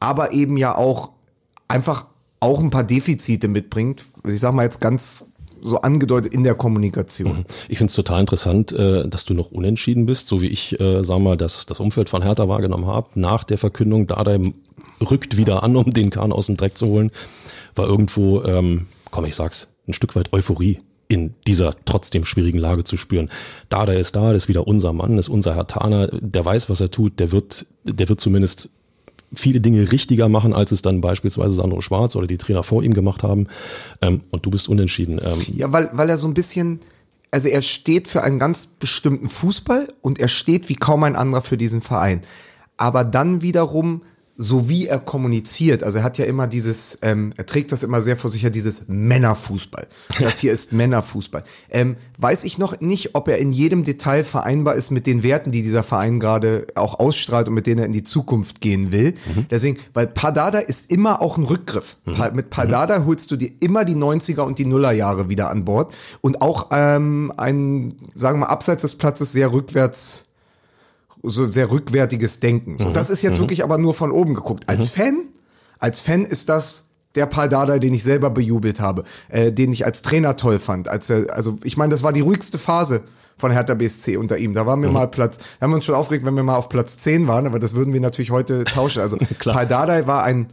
aber 0.00 0.32
eben 0.32 0.56
ja 0.56 0.74
auch 0.76 1.10
einfach 1.68 2.06
auch 2.40 2.60
ein 2.60 2.70
paar 2.70 2.84
Defizite 2.84 3.48
mitbringt. 3.48 4.04
Ich 4.26 4.40
sag 4.40 4.52
mal 4.52 4.64
jetzt 4.64 4.80
ganz 4.80 5.26
so 5.62 5.80
angedeutet 5.80 6.34
in 6.34 6.42
der 6.42 6.54
Kommunikation. 6.54 7.44
Ich 7.68 7.78
finde 7.78 7.90
es 7.90 7.94
total 7.94 8.20
interessant, 8.20 8.72
äh, 8.72 9.08
dass 9.08 9.24
du 9.24 9.34
noch 9.34 9.50
unentschieden 9.50 10.06
bist, 10.06 10.26
so 10.26 10.42
wie 10.42 10.48
ich, 10.48 10.78
äh, 10.80 11.02
sag 11.02 11.20
mal, 11.20 11.36
das, 11.36 11.66
das 11.66 11.80
Umfeld 11.80 12.08
von 12.10 12.22
Hertha 12.22 12.48
wahrgenommen 12.48 12.86
habe. 12.86 13.08
Nach 13.14 13.44
der 13.44 13.58
Verkündung, 13.58 14.06
Dardai 14.06 14.52
rückt 15.10 15.36
wieder 15.36 15.62
an, 15.62 15.76
um 15.76 15.92
den 15.92 16.10
Kahn 16.10 16.32
aus 16.32 16.46
dem 16.46 16.56
Dreck 16.56 16.76
zu 16.76 16.86
holen, 16.86 17.10
war 17.74 17.86
irgendwo, 17.86 18.42
ähm, 18.42 18.86
komm, 19.10 19.24
ich 19.24 19.34
sag's, 19.34 19.68
ein 19.86 19.94
Stück 19.94 20.14
weit 20.16 20.32
Euphorie 20.32 20.80
in 21.08 21.34
dieser 21.46 21.74
trotzdem 21.84 22.24
schwierigen 22.24 22.58
Lage 22.58 22.84
zu 22.84 22.96
spüren. 22.96 23.30
Dardai 23.68 23.98
ist 23.98 24.16
da, 24.16 24.32
das 24.32 24.44
ist 24.44 24.48
wieder 24.48 24.66
unser 24.66 24.92
Mann, 24.92 25.18
ist 25.18 25.28
unser 25.28 25.54
Hertaner, 25.54 26.08
der 26.08 26.44
weiß, 26.44 26.70
was 26.70 26.80
er 26.80 26.90
tut, 26.90 27.20
der 27.20 27.32
wird, 27.32 27.66
der 27.84 28.08
wird 28.08 28.20
zumindest 28.20 28.70
viele 29.34 29.60
Dinge 29.60 29.90
richtiger 29.92 30.28
machen, 30.28 30.52
als 30.52 30.72
es 30.72 30.82
dann 30.82 31.00
beispielsweise 31.00 31.54
Sandro 31.54 31.80
Schwarz 31.80 32.16
oder 32.16 32.26
die 32.26 32.38
Trainer 32.38 32.62
vor 32.62 32.82
ihm 32.82 32.94
gemacht 32.94 33.22
haben. 33.22 33.46
Ähm, 34.00 34.22
und 34.30 34.44
du 34.44 34.50
bist 34.50 34.68
unentschieden. 34.68 35.20
Ähm, 35.24 35.38
Ja, 35.54 35.72
weil, 35.72 35.90
weil 35.92 36.08
er 36.08 36.16
so 36.16 36.28
ein 36.28 36.34
bisschen, 36.34 36.80
also 37.30 37.48
er 37.48 37.62
steht 37.62 38.08
für 38.08 38.22
einen 38.22 38.38
ganz 38.38 38.66
bestimmten 38.66 39.28
Fußball 39.28 39.92
und 40.02 40.18
er 40.18 40.28
steht 40.28 40.68
wie 40.68 40.76
kaum 40.76 41.04
ein 41.04 41.16
anderer 41.16 41.42
für 41.42 41.56
diesen 41.56 41.80
Verein. 41.80 42.22
Aber 42.76 43.04
dann 43.04 43.42
wiederum 43.42 44.02
so 44.36 44.68
wie 44.68 44.86
er 44.86 44.98
kommuniziert, 44.98 45.82
also 45.82 45.98
er 45.98 46.04
hat 46.04 46.16
ja 46.16 46.24
immer 46.24 46.46
dieses, 46.46 46.98
ähm, 47.02 47.34
er 47.36 47.44
trägt 47.44 47.70
das 47.70 47.82
immer 47.82 48.00
sehr 48.00 48.16
vor 48.16 48.30
sich, 48.30 48.42
ja 48.42 48.50
dieses 48.50 48.88
Männerfußball. 48.88 49.86
Das 50.18 50.38
hier 50.38 50.52
ist 50.52 50.72
Männerfußball. 50.72 51.44
Ähm, 51.70 51.96
weiß 52.18 52.44
ich 52.44 52.58
noch 52.58 52.80
nicht, 52.80 53.14
ob 53.14 53.28
er 53.28 53.38
in 53.38 53.52
jedem 53.52 53.84
Detail 53.84 54.24
vereinbar 54.24 54.74
ist 54.74 54.90
mit 54.90 55.06
den 55.06 55.22
Werten, 55.22 55.52
die 55.52 55.62
dieser 55.62 55.82
Verein 55.82 56.18
gerade 56.18 56.66
auch 56.74 56.98
ausstrahlt 56.98 57.48
und 57.48 57.54
mit 57.54 57.66
denen 57.66 57.80
er 57.80 57.86
in 57.86 57.92
die 57.92 58.04
Zukunft 58.04 58.60
gehen 58.60 58.90
will. 58.90 59.14
Mhm. 59.34 59.46
Deswegen, 59.50 59.78
weil 59.92 60.06
Pardada 60.06 60.58
ist 60.58 60.90
immer 60.90 61.20
auch 61.20 61.36
ein 61.36 61.44
Rückgriff. 61.44 61.96
Mhm. 62.04 62.30
Mit 62.34 62.56
mhm. 62.56 63.06
holst 63.06 63.30
du 63.30 63.36
dir 63.36 63.50
immer 63.60 63.84
die 63.84 63.96
90er 63.96 64.40
und 64.40 64.58
die 64.58 64.66
Nullerjahre 64.66 65.28
wieder 65.28 65.50
an 65.50 65.64
Bord 65.64 65.92
und 66.20 66.40
auch 66.40 66.68
ähm, 66.72 67.32
ein, 67.36 67.96
sagen 68.14 68.38
wir 68.38 68.46
mal, 68.46 68.52
abseits 68.52 68.82
des 68.82 68.96
Platzes 68.96 69.32
sehr 69.32 69.52
rückwärts 69.52 70.31
so 71.22 71.50
sehr 71.50 71.70
rückwärtiges 71.70 72.40
Denken. 72.40 72.78
So, 72.78 72.88
mhm. 72.88 72.92
das 72.92 73.10
ist 73.10 73.22
jetzt 73.22 73.36
mhm. 73.36 73.42
wirklich 73.42 73.64
aber 73.64 73.78
nur 73.78 73.94
von 73.94 74.10
oben 74.10 74.34
geguckt. 74.34 74.68
Als 74.68 74.96
mhm. 74.96 75.00
Fan, 75.00 75.20
als 75.78 76.00
Fan 76.00 76.24
ist 76.24 76.48
das 76.48 76.84
der 77.14 77.26
Paul 77.26 77.48
Dardai, 77.48 77.78
den 77.78 77.92
ich 77.92 78.02
selber 78.02 78.30
bejubelt 78.30 78.80
habe, 78.80 79.04
äh, 79.28 79.52
den 79.52 79.72
ich 79.72 79.84
als 79.84 80.02
Trainer 80.02 80.36
toll 80.36 80.58
fand. 80.58 80.88
Als 80.88 81.10
er, 81.10 81.32
also 81.34 81.58
ich 81.62 81.76
meine, 81.76 81.90
das 81.90 82.02
war 82.02 82.12
die 82.12 82.22
ruhigste 82.22 82.58
Phase 82.58 83.02
von 83.36 83.50
Hertha 83.50 83.74
BSC 83.74 84.16
unter 84.16 84.38
ihm. 84.38 84.54
Da 84.54 84.66
waren 84.66 84.80
wir 84.80 84.88
mhm. 84.88 84.94
mal 84.94 85.08
Platz, 85.08 85.36
da 85.36 85.64
haben 85.64 85.72
wir 85.72 85.76
uns 85.76 85.84
schon 85.84 85.94
aufgeregt, 85.94 86.24
wenn 86.24 86.34
wir 86.34 86.42
mal 86.42 86.56
auf 86.56 86.68
Platz 86.68 86.96
10 86.98 87.26
waren, 87.26 87.46
aber 87.46 87.58
das 87.58 87.74
würden 87.74 87.92
wir 87.92 88.00
natürlich 88.00 88.30
heute 88.30 88.64
tauschen. 88.64 89.02
Also 89.02 89.18
Paul 89.40 89.66
Dardai 89.66 90.06
war 90.06 90.22
ein 90.24 90.46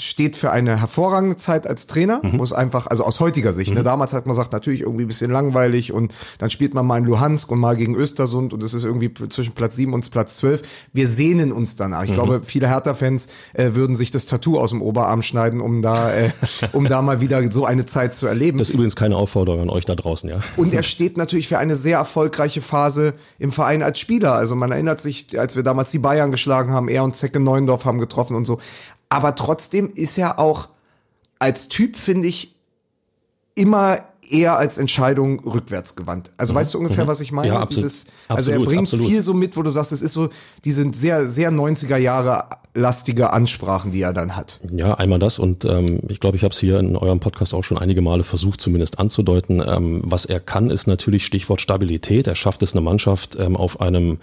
steht 0.00 0.36
für 0.36 0.50
eine 0.50 0.80
hervorragende 0.80 1.36
Zeit 1.36 1.66
als 1.66 1.86
Trainer, 1.86 2.20
mhm. 2.22 2.38
wo 2.38 2.44
es 2.44 2.52
einfach, 2.52 2.86
also 2.86 3.04
aus 3.04 3.20
heutiger 3.20 3.52
Sicht, 3.52 3.70
ne, 3.70 3.80
mhm. 3.80 3.84
ne, 3.84 3.84
damals 3.84 4.12
hat 4.12 4.26
man 4.26 4.34
gesagt, 4.34 4.52
natürlich 4.52 4.80
irgendwie 4.82 5.04
ein 5.04 5.08
bisschen 5.08 5.30
langweilig 5.30 5.92
und 5.92 6.14
dann 6.38 6.50
spielt 6.50 6.74
man 6.74 6.86
mal 6.86 6.98
in 6.98 7.04
Luhansk 7.04 7.50
und 7.50 7.58
mal 7.58 7.76
gegen 7.76 7.94
Östersund 7.94 8.52
und 8.54 8.62
es 8.62 8.74
ist 8.74 8.84
irgendwie 8.84 9.12
zwischen 9.28 9.54
Platz 9.54 9.76
7 9.76 9.92
und 9.92 10.10
Platz 10.10 10.36
12. 10.36 10.62
Wir 10.92 11.08
sehnen 11.08 11.52
uns 11.52 11.76
danach. 11.76 12.04
Ich 12.04 12.10
mhm. 12.10 12.14
glaube, 12.14 12.40
viele 12.44 12.68
Hertha-Fans 12.68 13.28
äh, 13.54 13.74
würden 13.74 13.94
sich 13.94 14.10
das 14.10 14.26
Tattoo 14.26 14.58
aus 14.58 14.70
dem 14.70 14.82
Oberarm 14.82 15.22
schneiden, 15.22 15.60
um 15.60 15.82
da, 15.82 16.12
äh, 16.12 16.30
um 16.72 16.86
da 16.86 17.02
mal 17.02 17.20
wieder 17.20 17.50
so 17.50 17.64
eine 17.64 17.86
Zeit 17.86 18.14
zu 18.14 18.26
erleben. 18.26 18.58
Das 18.58 18.68
ist 18.68 18.74
übrigens 18.74 18.96
keine 18.96 19.16
Aufforderung 19.16 19.62
an 19.62 19.70
euch 19.70 19.84
da 19.84 19.94
draußen, 19.94 20.28
ja. 20.28 20.40
Und 20.56 20.74
er 20.74 20.82
steht 20.84 21.16
natürlich 21.16 21.48
für 21.48 21.58
eine 21.58 21.76
sehr 21.76 21.98
erfolgreiche 21.98 22.62
Phase 22.62 23.14
im 23.38 23.52
Verein 23.52 23.82
als 23.82 23.98
Spieler. 23.98 24.34
Also 24.34 24.54
man 24.54 24.72
erinnert 24.72 25.00
sich, 25.00 25.38
als 25.38 25.56
wir 25.56 25.62
damals 25.62 25.90
die 25.90 25.98
Bayern 25.98 26.30
geschlagen 26.30 26.72
haben, 26.72 26.88
er 26.88 27.04
und 27.04 27.16
Zecke 27.16 27.40
Neuendorf 27.40 27.84
haben 27.84 27.98
getroffen 27.98 28.36
und 28.36 28.46
so. 28.46 28.58
Aber 29.08 29.34
trotzdem 29.34 29.90
ist 29.94 30.18
er 30.18 30.38
auch 30.38 30.68
als 31.38 31.68
Typ, 31.68 31.96
finde 31.96 32.28
ich, 32.28 32.54
immer 33.54 33.98
eher 34.30 34.58
als 34.58 34.78
Entscheidung 34.78 35.40
rückwärts 35.40 35.96
gewandt. 35.96 36.30
Also 36.36 36.52
mhm. 36.52 36.58
weißt 36.58 36.74
du 36.74 36.78
ungefähr, 36.78 37.04
mhm. 37.04 37.08
was 37.08 37.20
ich 37.20 37.32
meine? 37.32 37.48
Ja, 37.48 37.60
absolut. 37.60 37.84
Dieses, 37.84 38.06
also 38.28 38.50
er 38.50 38.60
bringt 38.60 38.82
absolut. 38.82 39.08
viel 39.08 39.22
so 39.22 39.34
mit, 39.34 39.56
wo 39.56 39.62
du 39.62 39.70
sagst, 39.70 39.92
es 39.92 40.02
ist 40.02 40.12
so, 40.12 40.28
die 40.64 40.72
sind 40.72 40.94
sehr, 40.94 41.26
sehr 41.26 41.50
90er 41.50 41.96
Jahre 41.96 42.44
lastige 42.74 43.32
Ansprachen, 43.32 43.90
die 43.90 44.02
er 44.02 44.12
dann 44.12 44.36
hat. 44.36 44.60
Ja, 44.70 44.94
einmal 44.94 45.18
das 45.18 45.38
und 45.38 45.64
ähm, 45.64 46.00
ich 46.08 46.20
glaube, 46.20 46.36
ich 46.36 46.44
habe 46.44 46.52
es 46.52 46.60
hier 46.60 46.78
in 46.78 46.96
eurem 46.96 47.20
Podcast 47.20 47.54
auch 47.54 47.64
schon 47.64 47.78
einige 47.78 48.02
Male 48.02 48.22
versucht, 48.22 48.60
zumindest 48.60 48.98
anzudeuten. 48.98 49.62
Ähm, 49.66 50.02
was 50.04 50.26
er 50.26 50.40
kann, 50.40 50.70
ist 50.70 50.86
natürlich 50.86 51.24
Stichwort 51.24 51.60
Stabilität. 51.60 52.26
Er 52.26 52.34
schafft 52.34 52.62
es, 52.62 52.72
eine 52.72 52.82
Mannschaft 52.82 53.36
ähm, 53.38 53.56
auf 53.56 53.80
einem 53.80 54.18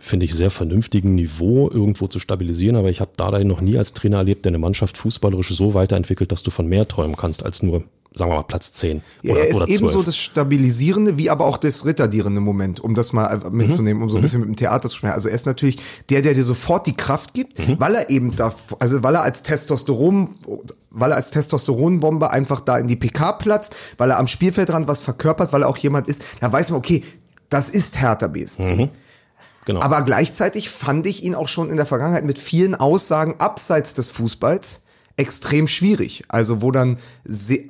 finde 0.00 0.26
ich, 0.26 0.34
sehr 0.34 0.50
vernünftigen 0.50 1.14
Niveau 1.14 1.70
irgendwo 1.70 2.06
zu 2.06 2.18
stabilisieren. 2.18 2.76
Aber 2.76 2.90
ich 2.90 3.00
habe 3.00 3.10
Dardai 3.16 3.44
noch 3.44 3.60
nie 3.60 3.78
als 3.78 3.92
Trainer 3.92 4.18
erlebt, 4.18 4.44
der 4.44 4.50
eine 4.50 4.58
Mannschaft 4.58 4.98
fußballerisch 4.98 5.54
so 5.54 5.74
weiterentwickelt, 5.74 6.32
dass 6.32 6.42
du 6.42 6.50
von 6.50 6.66
mehr 6.66 6.86
träumen 6.88 7.16
kannst 7.16 7.44
als 7.44 7.62
nur 7.62 7.84
sagen 8.14 8.30
wir 8.30 8.36
mal 8.36 8.42
Platz 8.42 8.72
10 8.72 9.02
oder, 9.24 9.38
er 9.38 9.48
ist 9.48 9.54
oder 9.54 9.66
12. 9.66 9.78
ebenso 9.78 10.02
das 10.02 10.16
stabilisierende 10.16 11.18
wie 11.18 11.30
aber 11.30 11.46
auch 11.46 11.56
das 11.56 11.84
ritterdierende 11.84 12.40
Moment, 12.40 12.80
um 12.80 12.94
das 12.94 13.12
mal 13.12 13.38
mitzunehmen, 13.50 14.02
um 14.02 14.10
so 14.10 14.16
ein 14.16 14.20
mhm. 14.20 14.22
bisschen 14.22 14.40
mit 14.40 14.48
dem 14.48 14.56
Theater 14.56 14.88
zu 14.88 14.96
sprechen. 14.96 15.14
Also 15.14 15.28
er 15.28 15.34
ist 15.34 15.46
natürlich 15.46 15.78
der, 16.10 16.22
der 16.22 16.34
dir 16.34 16.42
sofort 16.42 16.86
die 16.86 16.94
Kraft 16.94 17.34
gibt, 17.34 17.58
mhm. 17.58 17.76
weil 17.78 17.94
er 17.94 18.10
eben 18.10 18.34
da, 18.34 18.54
also 18.78 19.02
weil 19.02 19.14
er 19.14 19.22
als 19.22 19.42
Testosteron, 19.42 20.34
weil 20.90 21.12
er 21.12 21.16
als 21.16 21.30
Testosteronbombe 21.30 22.30
einfach 22.30 22.60
da 22.60 22.78
in 22.78 22.88
die 22.88 22.96
PK 22.96 23.32
platzt, 23.32 23.76
weil 23.98 24.10
er 24.10 24.18
am 24.18 24.26
Spielfeldrand 24.26 24.88
was 24.88 25.00
verkörpert, 25.00 25.52
weil 25.52 25.62
er 25.62 25.68
auch 25.68 25.78
jemand 25.78 26.08
ist, 26.08 26.22
da 26.40 26.50
weiß 26.50 26.70
man, 26.70 26.78
okay, 26.78 27.04
das 27.48 27.68
ist 27.70 28.00
Hertha 28.00 28.26
BSC. 28.26 28.74
Mhm. 28.74 28.88
Genau. 29.68 29.82
Aber 29.82 30.00
gleichzeitig 30.00 30.70
fand 30.70 31.06
ich 31.06 31.22
ihn 31.22 31.34
auch 31.34 31.46
schon 31.46 31.68
in 31.68 31.76
der 31.76 31.84
Vergangenheit 31.84 32.24
mit 32.24 32.38
vielen 32.38 32.74
Aussagen 32.74 33.34
abseits 33.38 33.92
des 33.92 34.08
Fußballs 34.08 34.80
extrem 35.18 35.66
schwierig. 35.66 36.24
Also 36.28 36.62
wo 36.62 36.70
dann, 36.70 36.96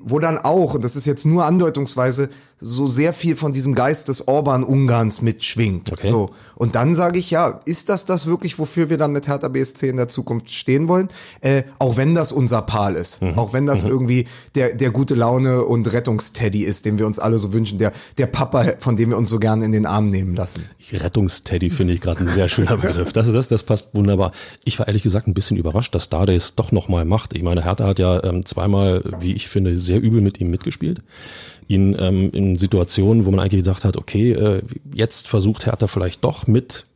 wo 0.05 0.19
dann 0.21 0.38
auch, 0.38 0.75
und 0.75 0.85
das 0.85 0.95
ist 0.95 1.07
jetzt 1.07 1.25
nur 1.25 1.45
andeutungsweise, 1.45 2.28
so 2.61 2.87
sehr 2.88 3.12
viel 3.12 3.37
von 3.37 3.52
diesem 3.52 3.75
Geist 3.75 4.09
des 4.09 4.26
Orban-Ungarns 4.26 5.23
mitschwingt. 5.23 5.93
Okay. 5.93 6.11
So. 6.11 6.31
Und 6.57 6.75
dann 6.75 6.97
sage 6.97 7.19
ich, 7.19 7.31
ja, 7.31 7.61
ist 7.64 7.88
das 7.88 8.05
das 8.05 8.26
wirklich, 8.26 8.59
wofür 8.59 8.90
wir 8.90 8.99
dann 8.99 9.12
mit 9.12 9.28
Hertha 9.28 9.47
BSC 9.47 9.89
in 9.89 9.97
der 9.97 10.08
Zukunft 10.08 10.50
stehen 10.50 10.89
wollen? 10.89 11.08
Äh, 11.41 11.63
auch 11.78 11.97
wenn 11.97 12.17
das 12.17 12.32
unser 12.32 12.63
Pal 12.63 12.97
ist. 12.97 13.23
Mhm. 13.23 13.39
Auch 13.39 13.52
wenn 13.52 13.65
das 13.65 13.84
mhm. 13.84 13.91
irgendwie 13.91 14.26
der, 14.56 14.75
der 14.75 14.91
gute 14.91 15.15
Laune 15.15 15.63
und 15.63 15.93
Rettungsteddy 15.93 16.65
ist, 16.65 16.84
den 16.84 16.99
wir 16.99 17.06
uns 17.06 17.21
alle 17.21 17.39
so 17.39 17.52
wünschen. 17.52 17.78
Der, 17.78 17.93
der 18.19 18.26
Papa, 18.26 18.73
von 18.80 18.97
dem 18.97 19.11
wir 19.11 19.19
uns 19.19 19.30
so 19.30 19.39
gerne 19.39 19.65
in 19.65 19.71
den 19.71 19.87
Arm 19.87 20.11
nehmen 20.11 20.34
lassen. 20.34 20.65
Rettungsteddy 20.93 21.71
finde 21.71 21.95
ich 21.95 22.00
gerade 22.00 22.21
ein 22.21 22.28
sehr 22.28 22.49
schöner 22.49 22.76
Begriff. 22.76 23.13
Das, 23.13 23.30
das, 23.30 23.47
das 23.47 23.63
passt 23.63 23.95
wunderbar. 23.95 24.32
Ich 24.65 24.80
war 24.80 24.89
ehrlich 24.89 25.04
gesagt 25.04 25.28
ein 25.28 25.34
bisschen 25.34 25.56
überrascht, 25.56 25.95
dass 25.95 26.08
Dade 26.08 26.34
es 26.34 26.56
doch 26.56 26.73
nochmal 26.73 27.04
macht. 27.04 27.34
Ich 27.39 27.45
meine, 27.45 27.65
Hertha 27.65 27.87
hat 27.87 27.99
ja 27.99 28.23
ähm, 28.25 28.45
zweimal, 28.45 29.03
wie 29.21 29.33
ich 29.33 29.49
finde, 29.49 29.79
sehr 29.79 30.01
übel 30.03 30.21
mit 30.21 30.41
ihm 30.41 30.51
mitgespielt 30.51 31.03
ihn 31.69 31.95
ähm, 31.99 32.31
in 32.33 32.57
Situationen, 32.57 33.27
wo 33.27 33.31
man 33.31 33.41
eigentlich 33.41 33.63
gedacht 33.63 33.85
hat, 33.85 33.99
okay, 33.99 34.33
äh, 34.33 34.63
jetzt 34.93 35.29
versucht 35.29 35.67
Hertha 35.67 35.87
vielleicht 35.87 36.25
doch 36.25 36.47
mit 36.47 36.87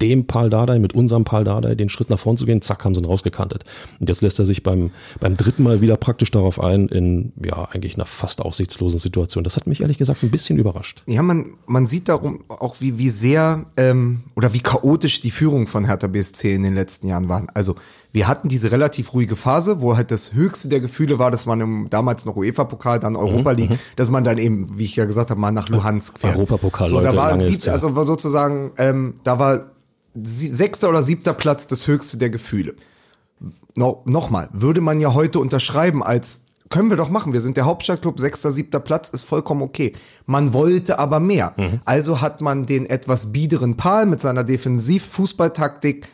dem 0.00 0.26
Paul 0.26 0.48
Dardai, 0.48 0.78
mit 0.78 0.94
unserem 0.94 1.24
Paul 1.24 1.44
Dardai 1.44 1.74
den 1.74 1.88
Schritt 1.88 2.10
nach 2.10 2.18
vorn 2.18 2.36
zu 2.36 2.46
gehen, 2.46 2.62
zack, 2.62 2.84
haben 2.84 2.94
sie 2.94 3.00
ihn 3.00 3.06
rausgekantet. 3.06 3.64
Und 3.98 4.08
jetzt 4.08 4.22
lässt 4.22 4.38
er 4.38 4.46
sich 4.46 4.62
beim, 4.62 4.90
beim 5.18 5.36
dritten 5.36 5.62
Mal 5.62 5.80
wieder 5.80 5.96
praktisch 5.96 6.30
darauf 6.30 6.60
ein, 6.60 6.88
in, 6.88 7.32
ja, 7.44 7.68
eigentlich 7.70 7.96
einer 7.96 8.06
fast 8.06 8.40
aussichtslosen 8.40 8.98
Situation. 8.98 9.44
Das 9.44 9.56
hat 9.56 9.66
mich 9.66 9.82
ehrlich 9.82 9.98
gesagt 9.98 10.22
ein 10.22 10.30
bisschen 10.30 10.58
überrascht. 10.58 11.02
Ja, 11.06 11.22
man, 11.22 11.54
man 11.66 11.86
sieht 11.86 12.08
darum 12.08 12.44
auch, 12.48 12.76
wie, 12.80 12.98
wie 12.98 13.10
sehr, 13.10 13.66
ähm, 13.76 14.22
oder 14.36 14.54
wie 14.54 14.60
chaotisch 14.60 15.20
die 15.20 15.30
Führung 15.30 15.66
von 15.66 15.84
Hertha 15.84 16.06
BSC 16.06 16.54
in 16.54 16.62
den 16.62 16.74
letzten 16.74 17.08
Jahren 17.08 17.28
war. 17.28 17.46
Also, 17.52 17.76
wir 18.12 18.26
hatten 18.26 18.48
diese 18.48 18.72
relativ 18.72 19.14
ruhige 19.14 19.36
Phase, 19.36 19.80
wo 19.80 19.96
halt 19.96 20.10
das 20.10 20.32
höchste 20.32 20.68
der 20.68 20.80
Gefühle 20.80 21.18
war, 21.18 21.30
dass 21.30 21.46
man 21.46 21.60
im 21.60 21.90
damals 21.90 22.24
noch 22.24 22.36
UEFA-Pokal, 22.36 22.98
dann 22.98 23.16
Europa 23.16 23.52
mhm, 23.52 23.58
League, 23.58 23.70
mhm, 23.70 23.78
dass 23.96 24.10
man 24.10 24.24
dann 24.24 24.38
eben, 24.38 24.78
wie 24.78 24.84
ich 24.84 24.96
ja 24.96 25.04
gesagt 25.04 25.30
habe, 25.30 25.40
mal 25.40 25.52
nach 25.52 25.68
Luhansk 25.68 26.18
fährt. 26.18 26.34
Europapokal, 26.34 26.86
so, 26.86 27.00
da 27.00 27.14
war 27.14 27.38
sieb, 27.38 27.68
also 27.68 27.94
war 27.94 28.04
sozusagen, 28.04 28.72
ähm, 28.78 29.14
da 29.22 29.38
war 29.38 29.70
sechster 30.14 30.88
oder 30.88 31.02
siebter 31.02 31.34
Platz 31.34 31.68
das 31.68 31.86
höchste 31.86 32.16
der 32.16 32.30
Gefühle. 32.30 32.74
No, 33.76 34.02
Nochmal, 34.04 34.48
würde 34.52 34.80
man 34.80 34.98
ja 34.98 35.14
heute 35.14 35.38
unterschreiben 35.38 36.02
als 36.02 36.42
können 36.70 36.88
wir 36.88 36.96
doch 36.96 37.10
machen. 37.10 37.32
Wir 37.32 37.40
sind 37.40 37.56
der 37.56 37.64
Hauptstadtclub, 37.64 38.20
sechster, 38.20 38.52
siebter 38.52 38.78
Platz 38.78 39.10
ist 39.10 39.24
vollkommen 39.24 39.60
okay. 39.60 39.92
Man 40.26 40.52
wollte 40.52 41.00
aber 41.00 41.18
mehr. 41.18 41.52
Mhm. 41.56 41.80
Also 41.84 42.20
hat 42.20 42.42
man 42.42 42.64
den 42.64 42.86
etwas 42.86 43.32
biederen 43.32 43.76
Pal 43.76 44.06
mit 44.06 44.20
seiner 44.20 44.44
Defensiv-Fußballtaktik 44.44 46.06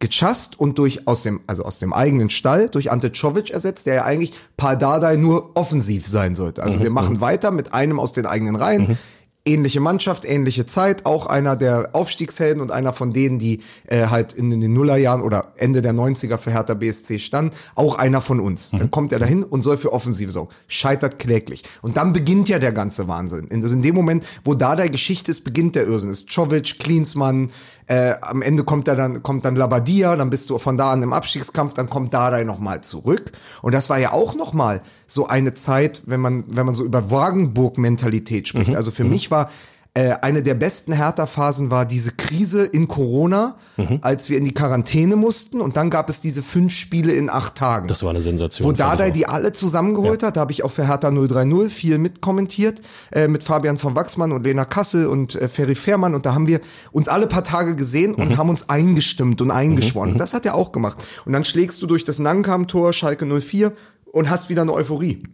gechast 0.00 0.58
und 0.58 0.78
durch 0.78 1.06
aus 1.06 1.22
dem, 1.22 1.40
also 1.46 1.62
aus 1.64 1.78
dem 1.78 1.92
eigenen 1.92 2.30
Stall 2.30 2.68
durch 2.68 2.90
Ante 2.90 3.12
Czovic 3.12 3.50
ersetzt, 3.50 3.86
der 3.86 3.94
ja 3.94 4.04
eigentlich 4.04 4.32
Paul 4.56 4.76
Dardai 4.76 5.16
nur 5.16 5.56
offensiv 5.56 6.08
sein 6.08 6.34
sollte. 6.34 6.62
Also 6.62 6.78
mhm. 6.78 6.82
wir 6.82 6.90
machen 6.90 7.16
mhm. 7.16 7.20
weiter 7.20 7.52
mit 7.52 7.72
einem 7.72 8.00
aus 8.00 8.12
den 8.12 8.26
eigenen 8.26 8.56
Reihen. 8.56 8.88
Mhm 8.88 8.98
ähnliche 9.44 9.80
Mannschaft, 9.80 10.24
ähnliche 10.24 10.66
Zeit, 10.66 11.06
auch 11.06 11.26
einer 11.26 11.56
der 11.56 11.90
Aufstiegshelden 11.92 12.60
und 12.60 12.70
einer 12.70 12.92
von 12.92 13.12
denen, 13.12 13.38
die 13.38 13.60
äh, 13.86 14.06
halt 14.06 14.32
in, 14.32 14.52
in 14.52 14.60
den 14.60 14.72
Nullerjahren 14.74 15.22
oder 15.22 15.52
Ende 15.56 15.82
der 15.82 15.94
90er 15.94 16.36
für 16.36 16.50
Hertha 16.50 16.74
BSC 16.74 17.18
stand, 17.18 17.54
auch 17.74 17.96
einer 17.96 18.20
von 18.20 18.38
uns. 18.38 18.72
Mhm. 18.72 18.78
Dann 18.78 18.90
kommt 18.90 19.12
er 19.12 19.18
dahin 19.18 19.42
und 19.42 19.62
soll 19.62 19.78
für 19.78 19.92
Offensive 19.92 20.30
sorgen. 20.30 20.50
Scheitert 20.68 21.18
kläglich. 21.18 21.62
Und 21.80 21.96
dann 21.96 22.12
beginnt 22.12 22.48
ja 22.48 22.58
der 22.58 22.72
ganze 22.72 23.08
Wahnsinn. 23.08 23.46
In, 23.48 23.62
in 23.62 23.82
dem 23.82 23.94
Moment, 23.94 24.24
wo 24.44 24.54
da 24.54 24.76
der 24.76 24.90
Geschichte 24.90 25.30
ist, 25.30 25.42
beginnt 25.42 25.74
der 25.74 25.86
Irrsinn. 25.86 26.10
Ist 26.10 26.28
Czovic, 26.28 26.78
Klinsmann, 26.78 27.50
äh, 27.90 28.14
am 28.20 28.40
Ende 28.40 28.62
kommt 28.62 28.86
er 28.86 28.94
dann, 28.94 29.20
kommt 29.24 29.44
dann 29.44 29.56
Labadia, 29.56 30.14
dann 30.14 30.30
bist 30.30 30.48
du 30.48 30.58
von 30.58 30.76
da 30.76 30.92
an 30.92 31.02
im 31.02 31.12
Abstiegskampf, 31.12 31.74
dann 31.74 31.90
kommt 31.90 32.14
Dardai 32.14 32.44
nochmal 32.44 32.82
zurück. 32.82 33.32
Und 33.62 33.74
das 33.74 33.90
war 33.90 33.98
ja 33.98 34.12
auch 34.12 34.36
nochmal 34.36 34.82
so 35.08 35.26
eine 35.26 35.54
Zeit, 35.54 36.02
wenn 36.06 36.20
man, 36.20 36.44
wenn 36.46 36.66
man 36.66 36.76
so 36.76 36.84
über 36.84 37.10
Wagenburg-Mentalität 37.10 38.46
spricht. 38.46 38.70
Mhm. 38.70 38.76
Also 38.76 38.92
für 38.92 39.02
mhm. 39.02 39.10
mich 39.10 39.32
war 39.32 39.50
äh, 39.94 40.12
eine 40.22 40.44
der 40.44 40.54
besten 40.54 40.92
Hertha-Phasen 40.92 41.72
war 41.72 41.84
diese 41.84 42.12
Krise 42.12 42.62
in 42.64 42.86
Corona, 42.86 43.56
mhm. 43.76 43.98
als 44.02 44.28
wir 44.28 44.38
in 44.38 44.44
die 44.44 44.54
Quarantäne 44.54 45.16
mussten 45.16 45.60
und 45.60 45.76
dann 45.76 45.90
gab 45.90 46.08
es 46.08 46.20
diese 46.20 46.44
fünf 46.44 46.72
Spiele 46.72 47.12
in 47.12 47.28
acht 47.28 47.56
Tagen. 47.56 47.88
Das 47.88 48.04
war 48.04 48.10
eine 48.10 48.20
Sensation. 48.22 48.68
Wo 48.68 48.72
Dardai 48.72 49.10
die 49.10 49.26
alle 49.26 49.52
zusammengeholt 49.52 50.22
ja. 50.22 50.28
hat, 50.28 50.36
da 50.36 50.42
habe 50.42 50.52
ich 50.52 50.62
auch 50.62 50.70
für 50.70 50.86
Hertha 50.86 51.10
030 51.10 51.72
viel 51.72 51.98
mitkommentiert, 51.98 52.80
äh, 53.10 53.26
mit 53.26 53.42
Fabian 53.42 53.78
von 53.78 53.96
Wachsmann 53.96 54.30
und 54.30 54.44
Lena 54.44 54.64
Kassel 54.64 55.08
und 55.08 55.34
äh, 55.34 55.48
Ferry 55.48 55.74
Fährmann 55.74 56.14
und 56.14 56.24
da 56.24 56.34
haben 56.34 56.46
wir 56.46 56.60
uns 56.92 57.08
alle 57.08 57.26
paar 57.26 57.42
Tage 57.42 57.74
gesehen 57.74 58.14
und 58.14 58.28
mhm. 58.28 58.36
haben 58.36 58.48
uns 58.48 58.68
eingestimmt 58.68 59.40
und 59.40 59.50
eingeschworen. 59.50 60.12
Mhm. 60.12 60.18
Das 60.18 60.34
hat 60.34 60.46
er 60.46 60.54
auch 60.54 60.70
gemacht. 60.70 61.04
Und 61.26 61.32
dann 61.32 61.44
schlägst 61.44 61.82
du 61.82 61.88
durch 61.88 62.04
das 62.04 62.20
Nankam-Tor 62.20 62.92
Schalke 62.92 63.26
04 63.26 63.72
und 64.12 64.30
hast 64.30 64.50
wieder 64.50 64.62
eine 64.62 64.72
Euphorie. 64.72 65.24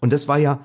Und 0.00 0.12
das 0.12 0.28
war 0.28 0.36
ja 0.36 0.60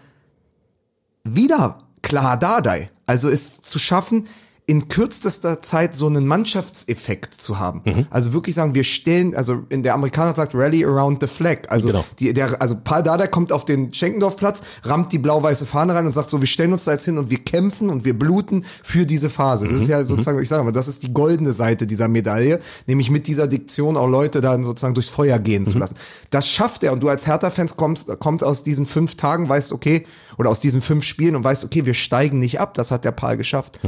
wieder 1.24 1.78
klar 2.04 2.38
Dardai. 2.38 2.92
Also 3.08 3.28
es 3.30 3.62
zu 3.62 3.80
schaffen, 3.80 4.28
in 4.66 4.88
kürzester 4.88 5.62
Zeit 5.62 5.94
so 5.94 6.08
einen 6.08 6.26
Mannschaftseffekt 6.26 7.34
zu 7.34 7.60
haben. 7.60 7.82
Mhm. 7.84 8.08
Also 8.10 8.32
wirklich 8.32 8.56
sagen, 8.56 8.74
wir 8.74 8.86
stellen, 8.86 9.36
also 9.36 9.64
in 9.68 9.84
der 9.84 9.94
Amerikaner 9.94 10.34
sagt 10.34 10.56
Rally 10.56 10.86
around 10.86 11.20
the 11.20 11.28
flag. 11.28 11.70
Also 11.70 11.90
Genau. 11.90 12.06
die, 12.20 12.34
der, 12.34 12.62
also 12.62 12.78
Paul 12.82 13.04
Dada 13.04 13.28
kommt 13.28 13.52
auf 13.52 13.66
den 13.66 13.94
Schenkendorfplatz, 13.94 14.62
rammt 14.84 15.12
die 15.12 15.18
blau-weiße 15.18 15.66
Fahne 15.66 15.94
rein 15.94 16.06
und 16.06 16.14
sagt 16.14 16.30
so, 16.30 16.40
wir 16.40 16.48
stellen 16.48 16.72
uns 16.72 16.86
da 16.86 16.94
jetzt 16.94 17.04
hin 17.04 17.18
und 17.18 17.30
wir 17.30 17.40
kämpfen 17.40 17.90
und 17.90 18.06
wir 18.06 18.18
bluten 18.18 18.64
für 18.82 19.06
diese 19.06 19.30
Phase. 19.30 19.68
Das 19.68 19.80
ist 19.80 19.84
Mhm. 19.84 19.90
ja 19.90 20.06
sozusagen, 20.06 20.42
ich 20.42 20.48
sage 20.48 20.64
mal, 20.64 20.72
das 20.72 20.88
ist 20.88 21.04
die 21.04 21.14
goldene 21.14 21.52
Seite 21.52 21.86
dieser 21.86 22.08
Medaille, 22.08 22.62
nämlich 22.88 23.10
mit 23.10 23.28
dieser 23.28 23.48
Diktion 23.48 23.98
auch 23.98 24.08
Leute 24.08 24.40
dann 24.40 24.64
sozusagen 24.64 24.94
durchs 24.94 25.10
Feuer 25.10 25.40
gehen 25.40 25.64
Mhm. 25.64 25.68
zu 25.68 25.78
lassen. 25.78 25.96
Das 26.30 26.48
schafft 26.48 26.84
er 26.86 26.94
und 26.94 27.02
du 27.02 27.10
als 27.10 27.28
Hertha-Fans 27.28 27.76
kommst, 27.76 28.08
kommst 28.20 28.46
aus 28.46 28.64
diesen 28.64 28.86
fünf 28.86 29.16
Tagen, 29.16 29.50
weißt, 29.50 29.74
okay, 29.74 30.06
oder 30.38 30.50
aus 30.50 30.60
diesen 30.60 30.82
fünf 30.82 31.04
Spielen 31.04 31.36
und 31.36 31.44
weißt, 31.44 31.64
okay, 31.64 31.86
wir 31.86 31.94
steigen 31.94 32.40
nicht 32.40 32.60
ab, 32.60 32.74
das 32.74 32.92
hat 32.92 33.06
der 33.06 33.12
Paul 33.12 33.38
geschafft. 33.38 33.80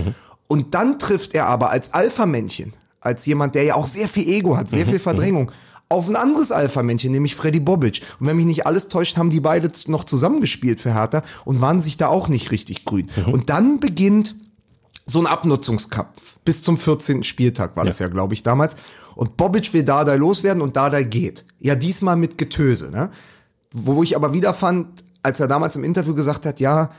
Und 0.48 0.74
dann 0.74 1.00
trifft 1.00 1.34
er 1.34 1.48
aber 1.48 1.70
als 1.72 1.94
Alpha-Männchen, 1.94 2.74
als 3.00 3.26
jemand, 3.26 3.56
der 3.56 3.64
ja 3.64 3.76
auch 3.76 3.88
sehr 3.88 4.08
viel 4.08 4.28
Ego 4.28 4.58
hat, 4.58 4.70
sehr 4.70 4.86
viel 4.86 5.00
Verdrängung, 5.00 5.52
auf 5.90 6.10
ein 6.10 6.16
anderes 6.16 6.52
Alpha-Männchen, 6.52 7.12
nämlich 7.12 7.36
Freddy 7.36 7.60
Bobic. 7.60 8.02
Und 8.20 8.28
wenn 8.28 8.38
mich 8.38 8.46
nicht 8.46 8.66
alles 8.66 8.88
täuscht, 8.88 9.18
haben 9.18 9.30
die 9.30 9.40
beide 9.40 9.72
noch 9.88 10.04
zusammengespielt 10.04 10.82
für 10.82 10.94
Hertha 10.94 11.22
und 11.46 11.62
waren 11.62 11.80
sich 11.80 11.98
da 11.98 12.08
auch 12.08 12.28
nicht 12.28 12.52
richtig 12.52 12.86
grün. 12.86 13.08
Und 13.28 13.50
dann 13.50 13.80
beginnt 13.80 14.36
so 15.06 15.20
ein 15.20 15.28
Abnutzungskampf. 15.28 16.38
Bis 16.44 16.64
zum 16.64 16.78
14. 16.78 17.24
Spieltag 17.24 17.76
war 17.76 17.86
das 17.86 18.00
ja, 18.00 18.08
glaube 18.08 18.34
ich, 18.34 18.42
damals. 18.42 18.76
Und 19.16 19.38
Bobic 19.38 19.74
will 19.74 19.84
Dardai 19.84 20.16
loswerden 20.16 20.62
und 20.62 20.76
Dardai 20.76 21.04
geht. 21.04 21.46
Ja, 21.60 21.76
diesmal 21.76 22.16
mit 22.16 22.38
Getöse, 22.38 22.90
ne? 22.92 23.12
Wo 23.72 24.02
ich 24.04 24.16
aber 24.16 24.34
wieder 24.34 24.54
fand, 24.54 25.04
als 25.26 25.40
er 25.40 25.48
damals 25.48 25.76
im 25.76 25.84
Interview 25.84 26.14
gesagt 26.14 26.46
hat, 26.46 26.60
ja, 26.60 26.92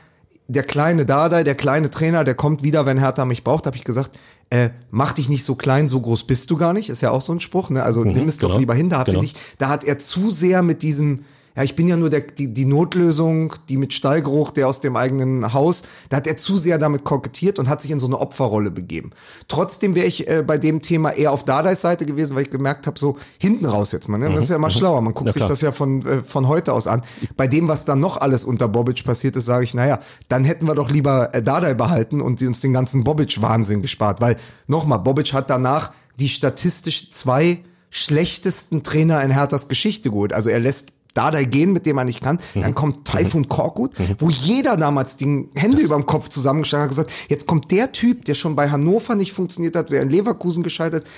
der 0.49 0.63
kleine 0.63 1.05
Dardai, 1.05 1.43
der 1.43 1.55
kleine 1.55 1.89
Trainer, 1.89 2.23
der 2.23 2.35
kommt 2.35 2.61
wieder, 2.61 2.85
wenn 2.85 2.99
Hertha 2.99 3.25
mich 3.25 3.43
braucht, 3.43 3.65
habe 3.65 3.77
ich 3.77 3.85
gesagt, 3.85 4.19
äh, 4.49 4.69
mach 4.91 5.13
dich 5.13 5.29
nicht 5.29 5.43
so 5.43 5.55
klein, 5.55 5.87
so 5.87 6.01
groß 6.01 6.25
bist 6.27 6.51
du 6.51 6.57
gar 6.57 6.73
nicht, 6.73 6.89
ist 6.89 7.01
ja 7.01 7.11
auch 7.11 7.21
so 7.21 7.33
ein 7.33 7.39
Spruch, 7.39 7.69
ne? 7.69 7.83
Also 7.83 8.03
nimm 8.03 8.27
es 8.27 8.37
genau, 8.37 8.53
doch 8.53 8.59
lieber 8.59 8.73
hin, 8.73 8.89
da 8.89 9.03
genau. 9.03 9.21
ich, 9.21 9.35
da 9.57 9.69
hat 9.69 9.83
er 9.85 9.97
zu 9.97 10.29
sehr 10.29 10.61
mit 10.61 10.83
diesem, 10.83 11.23
ja, 11.57 11.63
ich 11.63 11.75
bin 11.75 11.87
ja 11.87 11.97
nur 11.97 12.09
der, 12.09 12.21
die, 12.21 12.53
die 12.53 12.65
Notlösung, 12.65 13.53
die 13.67 13.77
mit 13.77 13.93
Stallgeruch, 13.93 14.51
der 14.51 14.67
aus 14.67 14.79
dem 14.79 14.95
eigenen 14.95 15.53
Haus, 15.53 15.83
da 16.09 16.17
hat 16.17 16.27
er 16.27 16.37
zu 16.37 16.57
sehr 16.57 16.77
damit 16.77 17.03
kokettiert 17.03 17.59
und 17.59 17.67
hat 17.67 17.81
sich 17.81 17.91
in 17.91 17.99
so 17.99 18.05
eine 18.05 18.19
Opferrolle 18.19 18.71
begeben. 18.71 19.11
Trotzdem 19.47 19.95
wäre 19.95 20.05
ich 20.05 20.29
äh, 20.29 20.43
bei 20.45 20.57
dem 20.57 20.81
Thema 20.81 21.09
eher 21.09 21.31
auf 21.31 21.43
Dardais 21.43 21.81
Seite 21.81 22.05
gewesen, 22.05 22.35
weil 22.35 22.43
ich 22.43 22.49
gemerkt 22.49 22.87
habe, 22.87 22.97
so 22.97 23.17
hinten 23.39 23.65
raus 23.65 23.91
jetzt 23.91 24.07
mal, 24.07 24.17
ne? 24.17 24.29
das 24.29 24.45
ist 24.45 24.49
ja 24.51 24.55
immer 24.55 24.69
schlauer, 24.69 25.01
man 25.01 25.13
guckt 25.13 25.27
Mhm. 25.27 25.29
Ja, 25.29 25.33
sich 25.33 25.45
das 25.45 25.61
ja 25.61 25.71
von, 25.71 26.05
äh, 26.05 26.21
von 26.21 26.47
heute 26.47 26.73
aus 26.73 26.87
an. 26.87 27.01
Bei 27.35 27.47
dem, 27.47 27.67
was 27.67 27.85
dann 27.85 27.99
noch 27.99 28.17
alles 28.17 28.43
unter 28.43 28.67
Bobic 28.67 29.03
passiert 29.03 29.35
ist, 29.35 29.45
sage 29.45 29.63
ich, 29.63 29.73
naja, 29.73 29.99
dann 30.29 30.43
hätten 30.43 30.67
wir 30.67 30.75
doch 30.75 30.89
lieber 30.91 31.33
äh, 31.33 31.41
Dardai 31.41 31.73
behalten 31.73 32.21
und 32.21 32.41
uns 32.41 32.61
den 32.61 32.71
ganzen 32.71 33.03
Bobic-Wahnsinn 33.03 33.81
gespart, 33.81 34.21
weil 34.21 34.37
nochmal, 34.67 34.99
Bobic 34.99 35.33
hat 35.33 35.49
danach 35.49 35.91
die 36.19 36.29
statistisch 36.29 37.09
zwei 37.09 37.63
schlechtesten 37.89 38.83
Trainer 38.83 39.23
in 39.23 39.31
Herthas 39.31 39.67
Geschichte 39.67 40.11
geholt. 40.11 40.33
Also 40.33 40.49
er 40.49 40.59
lässt 40.59 40.91
Dardai 41.17 41.45
gehen, 41.45 41.73
mit 41.73 41.85
dem 41.85 41.97
er 41.97 42.03
nicht 42.03 42.21
kann. 42.21 42.39
Dann 42.53 42.75
kommt 42.75 43.07
Taifun 43.07 43.47
Korkut, 43.47 43.93
wo 44.19 44.29
jeder 44.29 44.77
damals 44.77 45.17
die 45.17 45.49
Hände 45.55 45.81
über 45.81 45.95
dem 45.95 46.05
Kopf 46.05 46.29
zusammengeschlagen 46.29 46.83
hat 46.83 46.89
und 46.89 46.95
gesagt, 46.95 47.11
jetzt 47.29 47.47
kommt 47.47 47.71
der 47.71 47.91
Typ, 47.91 48.25
der 48.25 48.35
schon 48.35 48.55
bei 48.55 48.69
Hannover 48.69 49.15
nicht 49.15 49.33
funktioniert 49.33 49.75
hat, 49.75 49.91
der 49.91 50.01
in 50.01 50.09
Leverkusen 50.09 50.63
gescheitert 50.63 51.03
ist. 51.03 51.11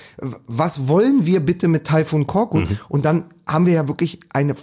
Was 0.46 0.88
wollen 0.88 1.26
wir 1.26 1.40
bitte 1.40 1.68
mit 1.68 1.86
Taifun 1.86 2.26
Korkut? 2.26 2.66
Und 2.88 3.04
dann 3.04 3.24
haben 3.46 3.66
wir 3.66 3.74
ja 3.74 3.88
wirklich 3.88 4.20
eine 4.30 4.54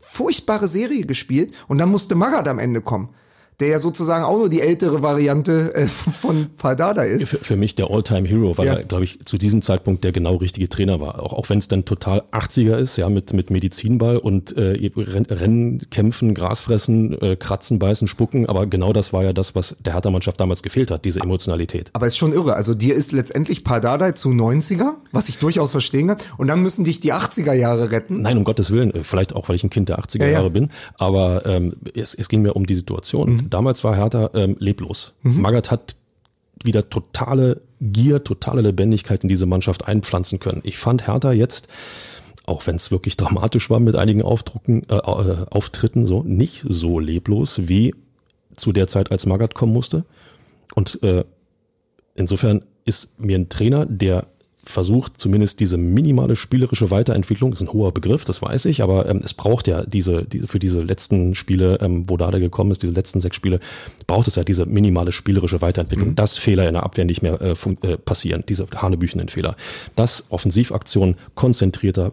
furchtbare 0.00 0.68
Serie 0.68 1.06
gespielt 1.06 1.54
und 1.68 1.78
dann 1.78 1.90
musste 1.90 2.14
Magath 2.14 2.48
am 2.48 2.58
Ende 2.58 2.80
kommen. 2.80 3.08
Der 3.60 3.68
ja 3.68 3.78
sozusagen 3.78 4.24
auch 4.24 4.36
nur 4.38 4.48
die 4.48 4.60
ältere 4.60 5.02
Variante 5.02 5.74
äh, 5.74 5.86
von 5.86 6.46
Paldada 6.56 7.02
ist. 7.02 7.28
Für, 7.28 7.38
für 7.38 7.56
mich 7.56 7.74
der 7.74 7.90
All-Time-Hero, 7.90 8.56
weil 8.58 8.66
Ja. 8.66 8.74
er, 8.74 8.84
glaube 8.84 9.04
ich, 9.04 9.20
zu 9.24 9.36
diesem 9.36 9.62
Zeitpunkt 9.62 10.02
der 10.02 10.12
genau 10.12 10.36
richtige 10.36 10.68
Trainer 10.68 11.00
war. 11.00 11.22
Auch, 11.22 11.32
auch 11.34 11.48
wenn 11.50 11.58
es 11.58 11.68
dann 11.68 11.84
total 11.84 12.22
80er 12.32 12.76
ist, 12.78 12.96
ja, 12.96 13.08
mit, 13.08 13.32
mit 13.32 13.50
Medizinball 13.50 14.16
und 14.16 14.56
äh, 14.56 14.90
Renn, 14.96 15.26
Rennen, 15.26 15.82
Kämpfen, 15.90 16.34
Gras 16.34 16.60
fressen, 16.60 17.20
äh, 17.20 17.36
Kratzen, 17.36 17.78
Beißen, 17.78 18.08
Spucken. 18.08 18.46
Aber 18.46 18.66
genau 18.66 18.92
das 18.92 19.12
war 19.12 19.22
ja 19.24 19.32
das, 19.32 19.54
was 19.54 19.76
der 19.80 19.92
Hertha-Mannschaft 19.94 20.40
damals 20.40 20.62
gefehlt 20.62 20.90
hat, 20.90 21.04
diese 21.04 21.20
Emotionalität. 21.20 21.90
Aber 21.92 22.06
ist 22.06 22.16
schon 22.16 22.32
irre. 22.32 22.54
Also 22.54 22.74
dir 22.74 22.94
ist 22.94 23.12
letztendlich 23.12 23.62
Pardadei 23.64 24.12
zu 24.12 24.30
90er, 24.30 24.94
was 25.12 25.28
ich 25.28 25.38
durchaus 25.38 25.70
verstehen 25.70 26.08
kann. 26.08 26.16
Und 26.38 26.46
dann 26.48 26.62
müssen 26.62 26.84
dich 26.84 27.00
die 27.00 27.12
80er 27.12 27.52
Jahre 27.52 27.90
retten. 27.90 28.22
Nein, 28.22 28.38
um 28.38 28.44
Gottes 28.44 28.70
Willen, 28.70 28.94
äh, 28.94 29.04
vielleicht 29.04 29.34
auch, 29.34 29.48
weil 29.48 29.56
ich 29.56 29.64
ein 29.64 29.70
Kind 29.70 29.88
der 29.88 29.98
80er 29.98 30.20
Ja, 30.20 30.26
ja. 30.26 30.32
Jahre 30.32 30.50
bin, 30.50 30.68
aber 30.96 31.44
ähm, 31.46 31.74
es, 31.94 32.14
es 32.14 32.28
ging 32.28 32.42
mir 32.42 32.54
um 32.56 32.66
die 32.66 32.74
Situation. 32.74 33.46
Damals 33.50 33.84
war 33.84 33.96
Hertha 33.96 34.30
ähm, 34.34 34.56
leblos. 34.58 35.14
Magath 35.22 35.70
hat 35.70 35.96
wieder 36.62 36.88
totale 36.88 37.62
Gier, 37.80 38.22
totale 38.24 38.60
Lebendigkeit 38.60 39.22
in 39.22 39.28
diese 39.28 39.46
Mannschaft 39.46 39.88
einpflanzen 39.88 40.38
können. 40.38 40.60
Ich 40.64 40.78
fand 40.78 41.06
Hertha 41.06 41.32
jetzt, 41.32 41.68
auch 42.46 42.66
wenn 42.66 42.76
es 42.76 42.90
wirklich 42.90 43.16
dramatisch 43.18 43.70
war 43.70 43.80
mit 43.80 43.96
einigen 43.96 44.22
Aufdrucken, 44.22 44.82
äh, 44.88 44.96
äh, 44.96 45.46
Auftritten, 45.50 46.06
so 46.06 46.22
nicht 46.22 46.64
so 46.68 46.98
leblos 46.98 47.68
wie 47.68 47.94
zu 48.56 48.72
der 48.72 48.86
Zeit, 48.86 49.10
als 49.10 49.26
Magath 49.26 49.54
kommen 49.54 49.72
musste. 49.72 50.04
Und 50.74 51.02
äh, 51.02 51.24
insofern 52.14 52.62
ist 52.84 53.18
mir 53.18 53.38
ein 53.38 53.48
Trainer, 53.48 53.86
der 53.86 54.26
versucht, 54.64 55.18
zumindest 55.18 55.60
diese 55.60 55.76
minimale 55.76 56.36
spielerische 56.36 56.90
Weiterentwicklung, 56.90 57.52
ist 57.52 57.60
ein 57.62 57.72
hoher 57.72 57.92
Begriff, 57.92 58.24
das 58.24 58.42
weiß 58.42 58.66
ich, 58.66 58.82
aber 58.82 59.08
ähm, 59.08 59.22
es 59.24 59.34
braucht 59.34 59.66
ja 59.68 59.84
diese, 59.84 60.24
diese 60.24 60.48
für 60.48 60.58
diese 60.58 60.82
letzten 60.82 61.34
Spiele, 61.34 61.78
ähm, 61.80 62.08
wo 62.08 62.16
Dada 62.16 62.38
gekommen 62.38 62.70
ist, 62.70 62.82
diese 62.82 62.92
letzten 62.92 63.20
sechs 63.20 63.36
Spiele, 63.36 63.60
braucht 64.06 64.28
es 64.28 64.36
ja 64.36 64.44
diese 64.44 64.66
minimale 64.66 65.12
spielerische 65.12 65.62
Weiterentwicklung, 65.62 66.14
dass 66.14 66.36
Fehler 66.36 66.68
in 66.68 66.74
der 66.74 66.82
Abwehr 66.82 67.04
nicht 67.04 67.22
mehr 67.22 67.40
äh, 67.40 67.52
äh, 67.52 67.96
passieren, 67.96 68.44
diese 68.48 68.66
hanebüchenden 68.74 69.28
Fehler, 69.28 69.56
dass 69.96 70.26
Offensivaktionen 70.30 71.16
konzentrierter, 71.34 72.12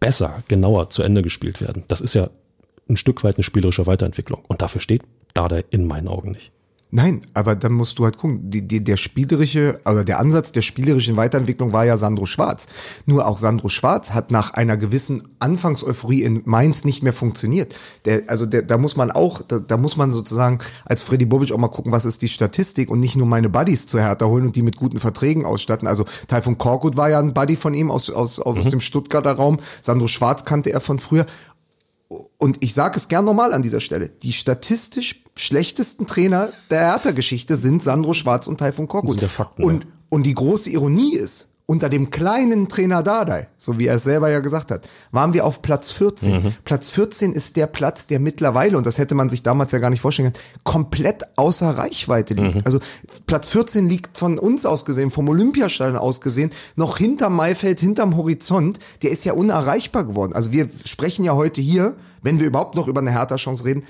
besser, 0.00 0.42
genauer 0.48 0.90
zu 0.90 1.02
Ende 1.02 1.22
gespielt 1.22 1.60
werden. 1.60 1.84
Das 1.88 2.00
ist 2.00 2.14
ja 2.14 2.30
ein 2.88 2.96
Stück 2.96 3.24
weit 3.24 3.36
eine 3.36 3.44
spielerische 3.44 3.86
Weiterentwicklung 3.86 4.42
und 4.48 4.62
dafür 4.62 4.80
steht 4.80 5.02
Dada 5.34 5.60
in 5.70 5.86
meinen 5.86 6.08
Augen 6.08 6.32
nicht. 6.32 6.50
Nein, 6.96 7.20
aber 7.34 7.56
dann 7.56 7.72
musst 7.72 7.98
du 7.98 8.04
halt 8.04 8.16
gucken, 8.16 8.50
die, 8.50 8.66
die, 8.66 8.82
der 8.82 8.96
spielerische, 8.96 9.80
also 9.84 10.02
der 10.02 10.18
Ansatz 10.18 10.50
der 10.52 10.62
spielerischen 10.62 11.14
Weiterentwicklung 11.18 11.74
war 11.74 11.84
ja 11.84 11.98
Sandro 11.98 12.24
Schwarz. 12.24 12.68
Nur 13.04 13.26
auch 13.26 13.36
Sandro 13.36 13.68
Schwarz 13.68 14.14
hat 14.14 14.30
nach 14.30 14.54
einer 14.54 14.78
gewissen 14.78 15.28
Anfangseuphorie 15.38 16.22
in 16.22 16.40
Mainz 16.46 16.86
nicht 16.86 17.02
mehr 17.02 17.12
funktioniert. 17.12 17.74
Der, 18.06 18.22
also 18.28 18.46
der, 18.46 18.62
da 18.62 18.78
muss 18.78 18.96
man 18.96 19.10
auch, 19.10 19.42
da, 19.42 19.58
da 19.58 19.76
muss 19.76 19.98
man 19.98 20.10
sozusagen 20.10 20.60
als 20.86 21.02
Freddy 21.02 21.26
Bobic 21.26 21.52
auch 21.52 21.58
mal 21.58 21.68
gucken, 21.68 21.92
was 21.92 22.06
ist 22.06 22.22
die 22.22 22.30
Statistik 22.30 22.90
und 22.90 23.00
nicht 23.00 23.14
nur 23.14 23.26
meine 23.26 23.50
Buddies 23.50 23.86
zu 23.86 24.00
Hertha 24.00 24.24
holen 24.24 24.46
und 24.46 24.56
die 24.56 24.62
mit 24.62 24.78
guten 24.78 24.98
Verträgen 24.98 25.44
ausstatten. 25.44 25.86
Also 25.86 26.06
Taifun 26.28 26.56
Korkut 26.56 26.96
war 26.96 27.10
ja 27.10 27.18
ein 27.18 27.34
Buddy 27.34 27.56
von 27.56 27.74
ihm 27.74 27.90
aus, 27.90 28.08
aus, 28.08 28.40
aus 28.40 28.70
dem 28.70 28.80
Stuttgarter 28.80 29.32
Raum. 29.32 29.58
Sandro 29.82 30.08
Schwarz 30.08 30.46
kannte 30.46 30.72
er 30.72 30.80
von 30.80 30.98
früher 30.98 31.26
und 32.08 32.62
ich 32.62 32.74
sage 32.74 32.96
es 32.96 33.08
gern 33.08 33.24
nochmal 33.24 33.52
an 33.52 33.62
dieser 33.62 33.80
Stelle, 33.80 34.08
die 34.08 34.32
statistisch 34.32 35.24
schlechtesten 35.36 36.06
Trainer 36.06 36.50
der 36.70 36.80
Hertha-Geschichte 36.80 37.56
sind 37.56 37.82
Sandro 37.82 38.14
Schwarz 38.14 38.46
und 38.46 38.58
Taifun 38.58 38.88
Korkut. 38.88 39.16
und, 39.64 39.84
ja. 39.84 39.90
und 40.08 40.22
die 40.24 40.34
große 40.34 40.70
Ironie 40.70 41.16
ist, 41.16 41.52
unter 41.66 41.88
dem 41.88 42.10
kleinen 42.10 42.68
Trainer 42.68 43.02
Dardai, 43.02 43.48
so 43.58 43.76
wie 43.78 43.86
er 43.88 43.96
es 43.96 44.04
selber 44.04 44.30
ja 44.30 44.38
gesagt 44.38 44.70
hat, 44.70 44.88
waren 45.10 45.34
wir 45.34 45.44
auf 45.44 45.62
Platz 45.62 45.90
14. 45.90 46.32
Mhm. 46.32 46.54
Platz 46.64 46.90
14 46.90 47.32
ist 47.32 47.56
der 47.56 47.66
Platz, 47.66 48.06
der 48.06 48.20
mittlerweile, 48.20 48.78
und 48.78 48.86
das 48.86 48.98
hätte 48.98 49.16
man 49.16 49.28
sich 49.28 49.42
damals 49.42 49.72
ja 49.72 49.80
gar 49.80 49.90
nicht 49.90 50.00
vorstellen 50.00 50.32
können, 50.32 50.44
komplett 50.62 51.24
außer 51.36 51.70
Reichweite 51.70 52.34
liegt. 52.34 52.54
Mhm. 52.54 52.62
Also 52.64 52.78
Platz 53.26 53.48
14 53.48 53.88
liegt 53.88 54.16
von 54.16 54.38
uns 54.38 54.64
aus 54.64 54.84
gesehen, 54.84 55.10
vom 55.10 55.28
Olympiastadion 55.28 55.96
aus 55.96 56.20
gesehen, 56.20 56.50
noch 56.76 56.98
hinterm 56.98 57.34
Maifeld, 57.34 57.80
hinterm 57.80 58.16
Horizont. 58.16 58.78
Der 59.02 59.10
ist 59.10 59.24
ja 59.24 59.32
unerreichbar 59.32 60.04
geworden. 60.04 60.34
Also 60.34 60.52
wir 60.52 60.68
sprechen 60.84 61.24
ja 61.24 61.34
heute 61.34 61.60
hier, 61.60 61.96
wenn 62.22 62.38
wir 62.38 62.46
überhaupt 62.46 62.76
noch 62.76 62.86
über 62.86 63.00
eine 63.00 63.10
Hertha-Chance 63.10 63.64
reden, 63.64 63.82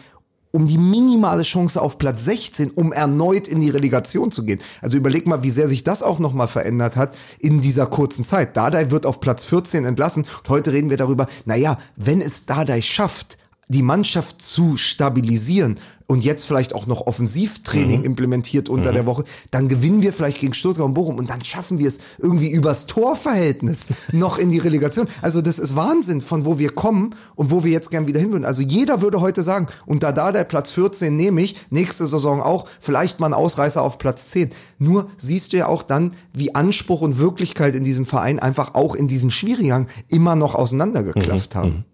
um 0.57 0.67
die 0.67 0.79
minimale 0.79 1.43
Chance 1.43 1.81
auf 1.83 1.99
Platz 1.99 2.25
16, 2.25 2.71
um 2.71 2.91
erneut 2.91 3.47
in 3.47 3.61
die 3.61 3.69
Relegation 3.69 4.31
zu 4.31 4.43
gehen. 4.43 4.59
Also 4.81 4.97
überleg 4.97 5.27
mal, 5.27 5.43
wie 5.43 5.51
sehr 5.51 5.69
sich 5.69 5.85
das 5.85 6.03
auch 6.03 6.19
nochmal 6.19 6.49
verändert 6.49 6.97
hat 6.97 7.15
in 7.39 7.61
dieser 7.61 7.87
kurzen 7.87 8.25
Zeit. 8.25 8.57
Dardai 8.57 8.91
wird 8.91 9.05
auf 9.05 9.21
Platz 9.21 9.45
14 9.45 9.85
entlassen 9.85 10.23
und 10.23 10.49
heute 10.49 10.73
reden 10.73 10.89
wir 10.89 10.97
darüber, 10.97 11.27
naja, 11.45 11.79
wenn 11.97 12.23
es 12.23 12.47
Dardai 12.47 12.81
schafft, 12.81 13.37
die 13.69 13.83
Mannschaft 13.83 14.41
zu 14.41 14.79
stabilisieren 14.79 15.79
und 16.07 16.25
jetzt 16.25 16.45
vielleicht 16.45 16.75
auch 16.75 16.87
noch 16.87 17.07
Offensivtraining 17.07 18.05
implementiert 18.05 18.69
unter 18.69 18.93
der 18.93 19.07
Woche, 19.07 19.25
dann 19.51 19.69
gewinnen 19.69 20.03
wir 20.03 20.13
vielleicht 20.13 20.39
gegen 20.39 20.55
Stuttgart 20.55 20.87
und 20.87 20.95
Bochum 20.95 21.17
und 21.17 21.31
dann 21.31 21.43
schaffen 21.43 21.79
wir 21.79 21.89
es 21.89 21.99
irgendwie 22.19 22.51
übers 22.51 22.87
Torverhältnis 22.87 23.87
noch 24.13 24.39
in 24.39 24.51
die 24.51 24.59
Relegation. 24.59 25.09
Also 25.23 25.43
das 25.43 25.59
ist 25.59 25.75
Wahnsinn, 25.75 26.21
von 26.21 26.45
wo 26.45 26.59
wir 26.59 26.71
kommen 26.71 27.15
und 27.35 27.51
wo 27.51 27.65
wir 27.65 27.73
jetzt 27.73 27.91
gern 27.91 28.07
wieder 28.07 28.21
hin 28.21 28.33
würden. 28.33 28.45
Also 28.45 28.63
jeder 28.63 29.01
würde 29.01 29.21
heute 29.21 29.43
sagen, 29.43 29.67
unter 29.85 30.13
da 30.13 30.31
der 30.31 30.45
Platz 30.45 30.71
14 30.71 31.15
nehme 31.15 31.43
ich, 31.43 31.57
nächste 31.71 32.07
Saison 32.07 32.41
auch, 32.41 32.69
vielleicht 32.81 33.19
mal 33.19 33.27
ein 33.27 33.35
Ausreißer 33.35 33.83
auf 33.83 33.99
Platz 33.99 34.31
10. 34.31 34.51
Nur 34.79 35.09
siehst 35.17 35.53
du 35.53 35.57
ja 35.57 35.67
auch 35.67 35.83
dann, 35.83 36.15
wie 36.33 36.55
Anspruch 36.55 37.01
und 37.01 37.19
Wirklichkeit 37.19 37.75
in 37.75 37.83
diesem 37.85 38.07
Verein 38.07 38.39
einfach 38.39 38.75
auch 38.75 38.95
in 38.95 39.09
diesen 39.09 39.31
schwierigen 39.31 39.69
Jahren 39.69 39.87
immer 40.09 40.37
noch 40.37 40.55
auseinandergeklafft 40.55 41.57
haben. 41.57 41.85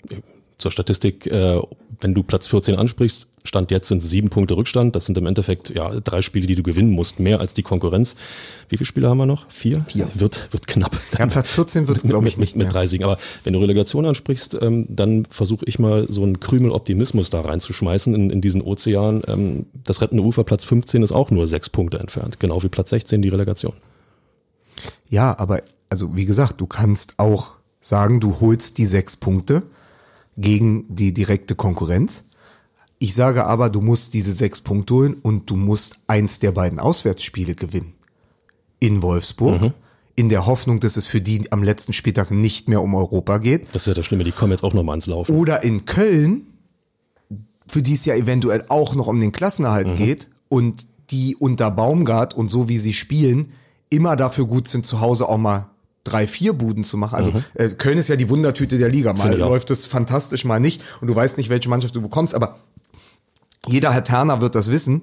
Zur 0.58 0.70
Statistik, 0.70 1.26
äh, 1.26 1.60
wenn 2.00 2.14
du 2.14 2.22
Platz 2.22 2.48
14 2.48 2.76
ansprichst, 2.76 3.28
Stand 3.44 3.70
jetzt 3.72 3.88
sind 3.88 4.00
sieben 4.02 4.30
Punkte 4.30 4.56
Rückstand. 4.56 4.94
Das 4.94 5.06
sind 5.06 5.18
im 5.18 5.26
Endeffekt 5.26 5.70
ja 5.70 5.98
drei 6.00 6.22
Spiele, 6.22 6.46
die 6.46 6.54
du 6.54 6.62
gewinnen 6.62 6.90
musst, 6.90 7.18
mehr 7.18 7.40
als 7.40 7.54
die 7.54 7.62
Konkurrenz. 7.62 8.14
Wie 8.68 8.76
viele 8.76 8.86
Spiele 8.86 9.08
haben 9.08 9.18
wir 9.18 9.26
noch? 9.26 9.50
Vier? 9.50 9.84
Vier. 9.86 10.08
Wird, 10.14 10.52
wird 10.52 10.66
knapp. 10.66 10.98
Ja, 11.18 11.26
Platz 11.26 11.50
14 11.50 11.88
wird 11.88 11.98
es, 11.98 12.04
glaube 12.04 12.28
ich, 12.28 12.38
nicht 12.38 12.56
mit, 12.56 12.66
mit 12.66 12.72
drei 12.72 12.86
Siegen. 12.86 13.04
Aber 13.04 13.18
wenn 13.42 13.52
du 13.52 13.58
Relegation 13.58 14.06
ansprichst, 14.06 14.58
ähm, 14.60 14.86
dann 14.88 15.26
versuche 15.26 15.64
ich 15.66 15.78
mal 15.78 16.06
so 16.08 16.22
einen 16.22 16.38
Krümel 16.38 16.70
Optimismus 16.70 17.30
da 17.30 17.40
reinzuschmeißen 17.40 18.14
in, 18.14 18.30
in 18.30 18.40
diesen 18.40 18.62
Ozean. 18.62 19.22
Ähm, 19.26 19.66
das 19.84 20.00
rettende 20.00 20.22
Ufer 20.22 20.44
Platz 20.44 20.64
15 20.64 21.02
ist 21.02 21.12
auch 21.12 21.30
nur 21.30 21.48
sechs 21.48 21.68
Punkte 21.68 21.98
entfernt. 21.98 22.38
Genau 22.38 22.62
wie 22.62 22.68
Platz 22.68 22.90
16 22.90 23.22
die 23.22 23.28
Relegation. 23.28 23.74
Ja, 25.08 25.36
aber 25.38 25.62
also 25.88 26.14
wie 26.16 26.24
gesagt, 26.24 26.60
du 26.60 26.66
kannst 26.66 27.14
auch 27.18 27.48
sagen, 27.80 28.20
du 28.20 28.40
holst 28.40 28.78
die 28.78 28.86
sechs 28.86 29.16
Punkte 29.16 29.64
gegen 30.36 30.84
die 30.88 31.12
direkte 31.12 31.54
Konkurrenz. 31.54 32.24
Ich 32.98 33.14
sage 33.14 33.46
aber, 33.46 33.68
du 33.68 33.80
musst 33.80 34.14
diese 34.14 34.32
sechs 34.32 34.60
Punkte 34.60 34.94
holen 34.94 35.14
und 35.14 35.50
du 35.50 35.56
musst 35.56 35.98
eins 36.06 36.38
der 36.38 36.52
beiden 36.52 36.78
Auswärtsspiele 36.78 37.54
gewinnen. 37.54 37.94
In 38.78 39.02
Wolfsburg. 39.02 39.72
In 40.14 40.28
der 40.28 40.46
Hoffnung, 40.46 40.78
dass 40.78 40.96
es 40.96 41.06
für 41.06 41.20
die 41.20 41.50
am 41.50 41.62
letzten 41.62 41.94
Spieltag 41.94 42.30
nicht 42.30 42.68
mehr 42.68 42.82
um 42.82 42.94
Europa 42.94 43.38
geht. 43.38 43.66
Das 43.72 43.82
ist 43.82 43.88
ja 43.88 43.94
das 43.94 44.04
Schlimme, 44.04 44.24
die 44.24 44.32
kommen 44.32 44.52
jetzt 44.52 44.62
auch 44.62 44.74
nochmal 44.74 44.94
ins 44.94 45.06
Laufen. 45.06 45.34
Oder 45.34 45.62
in 45.62 45.84
Köln, 45.86 46.46
für 47.66 47.82
die 47.82 47.94
es 47.94 48.04
ja 48.04 48.14
eventuell 48.14 48.66
auch 48.68 48.94
noch 48.94 49.06
um 49.06 49.18
den 49.18 49.32
Klassenerhalt 49.32 49.96
geht 49.96 50.28
und 50.48 50.86
die 51.10 51.34
unter 51.34 51.70
Baumgart 51.70 52.34
und 52.34 52.50
so 52.50 52.68
wie 52.68 52.78
sie 52.78 52.92
spielen, 52.92 53.52
immer 53.90 54.16
dafür 54.16 54.46
gut 54.46 54.68
sind, 54.68 54.86
zu 54.86 55.00
Hause 55.00 55.28
auch 55.28 55.38
mal 55.38 55.71
drei, 56.04 56.26
vier 56.26 56.52
Buden 56.52 56.84
zu 56.84 56.96
machen. 56.96 57.14
Also 57.14 57.32
äh, 57.54 57.68
Köln 57.68 57.98
ist 57.98 58.08
ja 58.08 58.16
die 58.16 58.28
Wundertüte 58.28 58.78
der 58.78 58.88
Liga. 58.88 59.12
Mal 59.12 59.36
läuft 59.36 59.70
es 59.70 59.86
fantastisch, 59.86 60.44
mal 60.44 60.60
nicht. 60.60 60.82
Und 61.00 61.08
du 61.08 61.14
weißt 61.14 61.36
nicht, 61.36 61.48
welche 61.48 61.68
Mannschaft 61.68 61.94
du 61.94 62.02
bekommst. 62.02 62.34
Aber 62.34 62.56
jeder 63.66 63.92
Herr 63.92 64.04
Terner 64.04 64.40
wird 64.40 64.54
das 64.54 64.70
wissen. 64.70 65.02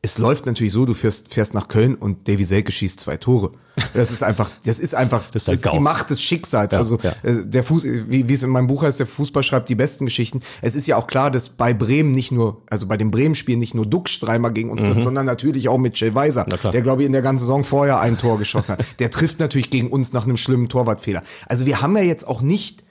Es 0.00 0.18
läuft 0.18 0.46
natürlich 0.46 0.72
so, 0.72 0.86
du 0.86 0.94
fährst, 0.94 1.32
fährst 1.32 1.54
nach 1.54 1.68
Köln 1.68 1.94
und 1.96 2.28
Davy 2.28 2.44
Selke 2.44 2.70
schießt 2.70 3.00
zwei 3.00 3.16
Tore. 3.16 3.52
Das 3.94 4.10
ist 4.10 4.22
einfach, 4.22 4.50
das 4.64 4.78
ist 4.78 4.94
einfach, 4.94 5.24
das 5.30 5.42
ist 5.42 5.48
der 5.48 5.54
ist 5.54 5.72
die. 5.72 5.80
Macht 5.80 6.10
des 6.10 6.20
Schicksals. 6.20 6.72
Ja, 6.72 6.78
also 6.78 6.98
ja. 7.02 7.12
äh, 7.22 7.44
der 7.44 7.64
Fuß, 7.64 7.84
wie, 7.84 8.28
wie 8.28 8.32
es 8.32 8.42
in 8.42 8.50
meinem 8.50 8.66
Buch 8.66 8.82
heißt, 8.82 8.98
der 8.98 9.06
Fußball 9.06 9.42
schreibt 9.42 9.68
die 9.68 9.74
besten 9.74 10.06
Geschichten. 10.06 10.40
Es 10.62 10.74
ist 10.74 10.86
ja 10.86 10.96
auch 10.96 11.06
klar, 11.06 11.30
dass 11.30 11.48
bei 11.48 11.74
Bremen 11.74 12.12
nicht 12.12 12.32
nur, 12.32 12.62
also 12.70 12.86
bei 12.86 12.96
dem 12.96 13.10
Bremen-Spiel 13.10 13.56
nicht 13.56 13.74
nur 13.74 13.86
Duxch 13.86 14.20
dreimal 14.20 14.52
gegen 14.52 14.70
uns 14.70 14.82
trifft, 14.82 15.02
sondern 15.02 15.26
natürlich 15.26 15.68
auch 15.68 15.78
mit 15.78 15.98
Jay 15.98 16.14
Weiser, 16.14 16.46
Mhm. 16.48 16.72
Der 16.72 16.82
glaube 16.82 17.02
ich 17.02 17.06
in 17.06 17.12
der 17.12 17.22
ganzen 17.22 17.44
Saison 17.44 17.64
vorher 17.64 18.00
ein 18.00 18.18
Tor 18.18 18.38
geschossen 18.38 18.72
hat. 18.72 18.84
Der 18.98 19.10
trifft 19.10 19.38
natürlich 19.40 19.70
gegen 19.70 19.90
uns 19.90 20.12
nach 20.12 20.24
einem 20.24 20.36
schlimmen 20.36 20.68
Torwartfehler. 20.68 21.22
Also 21.46 21.66
wir 21.66 21.80
haben 21.80 21.96
ja 21.96 22.02
jetzt 22.02 22.26
auch 22.26 22.40
nicht 22.42 22.84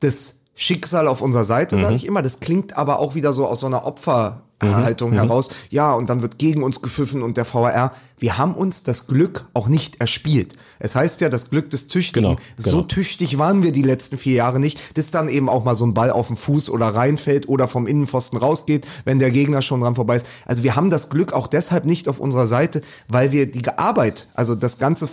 das 0.00 0.36
Schicksal 0.54 1.06
auf 1.08 1.20
unserer 1.20 1.44
Seite, 1.44 1.76
sage 1.76 1.94
ich 1.94 2.06
immer. 2.06 2.22
Das 2.22 2.40
klingt 2.40 2.76
aber 2.76 2.98
auch 2.98 3.14
wieder 3.14 3.32
so 3.32 3.46
aus 3.46 3.60
so 3.60 3.66
einer 3.66 3.84
Opferhaltung 4.60 5.12
heraus. 5.12 5.50
Ja, 5.70 5.92
und 5.92 6.08
dann 6.08 6.22
wird 6.22 6.38
gegen 6.38 6.62
uns 6.62 6.80
gepfiffen 6.80 7.22
und 7.22 7.36
der 7.36 7.52
VAR. 7.52 7.92
Wir 8.18 8.38
haben 8.38 8.54
uns 8.54 8.82
das 8.82 9.06
Glück 9.06 9.44
auch 9.52 9.68
nicht 9.68 10.00
erspielt. 10.00 10.56
Es 10.78 10.94
heißt 10.94 11.20
ja, 11.20 11.28
das 11.28 11.50
Glück 11.50 11.68
des 11.68 11.88
Tüchtigen. 11.88 12.30
Genau, 12.30 12.40
So 12.56 12.70
genau. 12.70 12.82
tüchtig 12.84 13.36
waren 13.36 13.62
wir 13.62 13.72
die 13.72 13.82
letzten 13.82 14.16
vier 14.16 14.34
Jahre 14.34 14.58
nicht, 14.58 14.96
dass 14.96 15.10
dann 15.10 15.28
eben 15.28 15.50
auch 15.50 15.64
mal 15.64 15.74
so 15.74 15.84
ein 15.84 15.92
Ball 15.92 16.10
auf 16.10 16.28
den 16.28 16.36
Fuß 16.36 16.70
oder 16.70 16.86
reinfällt 16.86 17.48
oder 17.48 17.68
vom 17.68 17.86
Innenpfosten 17.86 18.38
rausgeht, 18.38 18.86
wenn 19.04 19.18
der 19.18 19.30
Gegner 19.30 19.60
schon 19.60 19.82
dran 19.82 19.94
vorbei 19.94 20.16
ist. 20.16 20.26
Also 20.46 20.62
wir 20.62 20.76
haben 20.76 20.88
das 20.88 21.10
Glück 21.10 21.34
auch 21.34 21.46
deshalb 21.46 21.84
nicht 21.84 22.08
auf 22.08 22.18
unserer 22.18 22.46
Seite, 22.46 22.80
weil 23.08 23.32
wir 23.32 23.50
die 23.50 23.66
Arbeit, 23.68 24.28
also 24.32 24.54
das 24.54 24.78
ganze 24.78 25.08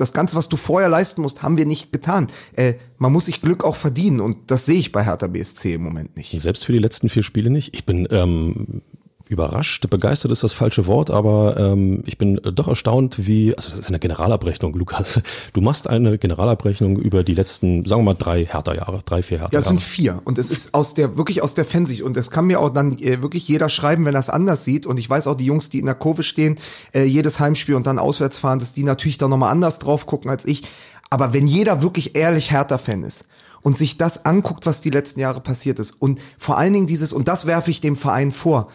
das 0.00 0.12
Ganze, 0.12 0.36
was 0.36 0.48
du 0.48 0.56
vorher 0.56 0.88
leisten 0.88 1.22
musst, 1.22 1.42
haben 1.42 1.56
wir 1.56 1.66
nicht 1.66 1.92
getan. 1.92 2.28
Äh, 2.54 2.74
man 2.98 3.12
muss 3.12 3.26
sich 3.26 3.42
Glück 3.42 3.64
auch 3.64 3.76
verdienen 3.76 4.20
und 4.20 4.50
das 4.50 4.66
sehe 4.66 4.78
ich 4.78 4.92
bei 4.92 5.04
Hertha 5.04 5.26
BSC 5.26 5.74
im 5.74 5.82
Moment 5.82 6.16
nicht. 6.16 6.38
Selbst 6.40 6.64
für 6.64 6.72
die 6.72 6.78
letzten 6.78 7.08
vier 7.08 7.22
Spiele 7.22 7.50
nicht. 7.50 7.74
Ich 7.74 7.86
bin 7.86 8.08
ähm, 8.10 8.82
überrascht, 9.30 9.88
begeistert 9.88 10.32
ist 10.32 10.42
das 10.42 10.52
falsche 10.52 10.86
Wort, 10.86 11.08
aber 11.08 11.56
ähm, 11.56 12.02
ich 12.04 12.18
bin 12.18 12.40
doch 12.42 12.66
erstaunt, 12.66 13.26
wie, 13.26 13.56
also 13.56 13.70
das 13.70 13.78
ist 13.78 13.88
eine 13.88 14.00
Generalabrechnung, 14.00 14.74
Lukas. 14.76 15.20
Du 15.52 15.60
machst 15.60 15.88
eine 15.88 16.18
Generalabrechnung 16.18 16.98
über 16.98 17.22
die 17.22 17.34
letzten, 17.34 17.86
sagen 17.86 18.00
wir 18.00 18.06
mal, 18.06 18.14
drei 18.14 18.44
Hertha-Jahre, 18.44 19.02
drei, 19.06 19.22
vier 19.22 19.38
Ja, 19.38 19.44
es 19.44 19.52
Hertha-Jahre. 19.52 19.68
sind 19.68 19.80
vier 19.80 20.20
und 20.24 20.36
es 20.38 20.50
ist 20.50 20.74
aus 20.74 20.94
der 20.94 21.16
wirklich 21.16 21.42
aus 21.42 21.54
der 21.54 21.64
Fansicht 21.64 22.02
und 22.02 22.16
das 22.16 22.32
kann 22.32 22.46
mir 22.46 22.58
auch 22.58 22.70
dann 22.70 22.98
äh, 22.98 23.22
wirklich 23.22 23.46
jeder 23.46 23.68
schreiben, 23.68 24.04
wenn 24.04 24.14
er 24.14 24.20
es 24.20 24.30
anders 24.30 24.64
sieht 24.64 24.84
und 24.84 24.98
ich 24.98 25.08
weiß 25.08 25.28
auch 25.28 25.36
die 25.36 25.44
Jungs, 25.46 25.70
die 25.70 25.78
in 25.78 25.86
der 25.86 25.94
Kurve 25.94 26.24
stehen, 26.24 26.58
äh, 26.92 27.04
jedes 27.04 27.38
Heimspiel 27.38 27.76
und 27.76 27.86
dann 27.86 28.00
auswärts 28.00 28.36
fahren, 28.38 28.58
dass 28.58 28.72
die 28.72 28.82
natürlich 28.82 29.18
da 29.18 29.28
nochmal 29.28 29.52
anders 29.52 29.78
drauf 29.78 30.06
gucken 30.06 30.28
als 30.30 30.44
ich. 30.44 30.64
Aber 31.08 31.32
wenn 31.32 31.46
jeder 31.46 31.82
wirklich 31.82 32.16
ehrlich 32.16 32.50
Hertha-Fan 32.50 33.04
ist 33.04 33.26
und 33.62 33.78
sich 33.78 33.96
das 33.96 34.24
anguckt, 34.24 34.66
was 34.66 34.80
die 34.80 34.90
letzten 34.90 35.20
Jahre 35.20 35.40
passiert 35.40 35.78
ist 35.78 35.92
und 35.92 36.20
vor 36.36 36.58
allen 36.58 36.72
Dingen 36.72 36.86
dieses 36.86 37.12
und 37.12 37.28
das 37.28 37.46
werfe 37.46 37.70
ich 37.70 37.80
dem 37.80 37.94
Verein 37.96 38.32
vor, 38.32 38.68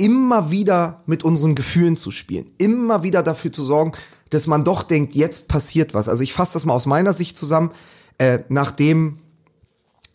immer 0.00 0.50
wieder 0.50 1.02
mit 1.04 1.24
unseren 1.24 1.54
Gefühlen 1.54 1.96
zu 1.96 2.10
spielen, 2.10 2.50
immer 2.56 3.02
wieder 3.02 3.22
dafür 3.22 3.52
zu 3.52 3.62
sorgen, 3.62 3.92
dass 4.30 4.46
man 4.46 4.64
doch 4.64 4.82
denkt, 4.82 5.12
jetzt 5.14 5.48
passiert 5.48 5.92
was. 5.92 6.08
Also 6.08 6.22
ich 6.22 6.32
fasse 6.32 6.54
das 6.54 6.64
mal 6.64 6.72
aus 6.72 6.86
meiner 6.86 7.12
Sicht 7.12 7.36
zusammen, 7.36 7.72
äh, 8.18 8.38
nachdem 8.48 9.18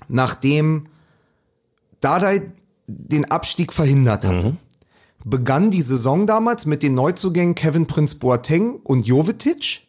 nachdem 0.07 0.87
Dardai 2.01 2.51
den 2.87 3.25
Abstieg 3.25 3.73
verhindert 3.73 4.25
hatte, 4.25 4.55
begann 5.23 5.71
die 5.71 5.81
Saison 5.81 6.25
damals 6.27 6.65
mit 6.65 6.83
den 6.83 6.95
Neuzugängen 6.95 7.55
Kevin 7.55 7.85
Prince 7.87 8.15
Boateng 8.15 8.79
und 8.83 9.05
Jovetic 9.05 9.81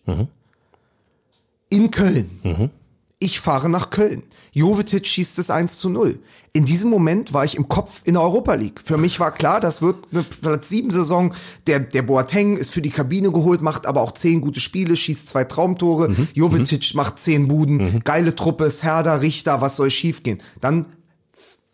in 1.69 1.91
Köln. 1.91 2.71
Ich 3.19 3.41
fahre 3.41 3.71
nach 3.71 3.89
Köln. 3.89 4.25
Jovetic 4.53 5.07
schießt 5.07 5.39
es 5.39 5.49
1 5.49 5.79
zu 5.79 5.89
0. 5.89 6.19
In 6.53 6.67
diesem 6.67 6.91
Moment 6.91 7.33
war 7.33 7.47
ich 7.47 7.57
im 7.57 7.67
Kopf 7.67 8.03
in 8.05 8.13
der 8.13 8.23
Europa 8.23 8.53
League. 8.55 8.81
Für 8.85 8.99
mich 8.99 9.19
war 9.21 9.33
klar, 9.33 9.59
das 9.61 9.81
wird 9.81 9.97
eine 10.13 10.23
Platz 10.23 10.69
7 10.69 10.91
Saison. 10.91 11.35
Der, 11.67 11.81
der 11.81 12.03
Boateng 12.03 12.59
ist 12.59 12.71
für 12.71 12.83
die 12.83 12.91
Kabine 12.91 13.33
geholt, 13.33 13.63
macht 13.63 13.87
aber 13.87 14.03
auch 14.03 14.13
10 14.13 14.43
gute 14.43 14.61
Spiele, 14.61 14.97
schießt 14.97 15.29
zwei 15.29 15.45
Traumtore. 15.45 16.15
Jovetic 16.35 16.95
macht 16.95 17.19
10 17.19 17.49
Buden. 17.49 18.01
Geile 18.05 18.35
Truppe, 18.35 18.71
Serda, 18.71 19.17
Richter, 19.17 19.63
was 19.63 19.77
soll 19.77 19.91
schiefgehen? 19.91 20.39
Dann 20.61 20.87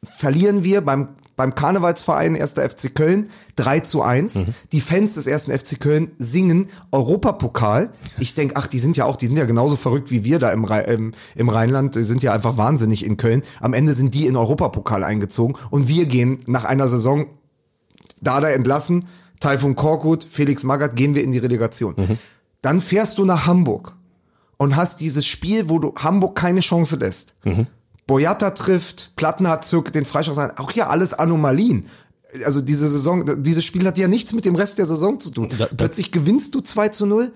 verlieren 0.05 0.62
wir 0.62 0.81
beim, 0.81 1.09
beim 1.37 1.55
Karnevalsverein 1.55 2.40
1. 2.40 2.53
FC 2.53 2.95
Köln 2.95 3.31
3 3.57 3.81
zu 3.81 4.03
1. 4.03 4.45
Die 4.73 4.81
Fans 4.81 5.14
des 5.14 5.27
1. 5.27 5.45
FC 5.45 5.81
Köln 5.81 6.12
singen 6.18 6.68
Europapokal. 6.90 7.90
Ich 8.18 8.35
denk, 8.35 8.53
ach, 8.55 8.66
die 8.66 8.79
sind 8.79 8.97
ja 8.97 9.05
auch, 9.05 9.16
die 9.16 9.27
sind 9.27 9.37
ja 9.37 9.45
genauso 9.45 9.77
verrückt 9.77 10.11
wie 10.11 10.25
wir 10.25 10.38
da 10.38 10.51
im, 10.51 10.64
im, 10.64 11.12
im 11.35 11.49
Rheinland, 11.49 11.97
die 11.97 12.05
sind 12.05 12.23
ja 12.23 12.33
einfach 12.33 12.57
wahnsinnig 12.57 13.05
in 13.05 13.16
Köln. 13.16 13.42
Am 13.61 13.73
Ende 13.73 13.95
sind 13.95 14.14
die 14.14 14.27
in 14.27 14.37
Europapokal 14.37 15.05
eingezogen 15.05 15.57
und 15.71 15.88
wir 15.88 16.07
gehen 16.07 16.40
nach 16.47 16.64
einer 16.64 16.88
Saison 16.88 17.27
Dada 18.21 18.51
entlassen, 18.51 19.07
Taifun 19.40 19.75
Korkut, 19.75 20.25
Felix 20.31 20.62
Magath, 20.62 20.95
gehen 20.95 21.14
wir 21.14 21.25
in 21.25 21.33
die 21.33 21.38
Relegation. 21.38 21.97
Dann 22.61 22.81
fährst 22.81 23.18
du 23.18 23.25
nach 23.25 23.47
Hamburg 23.47 23.97
und 24.57 24.77
hast 24.77 25.01
dieses 25.01 25.27
Spiel, 25.27 25.68
wo 25.68 25.81
du 25.81 25.95
Hamburg 25.97 26.37
keine 26.37 26.61
Chance 26.61 26.97
lässt. 26.97 27.35
Boyata 28.12 28.51
trifft, 28.51 29.12
Platten 29.16 29.48
hat 29.48 29.64
Zirk 29.64 29.90
den 29.92 30.05
Freistoß. 30.05 30.37
Auch 30.59 30.70
hier 30.70 30.90
alles 30.90 31.14
Anomalien. 31.14 31.87
Also 32.44 32.61
diese 32.61 32.87
Saison, 32.88 33.42
dieses 33.42 33.64
Spiel 33.64 33.87
hat 33.87 33.96
ja 33.96 34.07
nichts 34.07 34.33
mit 34.35 34.44
dem 34.44 34.55
Rest 34.55 34.77
der 34.79 34.85
Saison 34.87 35.18
zu 35.18 35.31
tun. 35.31 35.48
Da- 35.51 35.57
da- 35.66 35.68
Plötzlich 35.75 36.12
gewinnst 36.12 36.55
du 36.55 36.61
2 36.61 36.88
zu 36.90 37.07
0. 37.07 37.33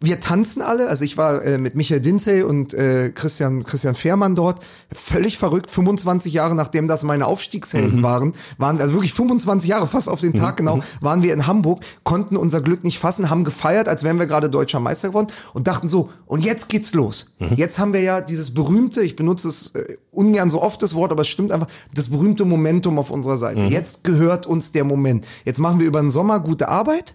Wir 0.00 0.20
tanzen 0.20 0.60
alle, 0.60 0.88
also 0.88 1.04
ich 1.04 1.16
war 1.16 1.42
äh, 1.42 1.56
mit 1.56 1.76
Michael 1.76 2.00
Dinsey 2.00 2.42
und 2.42 2.74
äh, 2.74 3.10
Christian, 3.14 3.62
Christian 3.62 3.94
Fehrmann 3.94 4.34
dort, 4.34 4.60
völlig 4.92 5.38
verrückt, 5.38 5.70
25 5.70 6.32
Jahre 6.32 6.54
nachdem 6.56 6.88
das 6.88 7.04
meine 7.04 7.26
Aufstiegshelden 7.26 8.02
waren, 8.02 8.32
waren 8.58 8.80
also 8.80 8.92
wirklich 8.94 9.14
25 9.14 9.70
Jahre, 9.70 9.86
fast 9.86 10.08
auf 10.08 10.20
den 10.20 10.34
Tag 10.34 10.56
genau, 10.56 10.80
waren 11.00 11.22
wir 11.22 11.32
in 11.32 11.46
Hamburg, 11.46 11.84
konnten 12.02 12.36
unser 12.36 12.60
Glück 12.60 12.82
nicht 12.82 12.98
fassen, 12.98 13.30
haben 13.30 13.44
gefeiert, 13.44 13.88
als 13.88 14.02
wären 14.02 14.18
wir 14.18 14.26
gerade 14.26 14.50
deutscher 14.50 14.80
Meister 14.80 15.08
geworden 15.08 15.28
und 15.52 15.68
dachten 15.68 15.86
so, 15.86 16.10
und 16.26 16.44
jetzt 16.44 16.68
geht's 16.68 16.92
los. 16.92 17.34
Jetzt 17.56 17.78
haben 17.78 17.92
wir 17.92 18.00
ja 18.00 18.20
dieses 18.20 18.52
berühmte, 18.52 19.02
ich 19.02 19.14
benutze 19.14 19.48
es 19.48 19.74
äh, 19.74 19.96
ungern 20.10 20.50
so 20.50 20.60
oft 20.60 20.82
das 20.82 20.94
Wort, 20.94 21.12
aber 21.12 21.22
es 21.22 21.28
stimmt 21.28 21.52
einfach, 21.52 21.68
das 21.94 22.08
berühmte 22.08 22.44
Momentum 22.44 22.98
auf 22.98 23.10
unserer 23.10 23.36
Seite. 23.36 23.60
Jetzt 23.60 24.02
gehört 24.04 24.46
uns 24.46 24.72
der 24.72 24.84
Moment. 24.84 25.24
Jetzt 25.44 25.58
machen 25.60 25.78
wir 25.78 25.86
über 25.86 26.00
den 26.00 26.10
Sommer 26.10 26.40
gute 26.40 26.68
Arbeit. 26.68 27.14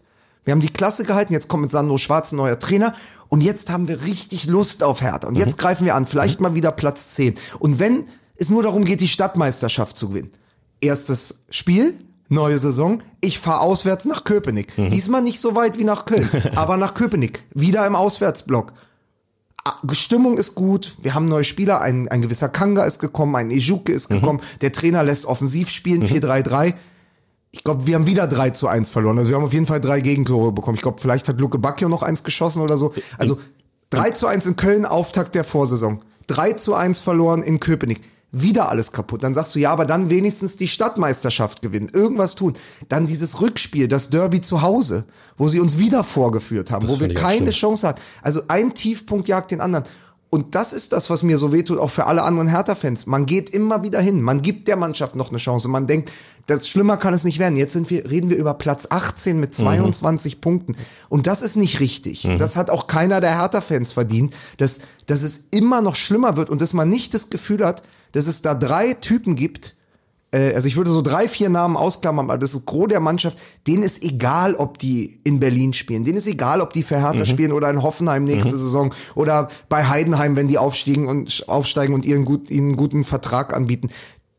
Wir 0.49 0.53
haben 0.53 0.62
die 0.62 0.73
Klasse 0.73 1.03
gehalten, 1.03 1.31
jetzt 1.31 1.47
kommt 1.47 1.62
mit 1.62 1.69
Sandro 1.69 1.99
Schwarz 1.99 2.31
ein 2.31 2.38
neuer 2.38 2.57
Trainer 2.57 2.95
und 3.27 3.41
jetzt 3.41 3.69
haben 3.69 3.88
wir 3.88 4.01
richtig 4.05 4.47
Lust 4.47 4.81
auf 4.81 4.99
Hertha. 4.99 5.27
Und 5.27 5.35
jetzt 5.35 5.59
greifen 5.59 5.85
wir 5.85 5.93
an, 5.93 6.07
vielleicht 6.07 6.41
mal 6.41 6.55
wieder 6.55 6.71
Platz 6.71 7.13
10. 7.13 7.35
Und 7.59 7.77
wenn 7.77 8.05
es 8.35 8.49
nur 8.49 8.63
darum 8.63 8.83
geht, 8.83 8.99
die 8.99 9.07
Stadtmeisterschaft 9.07 9.95
zu 9.95 10.09
gewinnen. 10.09 10.31
Erstes 10.81 11.43
Spiel, 11.51 11.93
neue 12.29 12.57
Saison, 12.57 13.03
ich 13.21 13.38
fahre 13.38 13.59
auswärts 13.59 14.05
nach 14.05 14.23
Köpenick. 14.23 14.73
Diesmal 14.75 15.21
nicht 15.21 15.39
so 15.39 15.53
weit 15.53 15.77
wie 15.77 15.83
nach 15.83 16.05
Köln, 16.05 16.27
aber 16.55 16.77
nach 16.77 16.95
Köpenick. 16.95 17.43
Wieder 17.53 17.85
im 17.85 17.95
Auswärtsblock. 17.95 18.73
Ah, 19.65 19.75
Stimmung 19.91 20.39
ist 20.39 20.55
gut, 20.55 20.97
wir 20.99 21.13
haben 21.13 21.27
neue 21.27 21.43
Spieler, 21.43 21.79
ein, 21.79 22.07
ein 22.07 22.23
gewisser 22.23 22.49
Kanga 22.49 22.85
ist 22.85 22.97
gekommen, 22.97 23.35
ein 23.35 23.51
Ejuke 23.51 23.91
ist 23.91 24.09
gekommen, 24.09 24.41
der 24.62 24.71
Trainer 24.71 25.03
lässt 25.03 25.27
offensiv 25.27 25.69
spielen, 25.69 26.03
4-3-3. 26.03 26.73
Ich 27.51 27.63
glaube, 27.63 27.88
wir 27.88 27.95
haben 27.95 28.05
wieder 28.05 28.27
3 28.27 28.51
zu 28.51 28.67
1 28.67 28.89
verloren. 28.91 29.17
Also 29.17 29.29
wir 29.31 29.38
haben 29.38 29.43
auf 29.43 29.53
jeden 29.53 29.65
Fall 29.65 29.81
drei 29.81 30.01
Gegentore 30.01 30.51
bekommen. 30.51 30.75
Ich 30.75 30.81
glaube, 30.83 31.01
vielleicht 31.01 31.27
hat 31.27 31.39
Luke 31.39 31.57
Bacchio 31.57 31.89
noch 31.89 32.03
eins 32.03 32.23
geschossen 32.23 32.62
oder 32.62 32.77
so. 32.77 32.93
Also 33.17 33.39
3 33.89 34.12
zu 34.12 34.27
1 34.27 34.45
in 34.45 34.55
Köln, 34.55 34.85
Auftakt 34.85 35.33
der 35.33 35.43
Vorsaison. 35.43 36.01
3 36.27 36.53
zu 36.53 36.75
1 36.75 36.99
verloren 36.99 37.41
in 37.41 37.59
Köpenick. 37.59 38.01
wieder 38.31 38.69
alles 38.69 38.91
kaputt. 38.91 39.23
Dann 39.23 39.33
sagst 39.33 39.55
du, 39.55 39.59
ja, 39.59 39.71
aber 39.71 39.85
dann 39.85 40.09
wenigstens 40.12 40.55
die 40.55 40.67
Stadtmeisterschaft 40.67 41.62
gewinnen, 41.63 41.89
irgendwas 41.91 42.35
tun. 42.35 42.53
Dann 42.88 43.07
dieses 43.07 43.41
Rückspiel, 43.41 43.88
das 43.88 44.09
Derby 44.12 44.41
zu 44.41 44.62
Hause, 44.62 45.05
wo 45.38 45.47
sie 45.47 45.59
uns 45.59 45.79
wieder 45.79 46.03
vorgeführt 46.03 46.69
haben, 46.69 46.85
Das 46.85 46.95
wo 46.95 46.99
wir 46.99 47.13
keine 47.15 47.51
schlimm. 47.51 47.73
Chance 47.73 47.88
hatten. 47.88 48.01
Also 48.21 48.41
ein 48.47 48.75
Tiefpunkt 48.75 49.27
jagt 49.27 49.49
den 49.51 49.62
anderen. 49.62 49.85
Und 50.31 50.53
das 50.53 50.73
ist 50.73 50.93
das, 50.93 51.09
was 51.09 51.23
mir 51.23 51.39
so 51.39 51.51
wehtut, 51.51 51.79
auch 51.79 51.89
für 51.89 52.05
alle 52.05 52.21
anderen 52.21 52.47
Hertha-Fans. 52.47 53.07
Man 53.07 53.25
geht 53.25 53.49
immer 53.49 53.81
wieder 53.81 53.99
hin. 53.99 54.21
Man 54.21 54.43
gibt 54.43 54.67
der 54.67 54.75
Mannschaft 54.75 55.15
noch 55.15 55.29
eine 55.29 55.39
Chance. 55.39 55.67
Man 55.67 55.87
denkt, 55.87 56.11
das 56.45 56.67
schlimmer 56.67 56.97
kann 56.97 57.15
es 57.15 57.23
nicht 57.23 57.39
werden. 57.39 57.55
Jetzt 57.55 57.73
sind 57.73 57.89
wir, 57.89 58.09
reden 58.09 58.29
wir 58.29 58.37
über 58.37 58.53
Platz 58.53 58.87
18 58.91 59.39
mit 59.39 59.55
22 59.55 60.39
Punkten. 60.39 60.75
Und 61.09 61.25
das 61.25 61.41
ist 61.41 61.55
nicht 61.55 61.79
richtig. 61.79 62.27
Das 62.37 62.55
hat 62.55 62.69
auch 62.69 62.85
keiner 62.85 63.21
der 63.21 63.39
Hertha-Fans 63.39 63.91
verdient, 63.91 64.35
dass, 64.57 64.79
dass 65.07 65.23
es 65.23 65.45
immer 65.49 65.81
noch 65.81 65.95
schlimmer 65.95 66.37
wird 66.37 66.51
und 66.51 66.61
dass 66.61 66.73
man 66.73 66.89
nicht 66.89 67.15
das 67.15 67.31
Gefühl 67.31 67.65
hat, 67.65 67.81
dass 68.11 68.27
es 68.27 68.43
da 68.43 68.53
drei 68.53 68.93
Typen 68.93 69.35
gibt, 69.35 69.77
äh, 70.31 70.53
also 70.53 70.67
ich 70.67 70.75
würde 70.75 70.91
so 70.91 71.01
drei, 71.01 71.27
vier 71.27 71.49
Namen 71.49 71.75
ausklammern, 71.75 72.29
aber 72.29 72.37
das 72.37 72.53
ist 72.53 72.65
Gros 72.65 72.87
der 72.87 72.99
Mannschaft, 72.99 73.37
denen 73.67 73.83
ist 73.83 74.03
egal, 74.03 74.55
ob 74.55 74.77
die 74.77 75.19
in 75.23 75.39
Berlin 75.39 75.73
spielen, 75.73 76.03
denen 76.03 76.17
ist 76.17 76.27
egal, 76.27 76.61
ob 76.61 76.73
die 76.73 76.83
für 76.83 77.01
Hertha 77.01 77.25
spielen 77.25 77.51
oder 77.51 77.69
in 77.69 77.81
Hoffenheim 77.81 78.25
nächste 78.25 78.57
Saison 78.57 78.93
oder 79.15 79.49
bei 79.69 79.87
Heidenheim, 79.87 80.35
wenn 80.35 80.47
die 80.47 80.57
aufstiegen 80.57 81.07
und 81.07 81.45
aufsteigen 81.47 81.93
und 81.93 82.05
ihren, 82.05 82.25
gut, 82.25 82.49
ihnen 82.49 82.69
einen 82.69 82.77
guten 82.77 83.03
Vertrag 83.03 83.55
anbieten. 83.55 83.89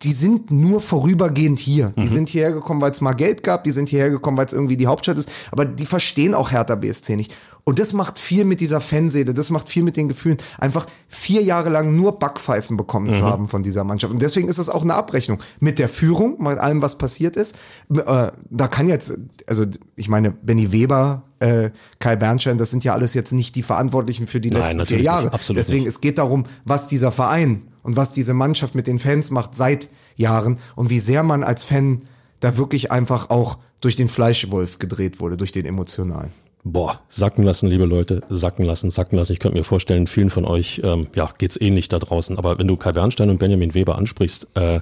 Die 0.03 0.13
sind 0.13 0.51
nur 0.51 0.81
vorübergehend 0.81 1.59
hier. 1.59 1.93
Die 1.97 2.09
sind 2.09 2.29
hierher 2.31 2.53
gekommen, 2.53 2.81
weil 2.81 2.91
es 2.91 3.03
mal 3.03 3.13
Geld 3.13 3.43
gab, 3.43 3.65
die 3.65 3.71
sind 3.71 3.91
hierher 3.91 4.09
gekommen, 4.09 4.39
weil 4.39 4.47
es 4.47 4.53
irgendwie 4.55 4.79
die 4.79 4.87
Hauptstadt 4.87 5.19
ist, 5.19 5.31
aber 5.51 5.67
die 5.67 5.85
verstehen 5.85 6.35
auch 6.35 6.51
Hertha 6.53 6.75
BSC 6.75 7.17
nicht. 7.17 7.35
Und 7.65 7.79
das 7.79 7.93
macht 7.93 8.19
viel 8.19 8.45
mit 8.45 8.61
dieser 8.61 8.81
Fanseele, 8.81 9.35
das 9.35 9.51
macht 9.51 9.69
viel 9.69 9.83
mit 9.83 9.97
den 9.97 10.09
Gefühlen. 10.09 10.39
Einfach 10.59 10.87
vier 11.09 11.43
Jahre 11.43 11.69
lang 11.69 11.95
nur 11.95 12.19
Backpfeifen 12.19 12.77
bekommen 12.77 13.13
zu 13.13 13.23
haben 13.23 13.49
von 13.49 13.63
dieser 13.63 13.85
Mannschaft. 13.85 14.13
Und 14.13 14.23
deswegen 14.23 14.49
ist 14.49 14.59
es 14.59 14.69
auch 14.71 14.83
eine 14.83 14.95
Abrechnung 14.95 15.39
mit 15.61 15.79
der 15.79 15.89
Führung, 15.89 16.43
mit 16.43 16.59
allem, 16.59 16.83
was 16.83 16.99
passiert 16.99 17.37
ist. 17.37 17.57
Äh, 17.95 18.33
da 18.49 18.69
kann 18.69 18.89
jetzt, 18.89 19.13
also 19.47 19.67
ich 19.97 20.09
meine, 20.09 20.31
Benny 20.31 20.73
Weber, 20.73 21.23
äh, 21.41 21.71
Kai 21.99 22.17
Bernstein, 22.17 22.59
das 22.59 22.71
sind 22.71 22.85
ja 22.85 22.93
alles 22.93 23.15
jetzt 23.15 23.33
nicht 23.33 23.57
die 23.57 23.63
Verantwortlichen 23.63 24.27
für 24.27 24.41
die 24.41 24.51
Nein, 24.51 24.77
letzten 24.77 24.87
vier 24.87 25.03
Jahre. 25.03 25.31
nicht, 25.31 25.49
deswegen, 25.51 25.81
nicht. 25.81 25.89
es 25.89 26.01
geht 26.01 26.19
darum, 26.19 26.45
was 26.65 26.89
dieser 26.89 27.13
Verein 27.13 27.63
und 27.83 27.97
was 27.97 28.13
diese 28.13 28.35
Mannschaft 28.35 28.75
mit 28.75 28.87
den 28.87 28.99
Fans 28.99 29.31
macht 29.31 29.57
seit 29.57 29.89
Jahren 30.17 30.59
und 30.77 30.91
wie 30.91 31.01
sehr 31.01 31.23
man 31.23 31.43
als 31.43 31.65
Fan 31.65 32.03
da 32.41 32.57
wirklich 32.57 32.93
einfach 32.93 33.31
auch 33.31 33.59
durch 33.81 33.97
den 33.97 34.09
Fleischwolf 34.09 34.79
gedreht 34.79 35.21
wurde, 35.21 35.37
durch 35.37 35.53
den 35.53 35.67
emotionalen. 35.67 36.31
Boah, 36.63 37.01
sacken 37.09 37.43
lassen, 37.43 37.69
liebe 37.69 37.87
Leute, 37.87 38.23
sacken 38.29 38.67
lassen, 38.67 38.91
sacken 38.91 39.17
lassen. 39.17 39.33
Ich 39.33 39.39
könnte 39.39 39.57
mir 39.57 39.65
vorstellen, 39.65 40.07
vielen 40.07 40.29
von 40.29 40.45
euch, 40.45 40.83
ähm, 40.85 41.07
ja, 41.15 41.31
geht's 41.39 41.59
ähnlich 41.59 41.89
da 41.89 41.99
draußen. 41.99 42.37
Aber 42.37 42.59
wenn 42.59 42.69
du 42.69 42.77
Kai 42.77 42.93
Bernstein 42.93 43.31
und 43.31 43.39
Benjamin 43.39 43.73
Weber 43.73 43.97
ansprichst, 43.97 44.49
äh, 44.55 44.81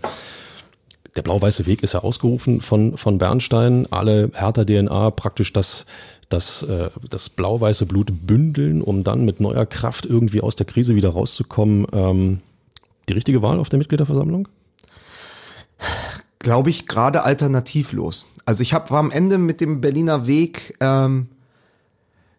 der 1.15 1.23
blau-weiße 1.23 1.67
Weg 1.67 1.83
ist 1.83 1.95
ja 1.95 2.01
ausgerufen 2.01 2.61
von, 2.61 2.97
von 2.97 3.19
Bernstein. 3.19 3.87
Alle 3.91 4.31
Hertha-DNA 4.35 5.11
praktisch 5.11 5.53
das, 5.53 5.87
das, 6.29 6.63
äh, 6.63 6.91
das 7.09 7.29
blau-weiße 7.29 7.87
Blut 7.87 8.27
bündeln, 8.27 8.83
um 8.83 9.05
dann 9.05 9.25
mit 9.25 9.41
neuer 9.41 9.67
Kraft 9.67 10.07
irgendwie 10.07 10.41
aus 10.41 10.57
der 10.57 10.67
Krise 10.67 10.95
wieder 10.95 11.11
rauszukommen. 11.11 11.87
Ähm, 11.93 12.39
die 13.09 13.15
richtige 13.15 13.43
Wahl 13.43 13.59
auf 13.59 13.69
der 13.69 13.79
Mitgliederversammlung? 13.79 14.49
glaube 16.39 16.71
ich, 16.71 16.87
gerade 16.87 17.25
alternativlos. 17.25 18.27
Also 18.45 18.63
ich 18.63 18.73
hab, 18.73 18.91
war 18.91 19.01
am 19.01 19.11
Ende 19.11 19.39
mit 19.39 19.61
dem 19.61 19.81
Berliner 19.81 20.27
Weg 20.27 20.77
ähm, 20.81 21.29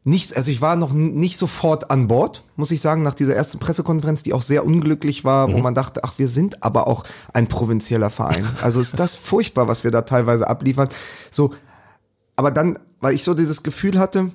nicht, 0.04 0.36
also 0.36 0.49
ich 0.49 0.62
war 0.62 0.75
noch 0.75 0.93
nicht 0.93 1.38
sofort 1.38 1.91
an 1.91 2.08
Bord, 2.08 2.43
muss 2.56 2.71
ich 2.71 2.82
sagen, 2.82 3.04
nach 3.04 3.13
dieser 3.13 3.36
ersten 3.36 3.60
Pressekonferenz, 3.60 4.23
die 4.23 4.34
auch 4.34 4.41
sehr 4.41 4.65
unglücklich 4.65 5.25
war, 5.25 5.54
wo 5.54 5.58
man 5.60 5.75
dachte, 5.75 6.04
ach, 6.04 6.13
wir 6.17 6.30
sind 6.30 6.63
aber 6.63 6.88
auch 6.88 7.04
ein 7.34 7.47
provinzieller 7.47 8.10
Verein. 8.10 8.47
Also 8.62 8.80
ist 8.80 8.97
das 8.97 9.13
furchtbar, 9.13 9.67
was 9.67 9.84
wir 9.84 9.91
da 9.91 10.02
teilweise 10.02 10.47
abliefern. 10.47 10.89
So, 11.30 11.54
aber 12.36 12.49
dann, 12.49 12.80
weil 13.00 13.14
ich 13.14 13.24
so 13.24 13.34
dieses 13.34 13.64
Gefühl 13.64 13.98
hatte, 14.00 14.32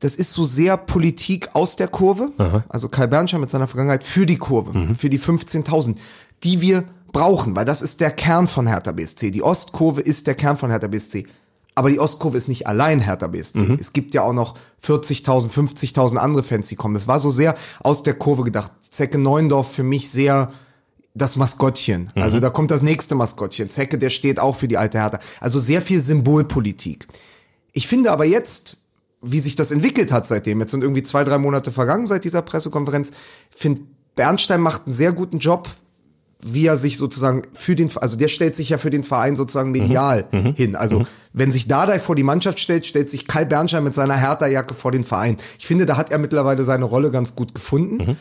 das 0.00 0.14
ist 0.14 0.32
so 0.32 0.44
sehr 0.44 0.76
Politik 0.76 1.50
aus 1.54 1.76
der 1.76 1.88
Kurve, 1.88 2.32
also 2.68 2.88
Kai 2.88 3.06
Bernstein 3.06 3.40
mit 3.40 3.50
seiner 3.50 3.66
Vergangenheit 3.68 4.04
für 4.04 4.26
die 4.26 4.36
Kurve, 4.36 4.94
für 4.94 5.08
die 5.08 5.18
15.000, 5.18 5.96
die 6.42 6.60
wir 6.60 6.84
brauchen, 7.12 7.56
weil 7.56 7.64
das 7.64 7.80
ist 7.80 8.00
der 8.00 8.10
Kern 8.10 8.46
von 8.46 8.66
Hertha 8.66 8.92
BSC. 8.92 9.30
Die 9.30 9.42
Ostkurve 9.42 10.02
ist 10.02 10.26
der 10.26 10.34
Kern 10.34 10.58
von 10.58 10.70
Hertha 10.70 10.86
BSC. 10.88 11.26
Aber 11.74 11.90
die 11.90 12.00
Ostkurve 12.00 12.38
ist 12.38 12.48
nicht 12.48 12.66
allein 12.66 13.00
Hertha 13.00 13.26
BSC. 13.26 13.58
Es 13.80 13.92
gibt 13.92 14.14
ja 14.14 14.22
auch 14.22 14.32
noch 14.32 14.54
40.000, 14.82 15.50
50.000 15.50 16.16
andere 16.16 16.42
Fans, 16.42 16.68
die 16.68 16.76
kommen. 16.76 16.94
Das 16.94 17.06
war 17.06 17.18
so 17.20 17.30
sehr 17.30 17.54
aus 17.82 18.02
der 18.02 18.14
Kurve 18.14 18.44
gedacht. 18.44 18.72
Zecke 18.80 19.18
Neuendorf 19.18 19.72
für 19.72 19.82
mich 19.82 20.10
sehr 20.10 20.52
das 21.14 21.36
Maskottchen. 21.36 22.10
Also 22.14 22.40
da 22.40 22.50
kommt 22.50 22.70
das 22.70 22.82
nächste 22.82 23.14
Maskottchen. 23.14 23.70
Zecke, 23.70 23.96
der 23.96 24.10
steht 24.10 24.38
auch 24.38 24.56
für 24.56 24.68
die 24.68 24.76
alte 24.76 24.98
Hertha. 24.98 25.18
Also 25.40 25.58
sehr 25.58 25.80
viel 25.80 26.00
Symbolpolitik. 26.00 27.08
Ich 27.76 27.86
finde 27.88 28.10
aber 28.10 28.24
jetzt, 28.24 28.78
wie 29.20 29.38
sich 29.38 29.54
das 29.54 29.70
entwickelt 29.70 30.10
hat 30.10 30.26
seitdem, 30.26 30.60
jetzt 30.60 30.70
sind 30.70 30.80
irgendwie 30.80 31.02
zwei, 31.02 31.24
drei 31.24 31.36
Monate 31.36 31.70
vergangen 31.70 32.06
seit 32.06 32.24
dieser 32.24 32.40
Pressekonferenz, 32.40 33.12
finde 33.54 33.82
Bernstein 34.14 34.62
macht 34.62 34.86
einen 34.86 34.94
sehr 34.94 35.12
guten 35.12 35.40
Job, 35.40 35.68
wie 36.40 36.64
er 36.64 36.78
sich 36.78 36.96
sozusagen 36.96 37.42
für 37.52 37.76
den, 37.76 37.90
also 37.96 38.16
der 38.16 38.28
stellt 38.28 38.56
sich 38.56 38.70
ja 38.70 38.78
für 38.78 38.88
den 38.88 39.04
Verein 39.04 39.36
sozusagen 39.36 39.72
medial 39.72 40.26
hin. 40.56 40.74
Also 40.74 41.06
wenn 41.34 41.52
sich 41.52 41.68
Dardai 41.68 41.98
vor 41.98 42.16
die 42.16 42.22
Mannschaft 42.22 42.60
stellt, 42.60 42.86
stellt 42.86 43.10
sich 43.10 43.26
Kai 43.26 43.44
Bernstein 43.44 43.84
mit 43.84 43.94
seiner 43.94 44.16
Hertha-Jacke 44.16 44.72
vor 44.72 44.90
den 44.90 45.04
Verein. 45.04 45.36
Ich 45.58 45.66
finde, 45.66 45.84
da 45.84 45.98
hat 45.98 46.10
er 46.10 46.18
mittlerweile 46.18 46.64
seine 46.64 46.86
Rolle 46.86 47.10
ganz 47.10 47.36
gut 47.36 47.54
gefunden. 47.54 48.16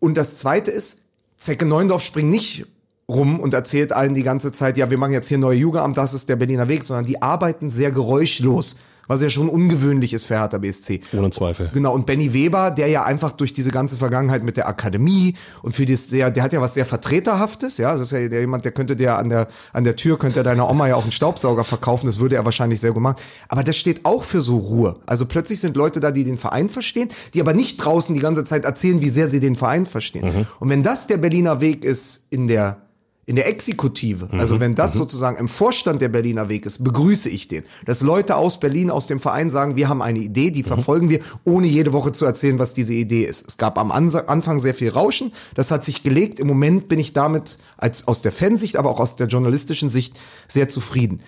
Und 0.00 0.16
das 0.16 0.34
zweite 0.34 0.72
ist, 0.72 1.04
Zecke 1.36 1.66
Neuendorf 1.66 2.02
springt 2.02 2.30
nicht 2.30 2.66
rum 3.10 3.40
und 3.40 3.54
erzählt 3.54 3.92
allen 3.92 4.14
die 4.14 4.22
ganze 4.22 4.52
Zeit, 4.52 4.76
ja, 4.76 4.90
wir 4.90 4.98
machen 4.98 5.12
jetzt 5.12 5.28
hier 5.28 5.38
neue 5.38 5.56
Jugendamt, 5.56 5.96
das 5.96 6.12
ist 6.12 6.28
der 6.28 6.36
Berliner 6.36 6.68
Weg, 6.68 6.84
sondern 6.84 7.06
die 7.06 7.22
arbeiten 7.22 7.70
sehr 7.70 7.90
geräuschlos, 7.90 8.76
was 9.06 9.22
ja 9.22 9.30
schon 9.30 9.48
ungewöhnlich 9.48 10.12
ist 10.12 10.26
für 10.26 10.38
Hertha 10.38 10.58
BSC. 10.58 11.00
Ohne 11.16 11.30
Zweifel. 11.30 11.70
Genau, 11.72 11.94
und 11.94 12.04
Benny 12.04 12.34
Weber, 12.34 12.70
der 12.70 12.88
ja 12.88 13.04
einfach 13.04 13.32
durch 13.32 13.54
diese 13.54 13.70
ganze 13.70 13.96
Vergangenheit 13.96 14.44
mit 14.44 14.58
der 14.58 14.68
Akademie 14.68 15.36
und 15.62 15.74
für 15.74 15.86
das 15.86 16.10
sehr, 16.10 16.30
der 16.30 16.42
hat 16.42 16.52
ja 16.52 16.60
was 16.60 16.74
sehr 16.74 16.84
Vertreterhaftes, 16.84 17.78
ja, 17.78 17.92
das 17.92 18.02
ist 18.02 18.12
ja 18.12 18.28
der 18.28 18.40
jemand, 18.40 18.66
der 18.66 18.72
könnte 18.72 18.94
dir 18.94 19.16
an 19.16 19.30
der, 19.30 19.48
an 19.72 19.84
der 19.84 19.96
Tür, 19.96 20.18
könnte 20.18 20.40
er 20.40 20.44
deiner 20.44 20.68
Oma 20.68 20.88
ja 20.88 20.96
auch 20.96 21.04
einen 21.04 21.12
Staubsauger 21.12 21.64
verkaufen, 21.64 22.04
das 22.04 22.18
würde 22.18 22.36
er 22.36 22.44
wahrscheinlich 22.44 22.80
sehr 22.80 22.92
gut 22.92 23.02
machen. 23.02 23.16
Aber 23.48 23.64
das 23.64 23.78
steht 23.78 24.04
auch 24.04 24.22
für 24.22 24.42
so 24.42 24.58
Ruhe. 24.58 24.96
Also 25.06 25.24
plötzlich 25.24 25.60
sind 25.60 25.76
Leute 25.76 26.00
da, 26.00 26.10
die 26.10 26.24
den 26.24 26.36
Verein 26.36 26.68
verstehen, 26.68 27.08
die 27.32 27.40
aber 27.40 27.54
nicht 27.54 27.78
draußen 27.78 28.14
die 28.14 28.20
ganze 28.20 28.44
Zeit 28.44 28.66
erzählen, 28.66 29.00
wie 29.00 29.08
sehr 29.08 29.28
sie 29.28 29.40
den 29.40 29.56
Verein 29.56 29.86
verstehen. 29.86 30.46
Und 30.60 30.68
wenn 30.68 30.82
das 30.82 31.06
der 31.06 31.16
Berliner 31.16 31.62
Weg 31.62 31.86
ist 31.86 32.26
in 32.28 32.46
der 32.46 32.82
in 33.28 33.36
der 33.36 33.46
Exekutive, 33.46 34.30
also 34.32 34.58
wenn 34.58 34.74
das 34.74 34.94
sozusagen 34.94 35.36
im 35.36 35.48
Vorstand 35.48 36.00
der 36.00 36.08
Berliner 36.08 36.48
Weg 36.48 36.64
ist, 36.64 36.82
begrüße 36.82 37.28
ich 37.28 37.46
den. 37.46 37.62
Dass 37.84 38.00
Leute 38.00 38.36
aus 38.36 38.58
Berlin, 38.58 38.90
aus 38.90 39.06
dem 39.06 39.20
Verein 39.20 39.50
sagen, 39.50 39.76
wir 39.76 39.90
haben 39.90 40.00
eine 40.00 40.18
Idee, 40.18 40.50
die 40.50 40.62
verfolgen 40.62 41.10
wir, 41.10 41.20
ohne 41.44 41.66
jede 41.66 41.92
Woche 41.92 42.12
zu 42.12 42.24
erzählen, 42.24 42.58
was 42.58 42.72
diese 42.72 42.94
Idee 42.94 43.24
ist. 43.24 43.46
Es 43.46 43.58
gab 43.58 43.76
am 43.76 43.92
Anfang 43.92 44.60
sehr 44.60 44.74
viel 44.74 44.88
Rauschen, 44.88 45.32
das 45.54 45.70
hat 45.70 45.84
sich 45.84 46.02
gelegt. 46.02 46.40
Im 46.40 46.46
Moment 46.46 46.88
bin 46.88 46.98
ich 46.98 47.12
damit 47.12 47.58
als 47.76 48.08
aus 48.08 48.22
der 48.22 48.32
Fansicht, 48.32 48.76
aber 48.76 48.88
auch 48.88 48.98
aus 48.98 49.16
der 49.16 49.26
journalistischen 49.26 49.90
Sicht 49.90 50.18
sehr 50.48 50.70
zufrieden. 50.70 51.20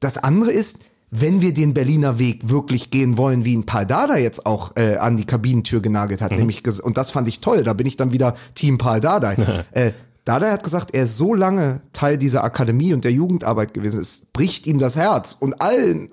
Das 0.00 0.18
andere 0.18 0.52
ist, 0.52 0.76
wenn 1.10 1.40
wir 1.40 1.54
den 1.54 1.72
Berliner 1.72 2.18
Weg 2.18 2.50
wirklich 2.50 2.90
gehen 2.90 3.16
wollen, 3.16 3.46
wie 3.46 3.54
ihn 3.54 3.64
Paul 3.64 3.86
Dada 3.86 4.18
jetzt 4.18 4.44
auch 4.44 4.76
äh, 4.76 4.96
an 4.96 5.16
die 5.16 5.24
Kabinentür 5.24 5.80
genagelt 5.80 6.20
hat, 6.20 6.32
nämlich 6.32 6.60
ges- 6.60 6.82
und 6.82 6.98
das 6.98 7.10
fand 7.10 7.26
ich 7.26 7.40
toll, 7.40 7.62
da 7.62 7.72
bin 7.72 7.86
ich 7.86 7.96
dann 7.96 8.12
wieder 8.12 8.34
Team 8.54 8.76
Paul 8.76 9.00
Dada. 9.00 9.32
äh, 9.70 9.92
Dada 10.28 10.50
hat 10.50 10.62
gesagt, 10.62 10.94
er 10.94 11.04
ist 11.04 11.16
so 11.16 11.32
lange 11.32 11.80
Teil 11.94 12.18
dieser 12.18 12.44
Akademie 12.44 12.92
und 12.92 13.02
der 13.02 13.12
Jugendarbeit 13.12 13.72
gewesen, 13.72 13.98
es 13.98 14.26
bricht 14.34 14.66
ihm 14.66 14.78
das 14.78 14.94
Herz 14.94 15.34
und 15.40 15.62
allen 15.62 16.10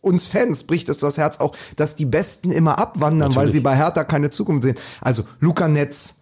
uns 0.00 0.28
Fans 0.28 0.62
bricht 0.62 0.88
es 0.88 0.98
das 0.98 1.18
Herz 1.18 1.38
auch, 1.38 1.56
dass 1.74 1.96
die 1.96 2.04
Besten 2.04 2.52
immer 2.52 2.78
abwandern, 2.78 3.30
weil 3.30 3.46
Natürlich. 3.46 3.52
sie 3.54 3.60
bei 3.60 3.74
Hertha 3.74 4.04
keine 4.04 4.30
Zukunft 4.30 4.62
sehen. 4.62 4.76
Also 5.00 5.24
Luca 5.40 5.66
Netz, 5.66 6.14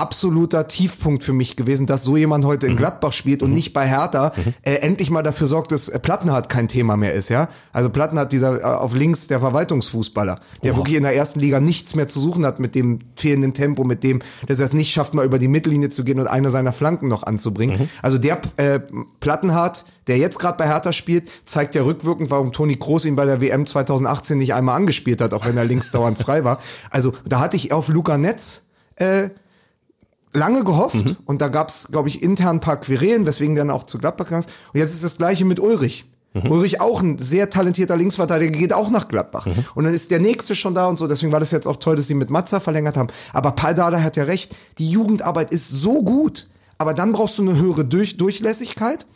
absoluter 0.00 0.66
Tiefpunkt 0.66 1.22
für 1.22 1.32
mich 1.32 1.56
gewesen, 1.56 1.86
dass 1.86 2.02
so 2.02 2.16
jemand 2.16 2.44
heute 2.44 2.66
in 2.66 2.76
Gladbach 2.76 3.12
spielt 3.12 3.42
und 3.42 3.52
nicht 3.52 3.72
bei 3.72 3.86
Hertha 3.86 4.32
äh, 4.62 4.76
endlich 4.76 5.10
mal 5.10 5.22
dafür 5.22 5.46
sorgt, 5.46 5.72
dass 5.72 5.88
äh, 5.88 5.98
Plattenhardt 5.98 6.48
kein 6.48 6.68
Thema 6.68 6.96
mehr 6.96 7.12
ist, 7.12 7.28
ja? 7.28 7.48
Also 7.72 7.90
Plattenhardt, 7.90 8.32
dieser 8.32 8.60
äh, 8.60 8.64
auf 8.64 8.94
links 8.94 9.26
der 9.26 9.40
Verwaltungsfußballer, 9.40 10.40
der 10.62 10.76
wirklich 10.76 10.96
in 10.96 11.02
der 11.02 11.14
ersten 11.14 11.40
Liga 11.40 11.60
nichts 11.60 11.94
mehr 11.94 12.08
zu 12.08 12.18
suchen 12.18 12.46
hat 12.46 12.60
mit 12.60 12.74
dem 12.74 13.00
fehlenden 13.16 13.52
Tempo, 13.52 13.84
mit 13.84 14.02
dem, 14.02 14.20
dass 14.46 14.58
er 14.58 14.64
es 14.64 14.72
nicht 14.72 14.90
schafft, 14.90 15.14
mal 15.14 15.24
über 15.24 15.38
die 15.38 15.48
Mittellinie 15.48 15.90
zu 15.90 16.02
gehen 16.02 16.18
und 16.18 16.26
eine 16.26 16.50
seiner 16.50 16.72
Flanken 16.72 17.08
noch 17.08 17.24
anzubringen. 17.24 17.90
Also 18.00 18.16
der 18.16 18.40
äh, 18.56 18.80
Plattenhardt, 19.20 19.84
der 20.06 20.16
jetzt 20.16 20.38
gerade 20.38 20.56
bei 20.56 20.66
Hertha 20.66 20.92
spielt, 20.92 21.28
zeigt 21.44 21.74
ja 21.74 21.82
rückwirkend, 21.82 22.30
warum 22.30 22.52
Toni 22.52 22.76
Kroos 22.76 23.04
ihn 23.04 23.16
bei 23.16 23.26
der 23.26 23.40
WM 23.40 23.66
2018 23.66 24.38
nicht 24.38 24.54
einmal 24.54 24.76
angespielt 24.76 25.20
hat, 25.20 25.34
auch 25.34 25.44
wenn 25.46 25.56
er 25.56 25.64
links 25.64 25.90
dauernd 25.92 26.18
frei 26.18 26.42
war. 26.44 26.58
Also 26.90 27.12
da 27.28 27.40
hatte 27.40 27.56
ich 27.56 27.72
auf 27.72 27.88
Luca 27.88 28.16
Netz 28.16 28.62
äh, 28.96 29.30
lange 30.32 30.64
gehofft 30.64 31.16
und 31.24 31.40
da 31.40 31.48
gab's, 31.48 31.88
glaube 31.90 32.08
ich, 32.08 32.22
intern 32.22 32.56
ein 32.56 32.60
paar 32.60 32.78
Querelen, 32.78 33.26
weswegen 33.26 33.54
dann 33.54 33.70
auch 33.70 33.84
zu 33.84 33.98
Gladbach 33.98 34.26
gegangen 34.26 34.44
ist. 34.46 34.50
Und 34.72 34.80
jetzt 34.80 34.94
ist 34.94 35.04
das 35.04 35.18
gleiche 35.18 35.44
mit 35.44 35.60
Ulrich. 35.60 36.06
Ulrich 36.32 36.80
auch 36.80 37.02
ein 37.02 37.18
sehr 37.18 37.50
talentierter 37.50 37.96
Linksverteidiger, 37.96 38.56
geht 38.56 38.72
auch 38.72 38.90
nach 38.90 39.08
Gladbach. 39.08 39.48
Und 39.74 39.84
dann 39.84 39.92
ist 39.92 40.12
der 40.12 40.20
nächste 40.20 40.54
schon 40.54 40.74
da 40.74 40.86
und 40.86 40.96
so. 40.96 41.08
Deswegen 41.08 41.32
war 41.32 41.40
das 41.40 41.50
jetzt 41.50 41.66
auch 41.66 41.76
toll, 41.76 41.96
dass 41.96 42.06
sie 42.06 42.14
mit 42.14 42.30
Matza 42.30 42.60
verlängert 42.60 42.96
haben. 42.96 43.08
Aber 43.32 43.50
Paul 43.52 43.74
Dada 43.74 44.00
hat 44.00 44.16
ja 44.16 44.22
recht, 44.24 44.56
die 44.78 44.88
Jugendarbeit 44.88 45.52
ist 45.52 45.68
so 45.68 46.02
gut. 46.02 46.48
aber 46.78 46.94
dann 46.94 47.12
brauchst 47.12 47.36
du 47.36 47.42
eine 47.42 47.60
höhere 47.60 47.84
Durch 47.84 48.16
Durchlässigkeit 48.16 49.06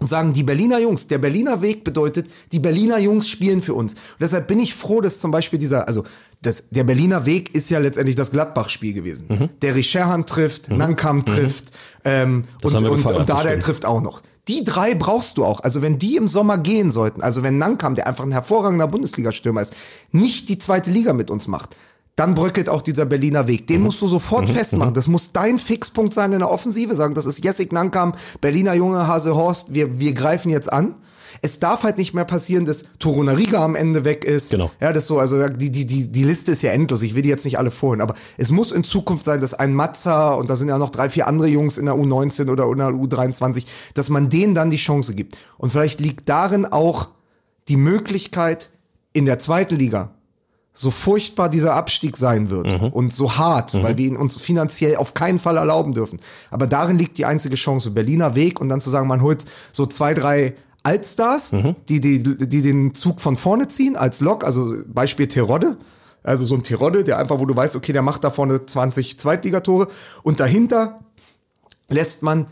sagen 0.00 0.32
die 0.32 0.44
Berliner 0.44 0.78
Jungs, 0.78 1.08
der 1.08 1.18
Berliner 1.18 1.60
Weg 1.60 1.82
bedeutet, 1.84 2.30
die 2.52 2.60
Berliner 2.60 2.98
Jungs 2.98 3.28
spielen 3.28 3.60
für 3.60 3.74
uns. 3.74 3.94
Und 3.94 4.20
deshalb 4.20 4.46
bin 4.46 4.60
ich 4.60 4.74
froh, 4.74 5.00
dass 5.00 5.18
zum 5.18 5.30
Beispiel 5.30 5.58
dieser, 5.58 5.88
also 5.88 6.04
das, 6.40 6.62
der 6.70 6.84
Berliner 6.84 7.26
Weg 7.26 7.54
ist 7.54 7.68
ja 7.68 7.78
letztendlich 7.78 8.16
das 8.16 8.30
Gladbach-Spiel 8.30 8.94
gewesen. 8.94 9.26
Mhm. 9.28 9.48
Der 9.60 9.74
Richerhan 9.74 10.26
trifft, 10.26 10.70
mhm. 10.70 10.76
Nankam 10.76 11.24
trifft 11.24 11.72
ähm, 12.04 12.44
und, 12.62 12.74
und, 12.74 12.86
und, 12.86 13.06
und 13.06 13.28
Dardai 13.28 13.56
trifft 13.56 13.84
auch 13.84 14.00
noch. 14.00 14.22
Die 14.46 14.64
drei 14.64 14.94
brauchst 14.94 15.36
du 15.36 15.44
auch. 15.44 15.60
Also 15.60 15.82
wenn 15.82 15.98
die 15.98 16.16
im 16.16 16.26
Sommer 16.26 16.56
gehen 16.56 16.90
sollten, 16.90 17.22
also 17.22 17.42
wenn 17.42 17.58
Nankam, 17.58 17.94
der 17.94 18.06
einfach 18.06 18.24
ein 18.24 18.32
hervorragender 18.32 18.88
Bundesliga-Stürmer 18.88 19.60
ist, 19.60 19.74
nicht 20.10 20.48
die 20.48 20.58
zweite 20.58 20.90
Liga 20.90 21.12
mit 21.12 21.30
uns 21.30 21.48
macht, 21.48 21.76
dann 22.16 22.34
bröckelt 22.34 22.68
auch 22.68 22.82
dieser 22.82 23.04
Berliner 23.04 23.46
Weg. 23.46 23.66
Den 23.66 23.78
mhm. 23.78 23.86
musst 23.86 24.00
du 24.00 24.06
sofort 24.06 24.48
mhm. 24.48 24.54
festmachen. 24.54 24.90
Mhm. 24.90 24.94
Das 24.94 25.06
muss 25.06 25.32
dein 25.32 25.58
Fixpunkt 25.58 26.14
sein 26.14 26.32
in 26.32 26.38
der 26.38 26.50
Offensive. 26.50 26.96
Sagen, 26.96 27.14
das 27.14 27.26
ist 27.26 27.44
Jessic 27.44 27.72
Nankam, 27.72 28.14
Berliner 28.40 28.74
Junge, 28.74 29.06
Hase 29.06 29.36
Horst. 29.36 29.74
Wir, 29.74 30.00
wir 30.00 30.14
greifen 30.14 30.50
jetzt 30.50 30.72
an. 30.72 30.94
Es 31.42 31.60
darf 31.60 31.82
halt 31.82 31.98
nicht 31.98 32.14
mehr 32.14 32.24
passieren, 32.24 32.64
dass 32.64 32.84
Torunariga 32.98 33.64
am 33.64 33.74
Ende 33.74 34.04
weg 34.04 34.24
ist. 34.24 34.50
Genau. 34.50 34.70
Ja, 34.80 34.92
das 34.92 35.06
so, 35.06 35.18
also 35.18 35.48
die, 35.48 35.70
die, 35.70 35.86
die, 35.86 36.08
die 36.08 36.24
Liste 36.24 36.52
ist 36.52 36.62
ja 36.62 36.72
endlos. 36.72 37.02
Ich 37.02 37.14
will 37.14 37.22
die 37.22 37.28
jetzt 37.28 37.44
nicht 37.44 37.58
alle 37.58 37.70
vorhin, 37.70 38.00
aber 38.00 38.14
es 38.36 38.50
muss 38.50 38.72
in 38.72 38.84
Zukunft 38.84 39.24
sein, 39.24 39.40
dass 39.40 39.54
ein 39.54 39.74
Matza 39.74 40.32
und 40.32 40.50
da 40.50 40.56
sind 40.56 40.68
ja 40.68 40.78
noch 40.78 40.90
drei, 40.90 41.08
vier 41.08 41.26
andere 41.26 41.48
Jungs 41.48 41.78
in 41.78 41.86
der 41.86 41.94
U19 41.94 42.50
oder 42.50 42.70
in 42.70 42.78
der 42.78 42.88
U23, 42.88 43.64
dass 43.94 44.08
man 44.08 44.28
denen 44.28 44.54
dann 44.54 44.70
die 44.70 44.76
Chance 44.76 45.14
gibt. 45.14 45.38
Und 45.56 45.70
vielleicht 45.70 46.00
liegt 46.00 46.28
darin 46.28 46.66
auch 46.66 47.08
die 47.68 47.76
Möglichkeit, 47.76 48.70
in 49.12 49.26
der 49.26 49.38
zweiten 49.38 49.76
Liga 49.76 50.12
so 50.78 50.92
furchtbar 50.92 51.48
dieser 51.48 51.74
Abstieg 51.74 52.16
sein 52.16 52.50
wird 52.50 52.80
mhm. 52.80 52.88
und 52.90 53.12
so 53.12 53.36
hart, 53.36 53.74
mhm. 53.74 53.82
weil 53.82 53.98
wir 53.98 54.06
ihn 54.06 54.16
uns 54.16 54.36
finanziell 54.36 54.94
auf 54.96 55.12
keinen 55.12 55.40
Fall 55.40 55.56
erlauben 55.56 55.92
dürfen. 55.92 56.20
Aber 56.52 56.68
darin 56.68 56.96
liegt 56.96 57.18
die 57.18 57.24
einzige 57.24 57.56
Chance, 57.56 57.90
Berliner 57.90 58.36
Weg 58.36 58.60
und 58.60 58.68
dann 58.68 58.80
zu 58.80 58.88
sagen, 58.88 59.08
man 59.08 59.20
holt 59.20 59.44
so 59.72 59.86
zwei, 59.86 60.14
drei 60.14 60.54
Altstars, 60.88 61.52
mhm. 61.52 61.76
die, 61.88 62.00
die, 62.00 62.22
die 62.22 62.62
den 62.62 62.94
Zug 62.94 63.20
von 63.20 63.36
vorne 63.36 63.68
ziehen 63.68 63.94
als 63.96 64.20
Lok, 64.20 64.42
also 64.42 64.74
Beispiel 64.86 65.28
Terodde, 65.28 65.76
also 66.22 66.46
so 66.46 66.54
ein 66.54 66.62
Terodde, 66.62 67.04
der 67.04 67.18
einfach, 67.18 67.38
wo 67.38 67.44
du 67.44 67.54
weißt, 67.54 67.76
okay, 67.76 67.92
der 67.92 68.02
macht 68.02 68.24
da 68.24 68.30
vorne 68.30 68.64
20 68.64 69.18
Zweitligatore 69.18 69.88
und 70.22 70.40
dahinter 70.40 71.00
lässt 71.88 72.22
man 72.22 72.46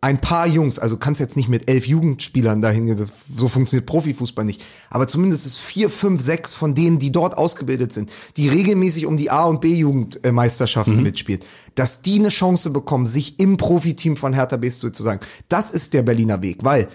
ein 0.00 0.20
paar 0.20 0.46
Jungs, 0.46 0.78
also 0.78 0.96
kannst 0.96 1.20
jetzt 1.20 1.36
nicht 1.36 1.48
mit 1.48 1.68
elf 1.68 1.86
Jugendspielern 1.86 2.60
dahin, 2.60 2.94
so 3.34 3.48
funktioniert 3.48 3.86
Profifußball 3.86 4.44
nicht, 4.44 4.62
aber 4.90 5.08
zumindest 5.08 5.44
ist 5.46 5.58
vier, 5.58 5.90
fünf, 5.90 6.20
sechs 6.20 6.54
von 6.54 6.74
denen, 6.74 6.98
die 6.98 7.10
dort 7.10 7.36
ausgebildet 7.36 7.92
sind, 7.92 8.12
die 8.36 8.48
regelmäßig 8.48 9.06
um 9.06 9.16
die 9.16 9.30
A- 9.30 9.46
und 9.46 9.60
B-Jugendmeisterschaften 9.60 10.98
mhm. 10.98 11.02
mitspielt, 11.02 11.46
dass 11.74 12.02
die 12.02 12.18
eine 12.18 12.28
Chance 12.28 12.70
bekommen, 12.70 13.06
sich 13.06 13.40
im 13.40 13.56
Profiteam 13.56 14.16
von 14.16 14.34
Hertha 14.34 14.56
BSC 14.56 14.92
zu 14.92 15.02
sagen. 15.02 15.20
Das 15.48 15.70
ist 15.70 15.94
der 15.94 16.02
Berliner 16.02 16.42
Weg, 16.42 16.58
weil 16.62 16.88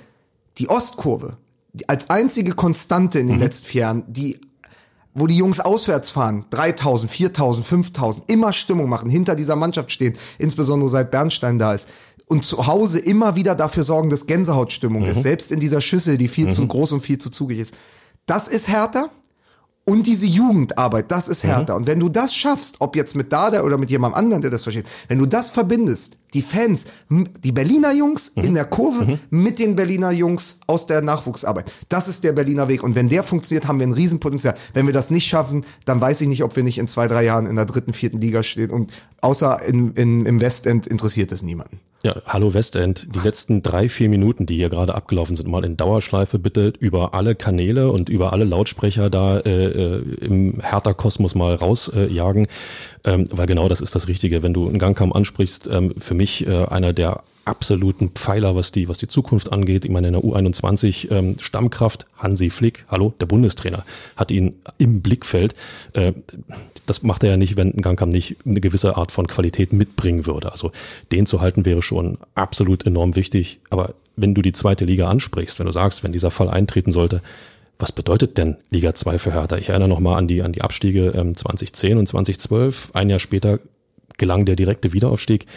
die 0.57 0.69
Ostkurve 0.69 1.37
als 1.87 2.09
einzige 2.09 2.53
Konstante 2.53 3.19
in 3.19 3.27
den 3.27 3.37
mhm. 3.37 3.41
letzten 3.41 3.67
vier 3.67 3.81
Jahren, 3.81 4.03
die 4.07 4.39
wo 5.15 5.27
die 5.27 5.37
Jungs 5.37 5.59
auswärts 5.59 6.09
fahren, 6.09 6.45
3000, 6.49 7.11
4000, 7.11 7.65
5000, 7.67 8.31
immer 8.31 8.51
Stimmung 8.51 8.89
machen, 8.89 9.09
hinter 9.09 9.35
dieser 9.35 9.55
Mannschaft 9.55 9.91
stehen, 9.91 10.17
insbesondere 10.39 10.89
seit 10.89 11.11
Bernstein 11.11 11.59
da 11.59 11.73
ist, 11.73 11.89
und 12.25 12.45
zu 12.45 12.65
Hause 12.65 12.99
immer 12.99 13.35
wieder 13.35 13.53
dafür 13.53 13.83
sorgen, 13.83 14.09
dass 14.09 14.25
Gänsehautstimmung 14.25 15.03
mhm. 15.03 15.09
ist, 15.09 15.21
selbst 15.21 15.51
in 15.51 15.59
dieser 15.59 15.81
Schüssel, 15.81 16.17
die 16.17 16.27
viel 16.27 16.47
mhm. 16.47 16.51
zu 16.51 16.67
groß 16.67 16.93
und 16.93 17.01
viel 17.01 17.17
zu 17.17 17.29
zugig 17.29 17.59
ist. 17.59 17.75
Das 18.25 18.47
ist 18.47 18.67
härter. 18.67 19.09
Und 19.85 20.07
diese 20.07 20.25
Jugendarbeit, 20.25 21.11
das 21.11 21.27
ist 21.27 21.43
härter. 21.43 21.73
Mhm. 21.73 21.81
Und 21.81 21.87
wenn 21.87 21.99
du 21.99 22.07
das 22.07 22.33
schaffst, 22.33 22.77
ob 22.79 22.95
jetzt 22.95 23.15
mit 23.15 23.33
Dada 23.33 23.61
oder 23.63 23.77
mit 23.77 23.89
jemandem 23.89 24.17
anderen, 24.17 24.41
der 24.41 24.49
das 24.49 24.63
versteht, 24.63 24.87
wenn 25.09 25.19
du 25.19 25.25
das 25.25 25.51
verbindest, 25.51 26.17
die 26.33 26.41
Fans, 26.41 26.85
die 27.09 27.51
Berliner 27.51 27.91
Jungs 27.91 28.31
mhm. 28.35 28.43
in 28.43 28.53
der 28.55 28.65
Kurve 28.65 29.05
mhm. 29.05 29.19
mit 29.29 29.59
den 29.59 29.75
Berliner 29.75 30.11
Jungs 30.11 30.57
aus 30.67 30.87
der 30.87 31.01
Nachwuchsarbeit, 31.01 31.71
das 31.89 32.07
ist 32.07 32.23
der 32.23 32.33
Berliner 32.33 32.67
Weg. 32.67 32.83
Und 32.83 32.95
wenn 32.95 33.09
der 33.09 33.23
funktioniert, 33.23 33.67
haben 33.67 33.79
wir 33.79 33.87
ein 33.87 33.93
Riesenpotenzial. 33.93 34.55
Wenn 34.73 34.85
wir 34.85 34.93
das 34.93 35.11
nicht 35.11 35.27
schaffen, 35.27 35.65
dann 35.85 36.01
weiß 36.01 36.21
ich 36.21 36.27
nicht, 36.27 36.43
ob 36.43 36.55
wir 36.55 36.63
nicht 36.63 36.77
in 36.77 36.87
zwei, 36.87 37.07
drei 37.07 37.23
Jahren 37.23 37.45
in 37.45 37.55
der 37.55 37.65
dritten, 37.65 37.93
vierten 37.93 38.19
Liga 38.19 38.43
stehen. 38.43 38.71
Und 38.71 38.91
außer 39.21 39.61
in, 39.63 39.93
in, 39.93 40.25
im 40.25 40.41
Westend 40.41 40.87
interessiert 40.87 41.31
es 41.31 41.43
niemanden. 41.43 41.79
Ja, 42.05 42.21
hallo 42.25 42.53
Westend. 42.53 43.07
Die 43.15 43.19
letzten 43.19 43.63
drei, 43.63 43.87
vier 43.87 44.09
Minuten, 44.09 44.45
die 44.45 44.57
hier 44.57 44.67
gerade 44.67 44.93
abgelaufen 44.93 45.37
sind, 45.37 45.47
mal 45.47 45.63
in 45.63 45.77
Dauerschleife 45.77 46.37
bitte 46.37 46.73
über 46.77 47.13
alle 47.13 47.33
Kanäle 47.33 47.91
und 47.91 48.09
über 48.09 48.33
alle 48.33 48.43
Lautsprecher 48.43 49.09
da 49.09 49.39
äh, 49.39 49.67
äh 49.67 50.03
im 50.19 50.59
Hertha-Kosmos 50.61 51.33
mal 51.33 51.55
rausjagen, 51.55 52.45
äh, 52.45 52.49
ähm, 53.03 53.27
weil 53.31 53.47
genau 53.47 53.69
das 53.69 53.81
ist 53.81 53.95
das 53.95 54.07
Richtige. 54.07 54.43
Wenn 54.43 54.53
du 54.53 54.67
einen 54.67 54.79
Gangkamm 54.79 55.13
ansprichst, 55.13 55.67
ähm, 55.67 55.93
für 55.97 56.13
mich 56.13 56.47
äh, 56.47 56.65
einer 56.65 56.93
der 56.93 57.23
absoluten 57.45 58.11
Pfeiler, 58.11 58.55
was 58.55 58.71
die, 58.71 58.87
was 58.87 58.97
die 58.97 59.07
Zukunft 59.07 59.51
angeht. 59.51 59.83
Ich 59.83 59.91
meine, 59.91 60.07
in 60.07 60.13
der 60.13 60.23
U21 60.23 61.11
ähm, 61.11 61.35
Stammkraft, 61.39 62.05
Hansi 62.17 62.49
Flick, 62.49 62.85
hallo, 62.87 63.13
der 63.19 63.25
Bundestrainer, 63.25 63.85
hat 64.15 64.31
ihn 64.31 64.55
im 64.77 65.01
Blickfeld. 65.01 65.53
Äh, 65.93 66.13
das 66.85 67.03
macht 67.03 67.23
er 67.23 67.31
ja 67.31 67.37
nicht, 67.37 67.57
wenn 67.57 67.73
ein 67.73 67.81
Gangkamm 67.81 68.09
nicht 68.09 68.37
eine 68.45 68.61
gewisse 68.61 68.95
Art 68.95 69.11
von 69.11 69.27
Qualität 69.27 69.73
mitbringen 69.73 70.25
würde. 70.25 70.51
Also 70.51 70.71
den 71.11 71.25
zu 71.25 71.41
halten 71.41 71.65
wäre 71.65 71.81
schon 71.81 72.17
absolut 72.35 72.85
enorm 72.85 73.15
wichtig. 73.15 73.59
Aber 73.69 73.93
wenn 74.15 74.33
du 74.33 74.41
die 74.41 74.53
zweite 74.53 74.85
Liga 74.85 75.09
ansprichst, 75.09 75.59
wenn 75.59 75.65
du 75.65 75.71
sagst, 75.71 76.03
wenn 76.03 76.13
dieser 76.13 76.31
Fall 76.31 76.49
eintreten 76.49 76.91
sollte, 76.91 77.21
was 77.83 77.91
bedeutet 77.91 78.37
denn 78.37 78.55
Liga 78.69 78.95
2 78.95 79.19
für 79.19 79.33
Hertha? 79.33 79.57
Ich 79.57 79.67
erinnere 79.67 79.89
nochmal 79.89 80.17
an 80.17 80.29
die, 80.29 80.41
an 80.41 80.53
die 80.53 80.61
Abstiege 80.61 81.09
ähm, 81.17 81.35
2010 81.35 81.97
und 81.97 82.07
2012. 82.07 82.91
Ein 82.93 83.09
Jahr 83.09 83.19
später 83.19 83.59
gelang 84.17 84.45
der 84.45 84.55
direkte 84.55 84.93
Wiederaufstieg. 84.93 85.47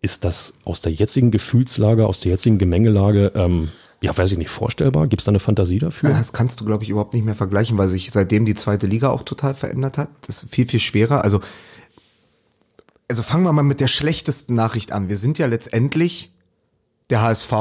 Ist 0.00 0.24
das 0.24 0.54
aus 0.64 0.80
der 0.80 0.92
jetzigen 0.92 1.32
Gefühlslage, 1.32 2.06
aus 2.06 2.20
der 2.20 2.30
jetzigen 2.30 2.58
Gemengelage, 2.58 3.32
ähm, 3.34 3.70
ja, 4.00 4.16
weiß 4.16 4.30
ich 4.30 4.38
nicht, 4.38 4.48
vorstellbar? 4.48 5.08
Gibt 5.08 5.22
es 5.22 5.24
da 5.24 5.32
eine 5.32 5.40
Fantasie 5.40 5.80
dafür? 5.80 6.10
Das 6.10 6.32
kannst 6.32 6.60
du, 6.60 6.64
glaube 6.64 6.84
ich, 6.84 6.90
überhaupt 6.90 7.14
nicht 7.14 7.24
mehr 7.24 7.34
vergleichen, 7.34 7.76
weil 7.78 7.88
sich 7.88 8.12
seitdem 8.12 8.44
die 8.44 8.54
zweite 8.54 8.86
Liga 8.86 9.10
auch 9.10 9.22
total 9.22 9.54
verändert 9.56 9.98
hat. 9.98 10.08
Das 10.24 10.44
ist 10.44 10.54
viel, 10.54 10.68
viel 10.68 10.78
schwerer. 10.78 11.24
Also, 11.24 11.40
also 13.08 13.24
fangen 13.24 13.42
wir 13.42 13.52
mal 13.52 13.64
mit 13.64 13.80
der 13.80 13.88
schlechtesten 13.88 14.54
Nachricht 14.54 14.92
an. 14.92 15.08
Wir 15.08 15.18
sind 15.18 15.36
ja 15.38 15.46
letztendlich 15.46 16.32
der 17.10 17.22
HSV 17.22 17.52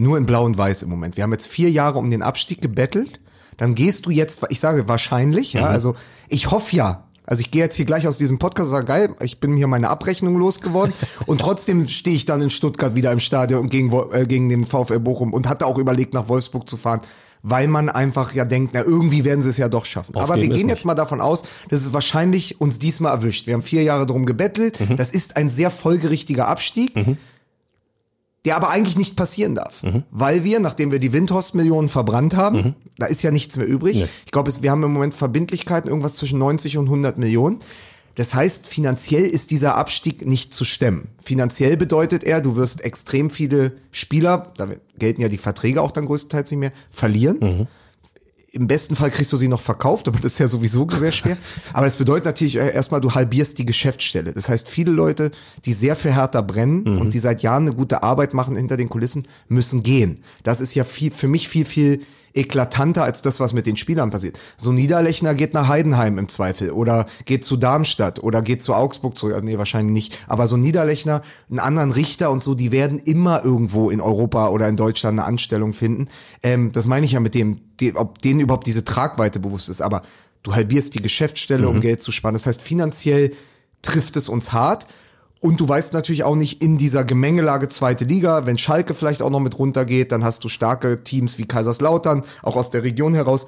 nur 0.00 0.16
in 0.16 0.26
Blau 0.26 0.44
und 0.44 0.56
Weiß 0.58 0.82
im 0.82 0.88
Moment. 0.88 1.16
Wir 1.16 1.24
haben 1.24 1.32
jetzt 1.32 1.46
vier 1.46 1.70
Jahre 1.70 1.98
um 1.98 2.10
den 2.10 2.22
Abstieg 2.22 2.62
gebettelt. 2.62 3.20
Dann 3.58 3.74
gehst 3.74 4.06
du 4.06 4.10
jetzt, 4.10 4.40
ich 4.48 4.58
sage 4.58 4.88
wahrscheinlich, 4.88 5.52
ja, 5.52 5.62
mhm. 5.62 5.66
also 5.66 5.94
ich 6.28 6.50
hoffe 6.50 6.74
ja, 6.74 7.04
also 7.26 7.42
ich 7.42 7.50
gehe 7.50 7.62
jetzt 7.62 7.76
hier 7.76 7.84
gleich 7.84 8.08
aus 8.08 8.16
diesem 8.16 8.38
Podcast 8.38 8.68
und 8.68 8.70
sage, 8.70 8.86
geil, 8.86 9.14
ich 9.20 9.38
bin 9.38 9.56
hier 9.56 9.66
meine 9.66 9.90
Abrechnung 9.90 10.36
losgeworden 10.38 10.94
und 11.26 11.42
trotzdem 11.42 11.86
stehe 11.86 12.16
ich 12.16 12.24
dann 12.24 12.40
in 12.40 12.48
Stuttgart 12.48 12.94
wieder 12.94 13.12
im 13.12 13.20
Stadion 13.20 13.68
gegen, 13.68 13.92
äh, 14.12 14.26
gegen 14.26 14.48
den 14.48 14.64
VfL 14.64 14.98
Bochum 14.98 15.34
und 15.34 15.48
hatte 15.48 15.66
auch 15.66 15.76
überlegt, 15.76 16.14
nach 16.14 16.28
Wolfsburg 16.28 16.68
zu 16.68 16.76
fahren 16.76 17.02
weil 17.42 17.68
man 17.68 17.88
einfach 17.88 18.34
ja 18.34 18.44
denkt, 18.44 18.72
na 18.74 18.82
irgendwie 18.82 19.24
werden 19.24 19.42
sie 19.42 19.48
es 19.48 19.56
ja 19.56 19.70
doch 19.70 19.86
schaffen. 19.86 20.14
Auf 20.14 20.24
Aber 20.24 20.36
wir 20.36 20.48
gehen 20.48 20.68
jetzt 20.68 20.84
mal 20.84 20.94
davon 20.94 21.22
aus, 21.22 21.44
dass 21.70 21.80
es 21.80 21.94
wahrscheinlich 21.94 22.60
uns 22.60 22.78
diesmal 22.78 23.12
erwischt. 23.14 23.46
Wir 23.46 23.54
haben 23.54 23.62
vier 23.62 23.82
Jahre 23.82 24.04
drum 24.04 24.26
gebettelt. 24.26 24.78
Mhm. 24.78 24.98
Das 24.98 25.10
ist 25.10 25.38
ein 25.38 25.48
sehr 25.48 25.70
folgerichtiger 25.70 26.48
Abstieg. 26.48 26.94
Mhm 26.94 27.16
der 28.44 28.56
aber 28.56 28.70
eigentlich 28.70 28.96
nicht 28.96 29.16
passieren 29.16 29.54
darf, 29.54 29.82
mhm. 29.82 30.04
weil 30.10 30.44
wir, 30.44 30.60
nachdem 30.60 30.90
wir 30.92 30.98
die 30.98 31.12
Windhorst-Millionen 31.12 31.88
verbrannt 31.88 32.36
haben, 32.36 32.56
mhm. 32.56 32.74
da 32.98 33.06
ist 33.06 33.22
ja 33.22 33.30
nichts 33.30 33.56
mehr 33.56 33.66
übrig. 33.66 33.98
Nee. 33.98 34.08
Ich 34.24 34.32
glaube, 34.32 34.52
wir 34.60 34.70
haben 34.70 34.82
im 34.82 34.92
Moment 34.92 35.14
Verbindlichkeiten 35.14 35.88
irgendwas 35.88 36.16
zwischen 36.16 36.38
90 36.38 36.78
und 36.78 36.86
100 36.86 37.18
Millionen. 37.18 37.58
Das 38.14 38.34
heißt, 38.34 38.66
finanziell 38.66 39.24
ist 39.24 39.50
dieser 39.50 39.76
Abstieg 39.76 40.26
nicht 40.26 40.52
zu 40.52 40.64
stemmen. 40.64 41.08
Finanziell 41.22 41.76
bedeutet 41.76 42.24
er, 42.24 42.40
du 42.40 42.56
wirst 42.56 42.82
extrem 42.82 43.30
viele 43.30 43.72
Spieler, 43.92 44.52
da 44.56 44.68
gelten 44.98 45.20
ja 45.20 45.28
die 45.28 45.38
Verträge 45.38 45.80
auch 45.80 45.90
dann 45.90 46.06
größtenteils 46.06 46.50
nicht 46.50 46.60
mehr, 46.60 46.72
verlieren. 46.90 47.38
Mhm 47.40 47.66
im 48.52 48.66
besten 48.66 48.96
Fall 48.96 49.10
kriegst 49.10 49.32
du 49.32 49.36
sie 49.36 49.48
noch 49.48 49.60
verkauft, 49.60 50.08
aber 50.08 50.18
das 50.18 50.32
ist 50.32 50.38
ja 50.38 50.48
sowieso 50.48 50.88
sehr 50.90 51.12
schwer. 51.12 51.36
Aber 51.72 51.86
es 51.86 51.96
bedeutet 51.96 52.24
natürlich 52.24 52.56
äh, 52.56 52.72
erstmal, 52.72 53.00
du 53.00 53.12
halbierst 53.12 53.58
die 53.58 53.64
Geschäftsstelle. 53.64 54.32
Das 54.32 54.48
heißt, 54.48 54.68
viele 54.68 54.90
Leute, 54.90 55.30
die 55.64 55.72
sehr 55.72 55.94
für 55.94 56.12
Hertha 56.14 56.40
brennen 56.40 56.82
mhm. 56.82 57.00
und 57.00 57.14
die 57.14 57.20
seit 57.20 57.42
Jahren 57.42 57.66
eine 57.66 57.76
gute 57.76 58.02
Arbeit 58.02 58.34
machen 58.34 58.56
hinter 58.56 58.76
den 58.76 58.88
Kulissen, 58.88 59.28
müssen 59.48 59.82
gehen. 59.82 60.24
Das 60.42 60.60
ist 60.60 60.74
ja 60.74 60.84
viel, 60.84 61.12
für 61.12 61.28
mich 61.28 61.48
viel, 61.48 61.64
viel 61.64 62.00
eklatanter 62.34 63.02
als 63.02 63.22
das, 63.22 63.40
was 63.40 63.52
mit 63.52 63.66
den 63.66 63.76
Spielern 63.76 64.10
passiert. 64.10 64.38
So 64.56 64.72
Niederlechner 64.72 65.34
geht 65.34 65.54
nach 65.54 65.68
Heidenheim 65.68 66.18
im 66.18 66.28
Zweifel 66.28 66.70
oder 66.70 67.06
geht 67.24 67.44
zu 67.44 67.56
Darmstadt 67.56 68.22
oder 68.22 68.42
geht 68.42 68.62
zu 68.62 68.74
Augsburg 68.74 69.16
zurück. 69.18 69.42
Nee, 69.42 69.58
wahrscheinlich 69.58 69.92
nicht. 69.92 70.18
Aber 70.28 70.46
so 70.46 70.56
Niederlechner, 70.56 71.22
einen 71.48 71.58
anderen 71.58 71.92
Richter 71.92 72.30
und 72.30 72.42
so, 72.42 72.54
die 72.54 72.72
werden 72.72 72.98
immer 72.98 73.44
irgendwo 73.44 73.90
in 73.90 74.00
Europa 74.00 74.48
oder 74.48 74.68
in 74.68 74.76
Deutschland 74.76 75.18
eine 75.18 75.26
Anstellung 75.26 75.72
finden. 75.72 76.08
Ähm, 76.42 76.72
das 76.72 76.86
meine 76.86 77.06
ich 77.06 77.12
ja 77.12 77.20
mit 77.20 77.34
dem, 77.34 77.60
die, 77.80 77.94
ob 77.96 78.20
denen 78.22 78.40
überhaupt 78.40 78.66
diese 78.66 78.84
Tragweite 78.84 79.40
bewusst 79.40 79.68
ist. 79.68 79.80
Aber 79.80 80.02
du 80.42 80.54
halbierst 80.54 80.94
die 80.94 81.02
Geschäftsstelle, 81.02 81.68
mhm. 81.68 81.76
um 81.76 81.80
Geld 81.80 82.02
zu 82.02 82.12
sparen. 82.12 82.34
Das 82.34 82.46
heißt, 82.46 82.60
finanziell 82.62 83.32
trifft 83.82 84.16
es 84.16 84.28
uns 84.28 84.52
hart. 84.52 84.86
Und 85.40 85.58
du 85.58 85.66
weißt 85.66 85.94
natürlich 85.94 86.22
auch 86.22 86.36
nicht 86.36 86.62
in 86.62 86.76
dieser 86.76 87.02
Gemengelage 87.02 87.70
zweite 87.70 88.04
Liga, 88.04 88.44
wenn 88.44 88.58
Schalke 88.58 88.94
vielleicht 88.94 89.22
auch 89.22 89.30
noch 89.30 89.40
mit 89.40 89.58
runtergeht, 89.58 90.12
dann 90.12 90.22
hast 90.22 90.44
du 90.44 90.48
starke 90.48 91.02
Teams 91.02 91.38
wie 91.38 91.46
Kaiserslautern, 91.46 92.24
auch 92.42 92.56
aus 92.56 92.68
der 92.68 92.82
Region 92.82 93.14
heraus. 93.14 93.46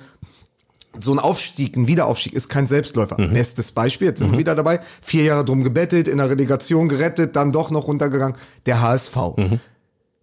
so 0.98 1.12
ein 1.12 1.18
Aufstieg, 1.18 1.76
ein 1.76 1.86
Wiederaufstieg 1.86 2.32
ist 2.32 2.48
kein 2.48 2.66
Selbstläufer. 2.66 3.16
Bestes 3.16 3.72
Beispiel, 3.72 4.08
jetzt 4.08 4.18
sind 4.20 4.32
wir 4.32 4.38
wieder 4.38 4.54
dabei, 4.54 4.80
vier 5.02 5.24
Jahre 5.24 5.44
drum 5.44 5.64
gebettelt, 5.64 6.08
in 6.08 6.18
der 6.18 6.30
Relegation 6.30 6.88
gerettet, 6.88 7.36
dann 7.36 7.52
doch 7.52 7.70
noch 7.70 7.88
runtergegangen, 7.88 8.36
der 8.66 8.80
HSV. 8.80 9.16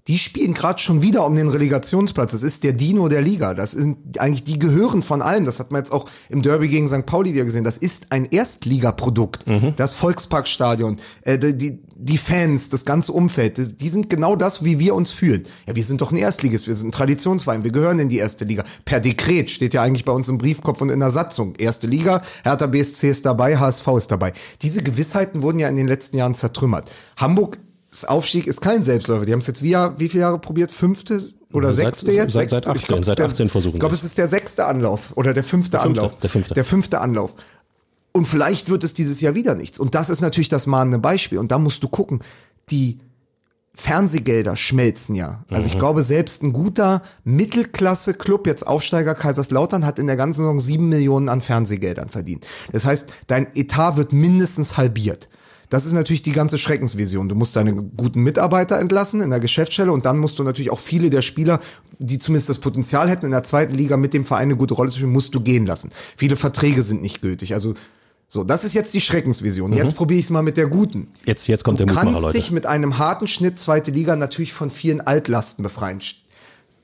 Die 0.09 0.17
spielen 0.17 0.55
gerade 0.55 0.79
schon 0.79 1.03
wieder 1.03 1.23
um 1.23 1.35
den 1.35 1.49
Relegationsplatz. 1.49 2.31
Das 2.31 2.41
ist 2.41 2.63
der 2.63 2.73
Dino 2.73 3.09
der 3.09 3.21
Liga. 3.21 3.53
Das 3.53 3.73
sind 3.73 4.19
eigentlich, 4.19 4.43
die 4.43 4.57
gehören 4.57 5.03
von 5.03 5.21
allem. 5.21 5.45
Das 5.45 5.59
hat 5.59 5.71
man 5.71 5.81
jetzt 5.81 5.91
auch 5.91 6.09
im 6.29 6.41
Derby 6.41 6.67
gegen 6.67 6.87
St. 6.87 7.05
Pauli 7.05 7.35
wieder 7.35 7.45
gesehen. 7.45 7.63
Das 7.63 7.77
ist 7.77 8.07
ein 8.09 8.25
Erstligaprodukt. 8.25 9.45
Das 9.77 9.93
Volksparkstadion, 9.93 10.97
äh, 11.21 11.37
die, 11.37 11.83
die 11.95 12.17
Fans, 12.17 12.69
das 12.69 12.85
ganze 12.85 13.11
Umfeld, 13.11 13.59
das, 13.59 13.77
die 13.77 13.87
sind 13.87 14.09
genau 14.09 14.35
das, 14.35 14.63
wie 14.63 14.79
wir 14.79 14.95
uns 14.95 15.11
fühlen. 15.11 15.43
Ja, 15.67 15.75
wir 15.75 15.83
sind 15.83 16.01
doch 16.01 16.11
ein 16.11 16.17
Erstligist, 16.17 16.65
wir 16.65 16.73
sind 16.73 16.87
ein 16.87 16.91
Traditionsverein, 16.91 17.63
wir 17.63 17.71
gehören 17.71 17.99
in 17.99 18.09
die 18.09 18.17
erste 18.17 18.45
Liga. 18.45 18.63
Per 18.85 18.99
Dekret 18.99 19.51
steht 19.51 19.75
ja 19.75 19.83
eigentlich 19.83 20.05
bei 20.05 20.11
uns 20.11 20.27
im 20.27 20.39
Briefkopf 20.39 20.81
und 20.81 20.89
in 20.89 21.01
der 21.01 21.11
Satzung. 21.11 21.53
Erste 21.57 21.85
Liga, 21.85 22.23
Hertha 22.43 22.65
BSC 22.65 23.11
ist 23.11 23.27
dabei, 23.27 23.57
HSV 23.57 23.87
ist 23.97 24.07
dabei. 24.07 24.33
Diese 24.63 24.81
Gewissheiten 24.81 25.43
wurden 25.43 25.59
ja 25.59 25.69
in 25.69 25.75
den 25.75 25.87
letzten 25.87 26.17
Jahren 26.17 26.33
zertrümmert. 26.33 26.89
Hamburg 27.15 27.59
das 27.91 28.05
Aufstieg 28.05 28.45
ist 28.47 28.61
kein 28.61 28.83
Selbstläufer. 28.83 29.25
Die 29.25 29.33
haben 29.33 29.39
es 29.39 29.47
jetzt 29.47 29.63
wie, 29.63 29.73
wie 29.97 30.09
viele 30.09 30.21
Jahre 30.21 30.39
probiert? 30.39 30.71
Fünfte 30.71 31.19
oder 31.53 31.69
Seit- 31.73 31.95
sechste 31.95 32.11
jetzt? 32.11 32.33
seit- 32.33 32.49
seit 32.51 32.65
Sechste? 32.65 32.69
18, 32.71 32.75
Ich 32.81 32.87
glaub, 32.87 33.05
seit 33.05 33.17
der- 33.19 33.25
18 33.25 33.49
versuchen 33.49 33.75
Ich 33.75 33.79
glaube, 33.79 33.95
es 33.95 34.03
ist 34.03 34.17
der 34.17 34.27
sechste 34.27 34.65
Anlauf 34.65 35.13
oder 35.15 35.33
der 35.33 35.43
fünfte, 35.43 35.79
fünfte, 35.79 36.01
Anlauf. 36.01 36.19
der 36.19 36.29
fünfte. 36.29 36.53
Der 36.53 36.65
fünfte 36.65 37.01
Anlauf. 37.01 37.33
Und 38.11 38.25
vielleicht 38.27 38.69
wird 38.69 38.83
es 38.83 38.93
dieses 38.93 39.21
Jahr 39.21 39.35
wieder 39.35 39.55
nichts. 39.55 39.79
Und 39.79 39.95
das 39.95 40.09
ist 40.09 40.21
natürlich 40.21 40.49
das 40.49 40.67
mahnende 40.67 40.99
Beispiel. 40.99 41.37
Und 41.39 41.51
da 41.51 41.59
musst 41.59 41.83
du 41.83 41.87
gucken, 41.87 42.21
die 42.69 42.99
Fernsehgelder 43.75 44.57
schmelzen 44.57 45.15
ja. 45.15 45.45
Also 45.49 45.67
ich 45.67 45.77
glaube, 45.77 46.03
selbst 46.03 46.43
ein 46.43 46.51
guter 46.53 47.01
Mittelklasse-Club, 47.23 48.45
jetzt 48.47 48.67
Aufsteiger 48.67 49.15
Kaiserslautern, 49.15 49.85
hat 49.85 49.99
in 49.99 50.07
der 50.07 50.17
ganzen 50.17 50.41
Saison 50.41 50.59
sieben 50.59 50.89
Millionen 50.89 51.29
an 51.29 51.41
Fernsehgeldern 51.41 52.09
verdient. 52.09 52.45
Das 52.71 52.85
heißt, 52.85 53.07
dein 53.27 53.47
Etat 53.55 53.95
wird 53.97 54.11
mindestens 54.11 54.75
halbiert. 54.77 55.29
Das 55.69 55.85
ist 55.85 55.93
natürlich 55.93 56.23
die 56.23 56.31
ganze 56.31 56.57
Schreckensvision. 56.57 57.29
Du 57.29 57.35
musst 57.35 57.55
deine 57.55 57.73
guten 57.73 58.21
Mitarbeiter 58.23 58.79
entlassen 58.79 59.21
in 59.21 59.29
der 59.29 59.39
Geschäftsstelle 59.39 59.91
und 59.91 60.05
dann 60.05 60.17
musst 60.17 60.39
du 60.39 60.43
natürlich 60.43 60.71
auch 60.71 60.79
viele 60.79 61.09
der 61.11 61.21
Spieler, 61.21 61.59
die 61.99 62.17
zumindest 62.17 62.49
das 62.49 62.57
Potenzial 62.57 63.09
hätten, 63.09 63.25
in 63.25 63.31
der 63.31 63.43
zweiten 63.43 63.73
Liga 63.75 63.95
mit 63.95 64.13
dem 64.13 64.25
Verein 64.25 64.43
eine 64.43 64.55
gute 64.55 64.73
Rolle 64.73 64.89
zu 64.89 64.97
spielen, 64.97 65.11
musst 65.11 65.35
du 65.35 65.41
gehen 65.41 65.65
lassen. 65.67 65.91
Viele 66.17 66.35
Verträge 66.35 66.81
sind 66.81 67.01
nicht 67.01 67.21
gültig. 67.21 67.53
Also 67.53 67.75
so, 68.27 68.43
das 68.43 68.63
ist 68.63 68.73
jetzt 68.75 68.93
die 68.93 69.01
Schreckensvision. 69.01 69.73
Jetzt 69.73 69.95
probiere 69.95 70.19
ich 70.19 70.25
es 70.25 70.29
mal 70.29 70.43
mit 70.43 70.55
der 70.57 70.67
guten. 70.67 71.07
Jetzt, 71.25 71.47
jetzt 71.47 71.63
kommt 71.63 71.79
Du 71.79 71.85
der 71.85 71.93
Mutmacher, 71.93 72.11
kannst 72.13 72.21
Leute. 72.21 72.37
dich 72.37 72.51
mit 72.51 72.65
einem 72.67 72.99
harten 72.99 73.27
Schnitt 73.27 73.57
zweite 73.57 73.89
Liga 73.89 74.15
natürlich 74.15 74.53
von 74.53 74.69
vielen 74.69 75.01
Altlasten 75.01 75.63
befreien. 75.63 75.99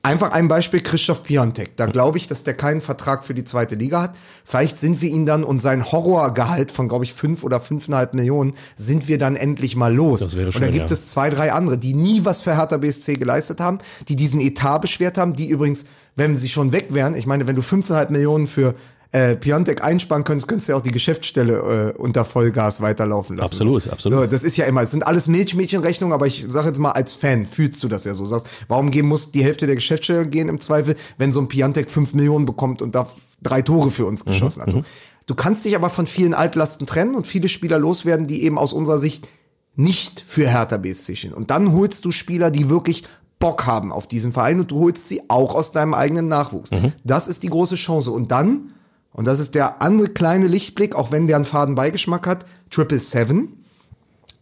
Einfach 0.06 0.30
ein 0.30 0.46
Beispiel 0.46 0.78
Christoph 0.82 1.24
Piontek. 1.24 1.76
Da 1.76 1.86
glaube 1.86 2.16
ich, 2.16 2.28
dass 2.28 2.44
der 2.44 2.54
keinen 2.54 2.80
Vertrag 2.80 3.24
für 3.24 3.34
die 3.34 3.42
zweite 3.42 3.74
Liga 3.74 4.02
hat. 4.02 4.14
Vielleicht 4.44 4.78
sind 4.78 5.02
wir 5.02 5.08
ihn 5.08 5.26
dann 5.26 5.42
und 5.42 5.58
sein 5.58 5.90
Horrorgehalt 5.90 6.70
von, 6.70 6.86
glaube 6.86 7.04
ich, 7.04 7.12
fünf 7.12 7.42
oder 7.42 7.60
fünfeinhalb 7.60 8.14
Millionen 8.14 8.54
sind 8.76 9.08
wir 9.08 9.18
dann 9.18 9.34
endlich 9.34 9.74
mal 9.74 9.92
los. 9.92 10.20
Das 10.20 10.36
wäre 10.36 10.46
und 10.46 10.54
da 10.54 10.60
schön, 10.60 10.72
gibt 10.72 10.90
ja. 10.90 10.94
es 10.94 11.08
zwei, 11.08 11.28
drei 11.28 11.52
andere, 11.52 11.76
die 11.76 11.92
nie 11.92 12.24
was 12.24 12.40
für 12.40 12.56
Hertha 12.56 12.76
BSC 12.76 13.14
geleistet 13.14 13.58
haben, 13.58 13.78
die 14.06 14.14
diesen 14.14 14.38
Etat 14.38 14.78
beschwert 14.78 15.18
haben, 15.18 15.34
die 15.34 15.48
übrigens, 15.48 15.86
wenn 16.14 16.38
sie 16.38 16.50
schon 16.50 16.70
weg 16.70 16.86
wären, 16.90 17.16
ich 17.16 17.26
meine, 17.26 17.48
wenn 17.48 17.56
du 17.56 17.62
fünfeinhalb 17.62 18.10
Millionen 18.10 18.46
für 18.46 18.76
äh, 19.12 19.36
Piontek 19.36 19.82
einsparen 19.82 20.24
könntest, 20.24 20.48
könntest 20.48 20.68
du 20.68 20.72
ja 20.72 20.78
auch 20.78 20.82
die 20.82 20.90
Geschäftsstelle 20.90 21.94
äh, 21.96 21.98
unter 21.98 22.24
Vollgas 22.24 22.80
weiterlaufen 22.80 23.36
lassen. 23.36 23.52
Absolut, 23.52 23.88
absolut. 23.88 24.20
So, 24.20 24.26
das 24.26 24.42
ist 24.42 24.56
ja 24.56 24.66
immer, 24.66 24.82
es 24.82 24.90
sind 24.90 25.06
alles 25.06 25.26
Milchmädchenrechnungen, 25.26 26.12
aber 26.12 26.26
ich 26.26 26.46
sage 26.48 26.68
jetzt 26.68 26.78
mal, 26.78 26.92
als 26.92 27.14
Fan 27.14 27.46
fühlst 27.46 27.82
du 27.82 27.88
das 27.88 28.04
ja 28.04 28.14
so. 28.14 28.26
Sagst, 28.26 28.46
warum 28.68 28.90
gehen 28.90 29.06
muss 29.06 29.32
die 29.32 29.44
Hälfte 29.44 29.66
der 29.66 29.76
Geschäftsstelle 29.76 30.26
gehen 30.26 30.48
im 30.48 30.60
Zweifel, 30.60 30.96
wenn 31.18 31.32
so 31.32 31.40
ein 31.40 31.48
Piantek 31.48 31.90
fünf 31.90 32.14
Millionen 32.14 32.46
bekommt 32.46 32.82
und 32.82 32.94
da 32.94 33.08
drei 33.42 33.62
Tore 33.62 33.90
für 33.90 34.06
uns 34.06 34.24
geschossen 34.24 34.62
hat. 34.62 34.70
So. 34.70 34.82
Du 35.26 35.34
kannst 35.34 35.64
dich 35.64 35.74
aber 35.74 35.90
von 35.90 36.06
vielen 36.06 36.34
Altlasten 36.34 36.86
trennen 36.86 37.14
und 37.14 37.26
viele 37.26 37.48
Spieler 37.48 37.78
loswerden, 37.78 38.26
die 38.26 38.44
eben 38.44 38.58
aus 38.58 38.72
unserer 38.72 38.98
Sicht 38.98 39.28
nicht 39.74 40.24
für 40.26 40.48
Hertha 40.48 40.78
BSC 40.78 41.16
stehen. 41.16 41.34
Und 41.34 41.50
dann 41.50 41.72
holst 41.72 42.04
du 42.04 42.10
Spieler, 42.10 42.50
die 42.50 42.70
wirklich 42.70 43.04
Bock 43.38 43.66
haben 43.66 43.92
auf 43.92 44.06
diesen 44.06 44.32
Verein 44.32 44.60
und 44.60 44.70
du 44.70 44.80
holst 44.80 45.08
sie 45.08 45.28
auch 45.28 45.54
aus 45.54 45.72
deinem 45.72 45.94
eigenen 45.94 46.28
Nachwuchs. 46.28 46.70
Das 47.04 47.28
ist 47.28 47.42
die 47.42 47.48
große 47.48 47.74
Chance. 47.74 48.10
Und 48.10 48.30
dann, 48.30 48.72
und 49.16 49.24
das 49.24 49.40
ist 49.40 49.54
der 49.54 49.80
andere 49.80 50.10
kleine 50.10 50.46
Lichtblick, 50.46 50.94
auch 50.94 51.10
wenn 51.10 51.26
der 51.26 51.36
einen 51.36 51.46
faden 51.46 51.74
Beigeschmack 51.74 52.26
hat, 52.26 52.44
Triple 52.70 53.00
Seven, 53.00 53.64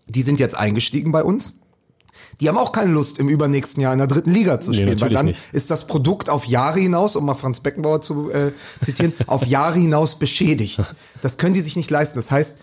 die 0.09 0.23
sind 0.23 0.41
jetzt 0.41 0.57
eingestiegen 0.57 1.13
bei 1.13 1.23
uns. 1.23 1.53
Die 2.41 2.49
haben 2.49 2.59
auch 2.59 2.73
keine 2.73 2.91
Lust, 2.91 3.21
im 3.21 3.29
übernächsten 3.29 3.81
Jahr 3.81 3.93
in 3.93 3.99
der 3.99 4.09
dritten 4.09 4.33
Liga 4.33 4.59
zu 4.61 4.73
Nee, 4.73 4.79
spielen, 4.79 4.89
weil 4.89 4.95
natürlich 4.97 5.15
dann 5.17 5.27
nicht. 5.27 5.41
ist 5.53 5.71
das 5.71 5.87
Produkt 5.87 6.29
auf 6.29 6.47
Jahre 6.47 6.81
hinaus, 6.81 7.15
um 7.15 7.25
mal 7.25 7.37
Franz 7.37 7.61
Beckenbauer 7.61 8.01
zu 8.03 8.31
äh, 8.31 8.51
zitieren, 8.81 9.13
auf 9.29 9.47
Jahre 9.47 9.79
hinaus 9.79 10.19
beschädigt. 10.19 10.83
Das 11.23 11.39
können 11.39 11.55
die 11.55 11.61
sich 11.61 11.77
nicht 11.77 11.93
leisten. 11.93 12.19
Das 12.19 12.33
heißt, 12.33 12.57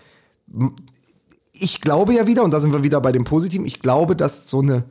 ich 1.54 1.80
glaube 1.80 2.12
ja 2.12 2.26
wieder, 2.26 2.42
und 2.44 2.50
da 2.50 2.60
sind 2.60 2.74
wir 2.74 2.82
wieder 2.82 3.00
bei 3.00 3.12
dem 3.12 3.24
Positiven, 3.24 3.64
ich 3.64 3.80
glaube, 3.80 4.16
dass 4.16 4.46
so 4.50 4.60
eine 4.60 4.84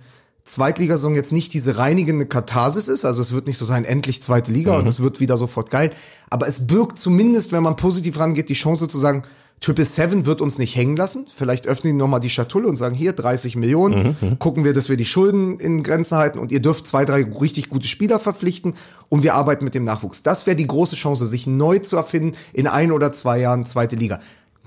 Zweitligasaison 0.43 1.15
jetzt 1.15 1.31
nicht 1.31 1.53
diese 1.53 1.77
reinigende 1.77 2.25
Katharsis 2.25 2.87
ist. 2.87 3.05
Also 3.05 3.21
es 3.21 3.33
wird 3.33 3.47
nicht 3.47 3.57
so 3.57 3.65
sein, 3.65 3.85
endlich 3.85 4.23
zweite 4.23 4.51
Liga 4.51 4.77
und 4.77 4.87
es 4.87 5.01
wird 5.01 5.19
wieder 5.19 5.37
sofort 5.37 5.69
geil. 5.69 5.91
Aber 6.29 6.47
es 6.47 6.67
birgt 6.67 6.97
zumindest, 6.97 7.51
wenn 7.51 7.63
man 7.63 7.75
positiv 7.75 8.19
rangeht, 8.19 8.49
die 8.49 8.53
Chance 8.53 8.87
zu 8.87 8.99
sagen, 8.99 9.23
Triple 9.61 9.85
Seven 9.85 10.25
wird 10.25 10.41
uns 10.41 10.57
nicht 10.57 10.75
hängen 10.75 10.95
lassen. 10.95 11.27
Vielleicht 11.33 11.67
öffnen 11.67 11.93
die 11.93 11.99
nochmal 11.99 12.19
die 12.19 12.31
Schatulle 12.31 12.67
und 12.67 12.77
sagen, 12.77 12.95
hier 12.95 13.13
30 13.13 13.55
Millionen, 13.55 14.17
gucken 14.39 14.63
wir, 14.63 14.73
dass 14.73 14.89
wir 14.89 14.97
die 14.97 15.05
Schulden 15.05 15.59
in 15.59 15.83
Grenzen 15.83 16.17
halten 16.17 16.39
und 16.39 16.51
ihr 16.51 16.61
dürft 16.61 16.87
zwei, 16.87 17.05
drei 17.05 17.23
richtig 17.23 17.69
gute 17.69 17.87
Spieler 17.87 18.19
verpflichten 18.19 18.73
und 19.09 19.21
wir 19.21 19.35
arbeiten 19.35 19.63
mit 19.63 19.75
dem 19.75 19.83
Nachwuchs. 19.83 20.23
Das 20.23 20.47
wäre 20.47 20.55
die 20.55 20.65
große 20.65 20.95
Chance, 20.95 21.27
sich 21.27 21.45
neu 21.45 21.77
zu 21.77 21.95
erfinden 21.95 22.35
in 22.53 22.65
ein 22.65 22.91
oder 22.91 23.13
zwei 23.13 23.39
Jahren 23.39 23.65
zweite 23.65 23.95
Liga. 23.95 24.19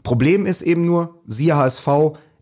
Problem 0.05 0.47
ist 0.47 0.62
eben 0.62 0.85
nur, 0.85 1.18
siehe 1.27 1.57
HSV, 1.57 1.89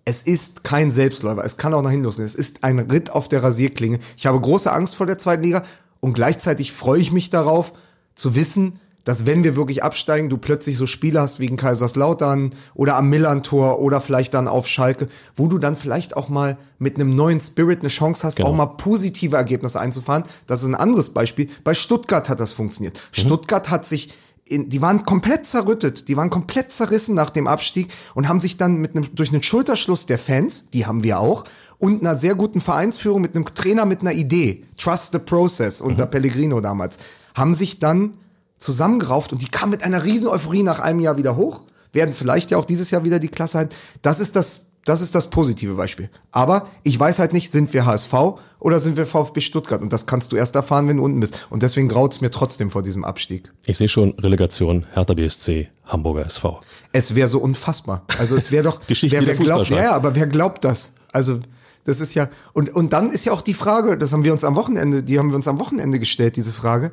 es 0.05 0.23
ist 0.23 0.65
kein 0.65 0.91
Selbstläufer. 0.91 1.45
Es 1.45 1.57
kann 1.57 1.75
auch 1.75 1.83
nach 1.83 1.91
hinten 1.91 2.05
losgehen. 2.05 2.27
Es 2.27 2.35
ist 2.35 2.65
ein 2.65 2.79
Ritt 2.79 3.11
auf 3.11 3.29
der 3.29 3.43
Rasierklinge. 3.43 3.99
Ich 4.17 4.27
habe 4.27 4.41
große 4.41 4.73
Angst 4.73 4.97
vor 4.97 5.07
der 5.07 5.19
zweiten 5.19 5.45
Liga 5.45 5.65
und 6.01 6.15
gleichzeitig 6.15 6.73
freue 6.73 7.01
ich 7.01 7.13
mich 7.13 7.31
darauf, 7.31 7.73
zu 8.15 8.35
wissen, 8.35 8.79
dass 9.05 9.27
wenn 9.27 9.43
wir 9.43 9.57
wirklich 9.57 9.83
absteigen, 9.83 10.29
du 10.29 10.39
plötzlich 10.39 10.77
so 10.77 10.87
Spiele 10.87 11.21
hast 11.21 11.41
wie 11.41 11.47
in 11.47 11.57
Kaiserslautern 11.57 12.51
oder 12.75 12.97
am 12.97 13.09
Millantor 13.09 13.81
oder 13.81 14.01
vielleicht 14.01 14.35
dann 14.35 14.47
auf 14.47 14.69
Schalke, 14.69 15.09
wo 15.35 15.49
du 15.49 15.59
dann 15.59 15.77
vielleicht 15.77 16.17
auch 16.17 16.29
mal 16.29 16.57
mit 16.79 16.97
einem 16.97 17.15
neuen 17.15 17.41
Spirit 17.41 17.81
eine 17.81 17.89
Chance 17.89 18.25
hast, 18.25 18.37
Genau. 18.37 18.51
auch 18.51 18.55
mal 18.55 18.67
positive 18.67 19.37
Ergebnisse 19.37 19.81
einzufahren. 19.81 20.25
Das 20.47 20.63
ist 20.63 20.69
ein 20.69 20.75
anderes 20.77 21.11
Beispiel. 21.11 21.49
Bei 21.65 21.75
Stuttgart 21.75 22.29
hat 22.29 22.39
das 22.39 22.53
funktioniert. 22.53 23.01
Stuttgart 23.13 23.71
hat 23.71 23.87
sich 23.87 24.13
in, 24.53 24.69
die 24.69 24.83
waren 24.83 25.05
komplett 25.05 25.47
zerrüttet, 25.47 26.09
die 26.09 26.17
waren 26.17 26.31
komplett 26.31 26.73
zerrissen 26.73 27.15
nach 27.15 27.31
dem 27.31 27.47
Abstieg 27.47 27.89
und 28.15 28.29
haben 28.29 28.41
sich 28.41 28.57
dann 28.57 28.77
mit 28.77 28.95
einem, 28.95 29.15
durch 29.15 29.33
einen 29.33 29.43
Schulterschluss 29.43 30.07
der 30.07 30.19
Fans, 30.19 30.69
die 30.73 30.87
haben 30.87 31.03
wir 31.03 31.19
auch, 31.19 31.45
und 31.79 32.01
einer 32.01 32.17
sehr 32.17 32.37
guten 32.37 32.61
Vereinsführung 32.61 33.21
mit 33.21 33.35
einem 33.35 33.45
Trainer 33.45 33.87
mit 33.87 34.03
einer 34.03 34.13
Idee, 34.13 34.65
Trust 34.77 35.13
the 35.13 35.19
Process 35.19 35.81
unter 35.81 36.07
Pellegrino 36.07 36.61
damals, 36.61 36.99
haben 37.35 37.55
sich 37.55 37.81
dann 37.81 38.17
zusammengerauft 38.59 39.33
und 39.33 39.43
die 39.43 39.49
kamen 39.49 39.73
mit 39.73 39.83
einer 39.83 40.05
riesen 40.05 40.29
Euphorie 40.29 40.63
nach 40.63 40.79
einem 40.79 41.01
Jahr 41.01 41.17
wieder 41.17 41.37
hoch, 41.37 41.63
werden 41.93 42.15
vielleicht 42.15 42.51
ja 42.51 42.59
auch 42.59 42.65
dieses 42.65 42.91
Jahr 42.91 43.05
wieder 43.05 43.19
die 43.19 43.29
Klasse 43.29 43.59
halten. 43.59 43.75
Das 44.01 44.21
ist 44.21 44.37
das, 44.37 44.67
das 44.85 45.01
ist 45.01 45.15
das 45.15 45.31
positive 45.31 45.75
Beispiel. 45.75 46.11
Aber 46.33 46.69
ich 46.83 46.99
weiß 46.99 47.19
halt 47.19 47.33
nicht, 47.33 47.53
sind 47.53 47.73
wir 47.73 47.87
HSV 47.87 48.13
oder 48.59 48.81
sind 48.81 48.97
wir 48.97 49.07
VfB 49.07 49.41
Stuttgart? 49.41 49.81
Und 49.81 49.93
das 49.93 50.07
kannst 50.07 50.33
du 50.33 50.37
erst 50.37 50.57
erfahren, 50.57 50.89
wenn 50.89 50.97
du 50.97 51.05
unten 51.05 51.21
bist. 51.21 51.47
Und 51.51 51.63
deswegen 51.63 51.89
graut's 51.89 52.21
mir 52.21 52.31
trotzdem 52.31 52.71
vor 52.71 52.83
diesem 52.83 53.05
Abstieg. 53.05 53.53
Ich 53.67 53.79
sehe 53.79 53.89
schon 53.89 54.11
Relegation, 54.19 54.87
Hertha 54.93 55.15
BSC, 55.15 55.69
Hamburger 55.87 56.27
SV. 56.27 56.61
Es 56.93 57.15
wäre 57.15 57.29
so 57.29 57.39
unfassbar. 57.39 58.05
Also 58.19 58.37
es 58.37 58.51
wäre 58.51 58.65
doch, 58.65 58.81
Geschichte 58.87 59.19
wer, 59.19 59.27
wer 59.27 59.37
glaubt, 59.37 59.69
ja, 59.71 59.93
aber 59.93 60.15
wer 60.15 60.27
glaubt 60.27 60.65
das? 60.65 60.93
Also 61.13 61.41
das 61.85 62.01
ist 62.01 62.15
ja 62.15 62.29
und 62.53 62.71
und 62.71 62.93
dann 62.93 63.11
ist 63.11 63.25
ja 63.25 63.33
auch 63.33 63.43
die 63.43 63.55
Frage, 63.55 63.99
das 63.99 64.13
haben 64.13 64.25
wir 64.25 64.33
uns 64.33 64.45
am 64.45 64.55
Wochenende, 64.57 65.03
die 65.03 65.19
haben 65.19 65.31
wir 65.31 65.37
uns 65.37 65.49
am 65.49 65.59
Wochenende 65.61 65.99
gestellt, 65.99 66.37
diese 66.37 66.53
Frage, 66.53 66.93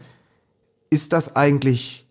ist 0.89 1.13
das 1.13 1.35
eigentlich 1.35 2.07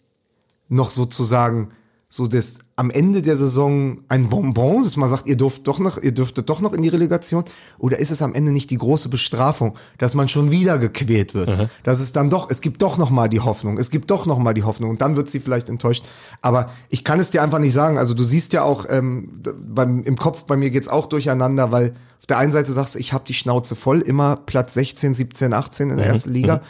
noch 0.69 0.91
sozusagen 0.91 1.71
so 2.09 2.27
das 2.27 2.59
am 2.79 2.91
Ende 2.91 3.23
der 3.23 3.35
Saison 3.35 3.99
ein 4.07 4.29
Bonbon, 4.29 4.85
dass 4.85 4.97
man 4.97 5.11
sagt, 5.11 5.27
ihr 5.27 5.37
dürft 5.37 5.67
doch 5.67 5.81
noch, 5.81 6.01
ihr 6.01 6.13
dürftet 6.13 6.49
doch 6.49 6.61
noch 6.61 6.73
in 6.73 6.81
die 6.81 6.89
Relegation, 6.89 7.43
oder 7.77 7.99
ist 7.99 8.13
es 8.13 8.23
am 8.23 8.35
Ende 8.35 8.53
nicht 8.53 8.71
die 8.71 8.79
große 8.79 9.09
Bestrafung, 9.09 9.77
dass 9.99 10.15
man 10.15 10.29
schon 10.29 10.53
wieder 10.53 10.79
gequält 10.79 11.35
wird, 11.35 11.69
dass 11.83 11.99
es 11.99 12.13
dann 12.13 12.31
doch, 12.31 12.51
es 12.51 12.61
gibt 12.61 12.81
doch 12.81 12.97
noch 12.97 13.11
mal 13.11 13.29
die 13.29 13.41
Hoffnung, 13.41 13.79
es 13.79 13.91
gibt 13.91 14.13
doch 14.13 14.27
noch 14.27 14.39
mal 14.39 14.55
die 14.55 14.63
Hoffnung 14.63 14.91
und 14.91 15.01
dann 15.01 15.17
wird 15.17 15.29
sie 15.29 15.41
vielleicht 15.41 15.69
enttäuscht. 15.69 16.05
Aber 16.41 16.71
ich 16.89 17.03
kann 17.03 17.19
es 17.19 17.31
dir 17.31 17.43
einfach 17.43 17.59
nicht 17.59 17.73
sagen. 17.73 17.99
Also 17.99 18.15
du 18.15 18.23
siehst 18.23 18.53
ja 18.53 18.63
auch 18.63 18.87
ähm, 18.89 19.43
beim, 19.59 20.05
im 20.05 20.17
Kopf 20.17 20.45
bei 20.45 20.57
mir 20.57 20.71
geht's 20.71 20.87
auch 20.87 21.07
durcheinander, 21.07 21.73
weil 21.73 21.97
auf 22.21 22.27
der 22.27 22.39
einen 22.39 22.53
Seite 22.53 22.73
sagst 22.73 22.95
du, 22.95 23.01
ich 23.01 23.13
habe 23.13 23.25
die 23.27 23.35
Schnauze 23.35 23.75
voll, 23.75 24.03
immer 24.03 24.37
Platz 24.37 24.75
16, 24.75 25.15
17, 25.15 25.53
18 25.53 25.91
in 25.91 25.97
der 25.97 26.07
ersten 26.07 26.33
Liga, 26.33 26.63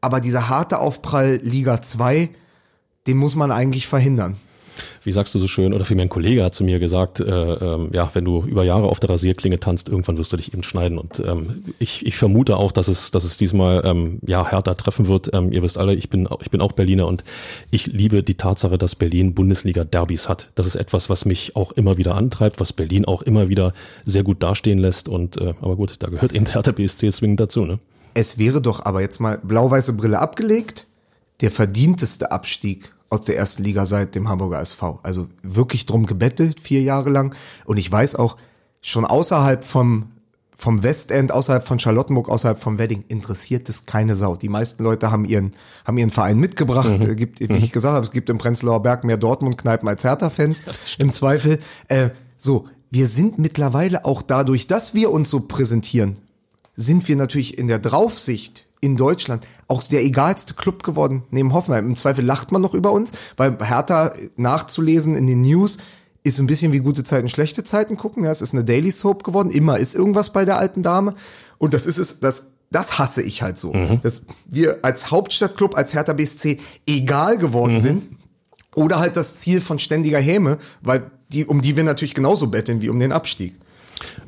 aber 0.00 0.20
dieser 0.20 0.48
harte 0.48 0.80
Aufprall 0.80 1.38
Liga 1.40 1.80
2, 1.82 2.30
den 3.06 3.16
muss 3.16 3.36
man 3.36 3.52
eigentlich 3.52 3.86
verhindern. 3.86 4.34
Wie 5.04 5.12
sagst 5.12 5.34
du 5.34 5.38
so 5.38 5.48
schön, 5.48 5.74
oder 5.74 5.84
vielmehr 5.84 6.06
ein 6.06 6.10
Kollege 6.10 6.44
hat 6.44 6.54
zu 6.54 6.64
mir 6.64 6.78
gesagt, 6.78 7.20
äh, 7.20 7.24
ähm, 7.24 7.90
ja, 7.92 8.10
wenn 8.14 8.24
du 8.24 8.42
über 8.42 8.64
Jahre 8.64 8.88
auf 8.88 9.00
der 9.00 9.10
Rasierklinge 9.10 9.60
tanzt, 9.60 9.88
irgendwann 9.88 10.18
wirst 10.18 10.32
du 10.32 10.36
dich 10.36 10.52
eben 10.52 10.62
schneiden. 10.62 10.98
Und 10.98 11.20
ähm, 11.20 11.64
ich, 11.78 12.06
ich 12.06 12.16
vermute 12.16 12.56
auch, 12.56 12.72
dass 12.72 12.88
es, 12.88 13.10
dass 13.10 13.24
es 13.24 13.36
diesmal 13.36 13.82
ähm, 13.84 14.18
ja 14.26 14.46
härter 14.46 14.76
treffen 14.76 15.08
wird. 15.08 15.32
Ähm, 15.32 15.52
ihr 15.52 15.62
wisst 15.62 15.78
alle, 15.78 15.94
ich 15.94 16.10
bin, 16.10 16.28
ich 16.40 16.50
bin 16.50 16.60
auch 16.60 16.72
Berliner 16.72 17.06
und 17.06 17.24
ich 17.70 17.86
liebe 17.86 18.22
die 18.22 18.36
Tatsache, 18.36 18.78
dass 18.78 18.94
Berlin 18.94 19.34
Bundesliga-Derbys 19.34 20.28
hat. 20.28 20.50
Das 20.54 20.66
ist 20.66 20.76
etwas, 20.76 21.10
was 21.10 21.24
mich 21.24 21.56
auch 21.56 21.72
immer 21.72 21.96
wieder 21.96 22.14
antreibt, 22.14 22.60
was 22.60 22.72
Berlin 22.72 23.04
auch 23.04 23.22
immer 23.22 23.48
wieder 23.48 23.72
sehr 24.04 24.22
gut 24.22 24.42
dastehen 24.42 24.78
lässt. 24.78 25.08
Und 25.08 25.36
äh, 25.38 25.54
aber 25.60 25.76
gut, 25.76 25.96
da 26.00 26.08
gehört 26.08 26.32
eben 26.32 26.46
Hertha 26.46 26.72
BSC 26.72 27.10
zwingend 27.12 27.40
dazu, 27.40 27.64
ne? 27.64 27.78
Es 28.14 28.38
wäre 28.38 28.60
doch 28.60 28.84
aber 28.84 29.00
jetzt 29.00 29.20
mal 29.20 29.38
blau-weiße 29.38 29.94
Brille 29.94 30.18
abgelegt, 30.18 30.86
der 31.40 31.50
verdienteste 31.50 32.30
Abstieg 32.30 32.92
aus 33.12 33.20
der 33.22 33.36
ersten 33.36 33.62
Liga 33.62 33.86
seit 33.86 34.14
dem 34.14 34.28
Hamburger 34.28 34.60
SV. 34.60 34.98
Also 35.02 35.28
wirklich 35.42 35.86
drum 35.86 36.06
gebettelt, 36.06 36.60
vier 36.60 36.82
Jahre 36.82 37.10
lang. 37.10 37.34
Und 37.66 37.76
ich 37.76 37.92
weiß 37.92 38.16
auch, 38.16 38.36
schon 38.80 39.04
außerhalb 39.04 39.64
vom, 39.64 40.12
vom 40.56 40.82
Westend, 40.82 41.30
außerhalb 41.30 41.64
von 41.64 41.78
Charlottenburg, 41.78 42.28
außerhalb 42.28 42.60
vom 42.60 42.78
Wedding, 42.78 43.04
interessiert 43.08 43.68
es 43.68 43.84
keine 43.84 44.16
Sau. 44.16 44.36
Die 44.36 44.48
meisten 44.48 44.82
Leute 44.82 45.12
haben 45.12 45.26
ihren, 45.26 45.52
haben 45.84 45.98
ihren 45.98 46.10
Verein 46.10 46.38
mitgebracht. 46.38 46.88
Mhm. 46.88 47.16
Gibt, 47.16 47.40
wie 47.40 47.56
ich 47.56 47.70
gesagt 47.70 47.94
habe, 47.94 48.04
es 48.04 48.12
gibt 48.12 48.30
im 48.30 48.38
Prenzlauer 48.38 48.82
Berg 48.82 49.04
mehr 49.04 49.18
Dortmund-Kneipen 49.18 49.88
als 49.88 50.02
Hertha-Fans. 50.04 50.64
Im 50.98 51.12
Zweifel. 51.12 51.58
Äh, 51.88 52.10
so, 52.38 52.66
wir 52.90 53.08
sind 53.08 53.38
mittlerweile 53.38 54.04
auch 54.04 54.22
dadurch, 54.22 54.66
dass 54.66 54.94
wir 54.94 55.10
uns 55.10 55.30
so 55.30 55.40
präsentieren, 55.40 56.18
sind 56.76 57.06
wir 57.08 57.16
natürlich 57.16 57.58
in 57.58 57.68
der 57.68 57.78
Draufsicht 57.78 58.66
in 58.82 58.96
Deutschland 58.96 59.46
auch 59.68 59.82
der 59.82 60.02
egalste 60.02 60.54
Club 60.54 60.82
geworden 60.82 61.22
neben 61.30 61.54
Hoffenheim. 61.54 61.86
Im 61.86 61.96
Zweifel 61.96 62.24
lacht 62.24 62.52
man 62.52 62.60
noch 62.60 62.74
über 62.74 62.92
uns, 62.92 63.12
weil 63.36 63.56
Hertha 63.62 64.12
nachzulesen 64.36 65.14
in 65.14 65.26
den 65.26 65.40
News 65.40 65.78
ist 66.24 66.38
ein 66.38 66.46
bisschen 66.46 66.72
wie 66.72 66.80
gute 66.80 67.04
Zeiten, 67.04 67.28
schlechte 67.28 67.64
Zeiten 67.64 67.96
gucken. 67.96 68.24
Ja, 68.24 68.30
es 68.30 68.42
ist 68.42 68.54
eine 68.54 68.64
Daily 68.64 68.90
Soap 68.90 69.24
geworden. 69.24 69.50
Immer 69.50 69.78
ist 69.78 69.94
irgendwas 69.94 70.32
bei 70.32 70.44
der 70.44 70.58
alten 70.58 70.82
Dame. 70.82 71.14
Und 71.58 71.74
das 71.74 71.86
ist 71.86 71.98
es, 71.98 72.20
das, 72.20 72.48
das 72.70 72.98
hasse 72.98 73.22
ich 73.22 73.42
halt 73.42 73.58
so. 73.58 73.72
Mhm. 73.72 74.00
Dass 74.02 74.22
wir 74.46 74.80
als 74.82 75.10
Hauptstadtclub, 75.10 75.76
als 75.76 75.94
Hertha 75.94 76.12
BSC 76.12 76.60
egal 76.86 77.38
geworden 77.38 77.74
mhm. 77.74 77.78
sind. 77.78 78.02
Oder 78.74 78.98
halt 78.98 79.16
das 79.16 79.36
Ziel 79.36 79.60
von 79.60 79.78
ständiger 79.78 80.18
Häme, 80.18 80.58
weil 80.80 81.10
die, 81.28 81.44
um 81.44 81.60
die 81.60 81.76
wir 81.76 81.84
natürlich 81.84 82.14
genauso 82.14 82.46
betteln 82.48 82.80
wie 82.80 82.88
um 82.88 82.98
den 82.98 83.12
Abstieg. 83.12 83.54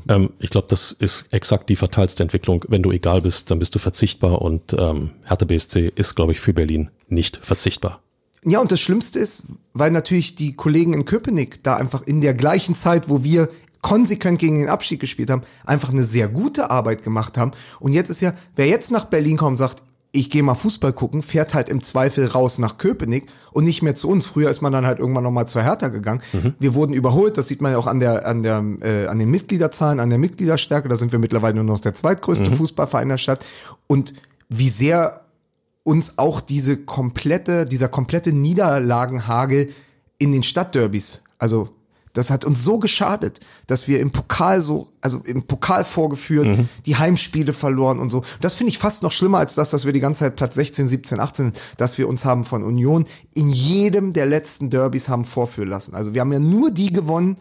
Ähm, 0.08 0.30
ich 0.38 0.50
glaube, 0.50 0.66
das 0.68 0.92
ist 0.92 1.26
exakt 1.30 1.68
die 1.68 1.76
fatalste 1.76 2.22
Entwicklung. 2.22 2.64
Wenn 2.68 2.82
du 2.82 2.92
egal 2.92 3.22
bist, 3.22 3.50
dann 3.50 3.58
bist 3.58 3.74
du 3.74 3.78
verzichtbar 3.78 4.42
und 4.42 4.74
ähm, 4.78 5.10
Hertha 5.24 5.44
BSC 5.44 5.92
ist, 5.94 6.14
glaube 6.14 6.32
ich, 6.32 6.40
für 6.40 6.52
Berlin 6.52 6.90
nicht 7.08 7.36
verzichtbar. 7.36 8.00
Ja, 8.44 8.60
und 8.60 8.70
das 8.70 8.80
Schlimmste 8.80 9.18
ist, 9.18 9.44
weil 9.72 9.90
natürlich 9.90 10.36
die 10.36 10.54
Kollegen 10.54 10.92
in 10.92 11.06
Köpenick 11.06 11.62
da 11.62 11.76
einfach 11.76 12.02
in 12.02 12.20
der 12.20 12.34
gleichen 12.34 12.74
Zeit, 12.74 13.08
wo 13.08 13.24
wir 13.24 13.48
konsequent 13.80 14.38
gegen 14.38 14.56
den 14.56 14.68
Abstieg 14.68 15.00
gespielt 15.00 15.30
haben, 15.30 15.42
einfach 15.64 15.90
eine 15.90 16.04
sehr 16.04 16.28
gute 16.28 16.70
Arbeit 16.70 17.02
gemacht 17.02 17.36
haben. 17.36 17.52
Und 17.80 17.92
jetzt 17.92 18.08
ist 18.08 18.22
ja, 18.22 18.34
wer 18.56 18.66
jetzt 18.66 18.90
nach 18.90 19.06
Berlin 19.06 19.36
kommt 19.36 19.52
und 19.52 19.56
sagt, 19.58 19.82
ich 20.14 20.30
gehe 20.30 20.44
mal 20.44 20.54
Fußball 20.54 20.92
gucken, 20.92 21.22
fährt 21.22 21.54
halt 21.54 21.68
im 21.68 21.82
Zweifel 21.82 22.26
raus 22.26 22.58
nach 22.58 22.78
Köpenick 22.78 23.26
und 23.50 23.64
nicht 23.64 23.82
mehr 23.82 23.96
zu 23.96 24.08
uns. 24.08 24.26
Früher 24.26 24.48
ist 24.48 24.62
man 24.62 24.72
dann 24.72 24.86
halt 24.86 25.00
irgendwann 25.00 25.24
nochmal 25.24 25.48
zur 25.48 25.62
Hertha 25.62 25.88
gegangen. 25.88 26.22
Mhm. 26.32 26.54
Wir 26.60 26.74
wurden 26.74 26.92
überholt, 26.92 27.36
das 27.36 27.48
sieht 27.48 27.60
man 27.60 27.72
ja 27.72 27.78
auch 27.78 27.88
an 27.88 27.98
der, 27.98 28.24
an 28.24 28.44
der, 28.44 28.64
äh, 28.80 29.06
an 29.06 29.18
den 29.18 29.28
Mitgliederzahlen, 29.28 29.98
an 29.98 30.10
der 30.10 30.18
Mitgliederstärke. 30.18 30.88
Da 30.88 30.94
sind 30.94 31.10
wir 31.10 31.18
mittlerweile 31.18 31.56
nur 31.56 31.64
noch 31.64 31.80
der 31.80 31.94
zweitgrößte 31.94 32.50
mhm. 32.50 32.56
Fußballverein 32.56 33.08
der 33.08 33.18
Stadt. 33.18 33.44
Und 33.88 34.14
wie 34.48 34.70
sehr 34.70 35.24
uns 35.82 36.16
auch 36.16 36.40
diese 36.40 36.76
komplette, 36.76 37.66
dieser 37.66 37.88
komplette 37.88 38.32
Niederlagenhagel 38.32 39.70
in 40.18 40.30
den 40.30 40.44
Stadtderbys, 40.44 41.22
also 41.38 41.70
das 42.14 42.30
hat 42.30 42.44
uns 42.44 42.64
so 42.64 42.78
geschadet, 42.78 43.40
dass 43.66 43.86
wir 43.86 44.00
im 44.00 44.10
Pokal 44.10 44.60
so, 44.60 44.88
also 45.00 45.20
im 45.24 45.42
Pokal 45.42 45.84
vorgeführt, 45.84 46.46
mhm. 46.46 46.68
die 46.86 46.96
Heimspiele 46.96 47.52
verloren 47.52 47.98
und 47.98 48.10
so. 48.10 48.22
Das 48.40 48.54
finde 48.54 48.70
ich 48.70 48.78
fast 48.78 49.02
noch 49.02 49.12
schlimmer 49.12 49.38
als 49.38 49.54
das, 49.54 49.70
dass 49.70 49.84
wir 49.84 49.92
die 49.92 50.00
ganze 50.00 50.20
Zeit 50.20 50.36
Platz 50.36 50.54
16, 50.54 50.86
17, 50.86 51.20
18, 51.20 51.52
dass 51.76 51.98
wir 51.98 52.08
uns 52.08 52.24
haben 52.24 52.44
von 52.44 52.62
Union 52.62 53.04
in 53.34 53.50
jedem 53.50 54.12
der 54.12 54.26
letzten 54.26 54.70
Derbys 54.70 55.08
haben 55.08 55.24
vorführen 55.24 55.68
lassen. 55.68 55.94
Also 55.94 56.14
wir 56.14 56.20
haben 56.20 56.32
ja 56.32 56.38
nur 56.38 56.70
die 56.70 56.92
gewonnen, 56.92 57.36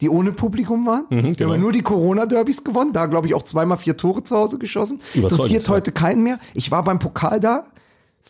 die 0.00 0.08
ohne 0.08 0.32
Publikum 0.32 0.84
waren. 0.86 1.04
Mhm, 1.08 1.08
genau. 1.08 1.22
Wir 1.22 1.28
haben 1.28 1.36
genau. 1.36 1.56
nur 1.56 1.72
die 1.72 1.82
Corona-Derbys 1.82 2.64
gewonnen. 2.64 2.92
Da, 2.92 3.06
glaube 3.06 3.28
ich, 3.28 3.34
auch 3.34 3.42
zweimal 3.42 3.78
vier 3.78 3.96
Tore 3.96 4.24
zu 4.24 4.36
Hause 4.36 4.58
geschossen. 4.58 5.00
Interessiert 5.14 5.68
heute 5.68 5.92
keinen 5.92 6.22
mehr. 6.22 6.38
Ich 6.54 6.70
war 6.70 6.82
beim 6.82 6.98
Pokal 6.98 7.40
da 7.40 7.66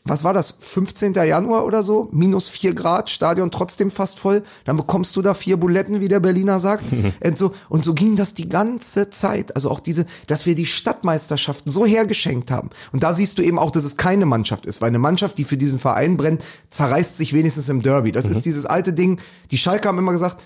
was 0.08 0.24
war 0.24 0.34
das, 0.34 0.56
15. 0.60 1.14
Januar 1.14 1.64
oder 1.64 1.82
so, 1.82 2.08
minus 2.12 2.48
vier 2.48 2.74
Grad, 2.74 3.10
Stadion 3.10 3.50
trotzdem 3.50 3.90
fast 3.90 4.18
voll, 4.18 4.42
dann 4.64 4.76
bekommst 4.76 5.16
du 5.16 5.22
da 5.22 5.34
vier 5.34 5.56
Buletten, 5.56 6.00
wie 6.00 6.08
der 6.08 6.20
Berliner 6.20 6.60
sagt. 6.60 6.84
und, 7.24 7.38
so, 7.38 7.52
und 7.68 7.84
so 7.84 7.94
ging 7.94 8.16
das 8.16 8.34
die 8.34 8.48
ganze 8.48 9.10
Zeit. 9.10 9.54
Also 9.54 9.70
auch 9.70 9.80
diese, 9.80 10.06
dass 10.26 10.46
wir 10.46 10.54
die 10.54 10.66
Stadtmeisterschaften 10.66 11.70
so 11.70 11.86
hergeschenkt 11.86 12.50
haben. 12.50 12.70
Und 12.92 13.02
da 13.02 13.14
siehst 13.14 13.38
du 13.38 13.42
eben 13.42 13.58
auch, 13.58 13.70
dass 13.70 13.84
es 13.84 13.96
keine 13.96 14.26
Mannschaft 14.26 14.66
ist, 14.66 14.80
weil 14.80 14.88
eine 14.88 14.98
Mannschaft, 14.98 15.38
die 15.38 15.44
für 15.44 15.56
diesen 15.56 15.78
Verein 15.78 16.16
brennt, 16.16 16.44
zerreißt 16.70 17.16
sich 17.16 17.32
wenigstens 17.32 17.68
im 17.68 17.82
Derby. 17.82 18.12
Das 18.12 18.26
mhm. 18.26 18.32
ist 18.32 18.46
dieses 18.46 18.66
alte 18.66 18.92
Ding. 18.92 19.20
Die 19.50 19.58
Schalke 19.58 19.88
haben 19.88 19.98
immer 19.98 20.12
gesagt, 20.12 20.44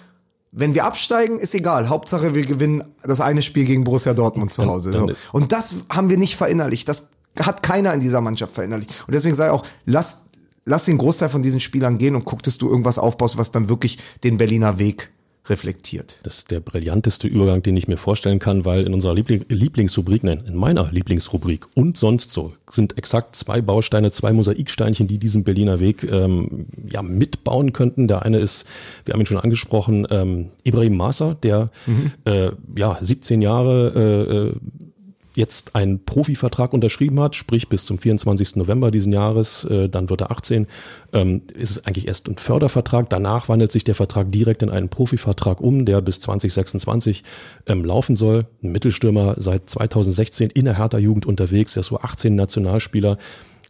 wenn 0.53 0.75
wir 0.75 0.85
absteigen, 0.85 1.39
ist 1.39 1.55
egal. 1.55 1.89
Hauptsache, 1.89 2.35
wir 2.35 2.45
gewinnen 2.45 2.85
das 3.03 3.21
eine 3.21 3.41
Spiel 3.43 3.65
gegen 3.65 3.85
Borussia 3.85 4.13
Dortmund 4.13 4.53
zu 4.53 4.67
Hause. 4.67 4.91
Dann, 4.91 5.17
Und 5.33 5.51
das 5.51 5.77
haben 5.89 6.11
wir 6.11 6.19
nicht 6.19 6.37
verinnerlicht. 6.37 6.89
Das 6.89 7.09
hat 7.41 7.63
keiner 7.63 7.93
in 7.95 8.01
dieser 8.01 8.21
Mannschaft 8.21 8.55
verinnerlicht. 8.55 9.05
Und 9.07 9.15
deswegen 9.15 9.35
sage 9.35 9.55
ich 9.55 9.61
auch, 9.61 9.67
lass, 9.87 10.23
lass 10.65 10.85
den 10.85 10.99
Großteil 10.99 11.29
von 11.29 11.43
diesen 11.43 11.61
Spielern 11.61 11.99
gehen 11.99 12.15
und 12.15 12.25
guck, 12.25 12.43
dass 12.43 12.59
du 12.59 12.69
irgendwas 12.69 12.99
aufbaust, 12.99 13.39
was 13.39 13.53
dann 13.53 13.69
wirklich 13.69 13.99
den 14.25 14.39
Berliner 14.39 14.79
Weg 14.79 15.11
reflektiert. 15.49 16.21
Das 16.23 16.39
ist 16.39 16.51
der 16.53 16.61
brillanteste 16.61 17.27
Übergang, 17.27 17.63
den 17.63 17.77
ich 17.77 17.89
mir 17.89 17.97
vorstellen 17.97 18.39
kann, 18.39 18.65
weil 18.65 18.87
in 18.87 18.95
unserer 18.95 19.15
Liebling 19.15 19.45
Lieblingsrubrik, 19.49 20.23
nein, 20.23 20.45
in 20.47 20.55
meiner 20.55 20.91
Lieblingsrubrik 20.93 21.67
und 21.75 21.97
sonst 21.97 22.31
so 22.31 22.53
sind 22.71 22.97
exakt 22.97 23.35
zwei 23.35 23.61
Bausteine, 23.61 24.13
zwei 24.13 24.33
Mosaiksteinchen, 24.33 25.09
die 25.09 25.19
diesen 25.19 25.43
Berliner 25.43 25.81
Weg 25.81 26.05
ähm, 26.05 26.67
ja 26.89 27.03
mitbauen 27.03 27.73
könnten. 27.73 28.07
Der 28.07 28.23
eine 28.23 28.39
ist, 28.39 28.67
wir 29.05 29.15
haben 29.15 29.21
ihn 29.21 29.27
schon 29.27 29.39
angesprochen, 29.39 30.07
ähm, 30.11 30.51
Ibrahim 30.63 30.97
Masa, 30.97 31.35
der 31.43 31.71
mhm. 31.87 32.13
äh, 32.25 32.53
ja 32.77 32.99
17 33.01 33.43
Jahre 33.43 34.55
äh, 34.55 34.82
jetzt 35.35 35.75
einen 35.75 36.05
Profivertrag 36.05 36.73
unterschrieben 36.73 37.21
hat, 37.21 37.35
sprich 37.35 37.69
bis 37.69 37.85
zum 37.85 37.99
24. 37.99 38.57
November 38.57 38.91
diesen 38.91 39.13
Jahres, 39.13 39.65
äh, 39.65 39.89
dann 39.89 40.11
wird 40.11 40.23
er 40.23 40.31
18, 40.31 40.67
ähm, 41.13 41.43
ist 41.55 41.71
es 41.71 41.87
eigentlich 41.87 42.07
erst 42.09 42.29
ein 42.29 42.37
Fördervertrag. 42.37 43.09
Danach 43.11 43.49
wandelt 43.49 43.73
sich 43.73 43.85
der 43.85 43.95
Vertrag 43.95 44.31
direkt 44.31 44.63
in 44.63 44.71
einen 44.71 44.89
Profivertrag 44.89 45.61
um, 45.61 45.87
der 45.87 46.01
bis 46.01 46.21
2026 46.21 47.25
ähm, 47.67 47.85
laufen 47.85 48.17
soll. 48.17 48.47
Ein 48.63 48.73
Mittelstürmer 48.73 49.37
seit 49.39 49.69
2016 49.71 50.51
in 50.51 50.67
der 50.67 50.79
Hertha-Jugend 50.79 51.27
unterwegs, 51.27 51.77
er 51.77 51.81
ist 51.81 51.87
so 51.87 51.99
18 51.99 52.35
Nationalspieler 52.35 53.19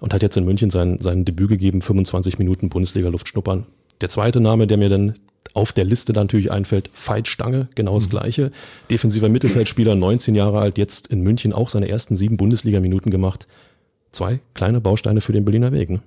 und 0.01 0.13
hat 0.13 0.23
jetzt 0.23 0.37
in 0.37 0.45
München 0.45 0.71
sein, 0.71 0.99
sein 1.01 1.25
Debüt 1.25 1.49
gegeben, 1.49 1.81
25 1.81 2.39
Minuten 2.39 2.69
Bundesliga-Luft 2.69 3.29
schnuppern. 3.29 3.67
Der 4.01 4.09
zweite 4.09 4.41
Name, 4.41 4.67
der 4.67 4.79
mir 4.79 4.89
dann 4.89 5.15
auf 5.55 5.73
der 5.73 5.85
Liste 5.85 6.13
natürlich 6.13 6.51
einfällt, 6.51 6.91
Veit 6.93 7.29
Stange, 7.29 7.69
genau 7.75 7.97
das 7.97 8.07
mhm. 8.07 8.11
gleiche. 8.11 8.53
Defensiver 8.91 9.29
Mittelfeldspieler, 9.29 9.95
19 9.95 10.35
Jahre 10.35 10.61
alt, 10.61 10.79
jetzt 10.79 11.09
in 11.09 11.23
München 11.23 11.53
auch 11.53 11.69
seine 11.69 11.89
ersten 11.89 12.17
sieben 12.17 12.37
Bundesliga-Minuten 12.37 13.11
gemacht. 13.11 13.47
Zwei 14.13 14.41
kleine 14.55 14.81
Bausteine 14.81 15.21
für 15.21 15.33
den 15.33 15.45
Berliner 15.45 15.73
Weg. 15.73 15.91
Ne? 15.91 16.03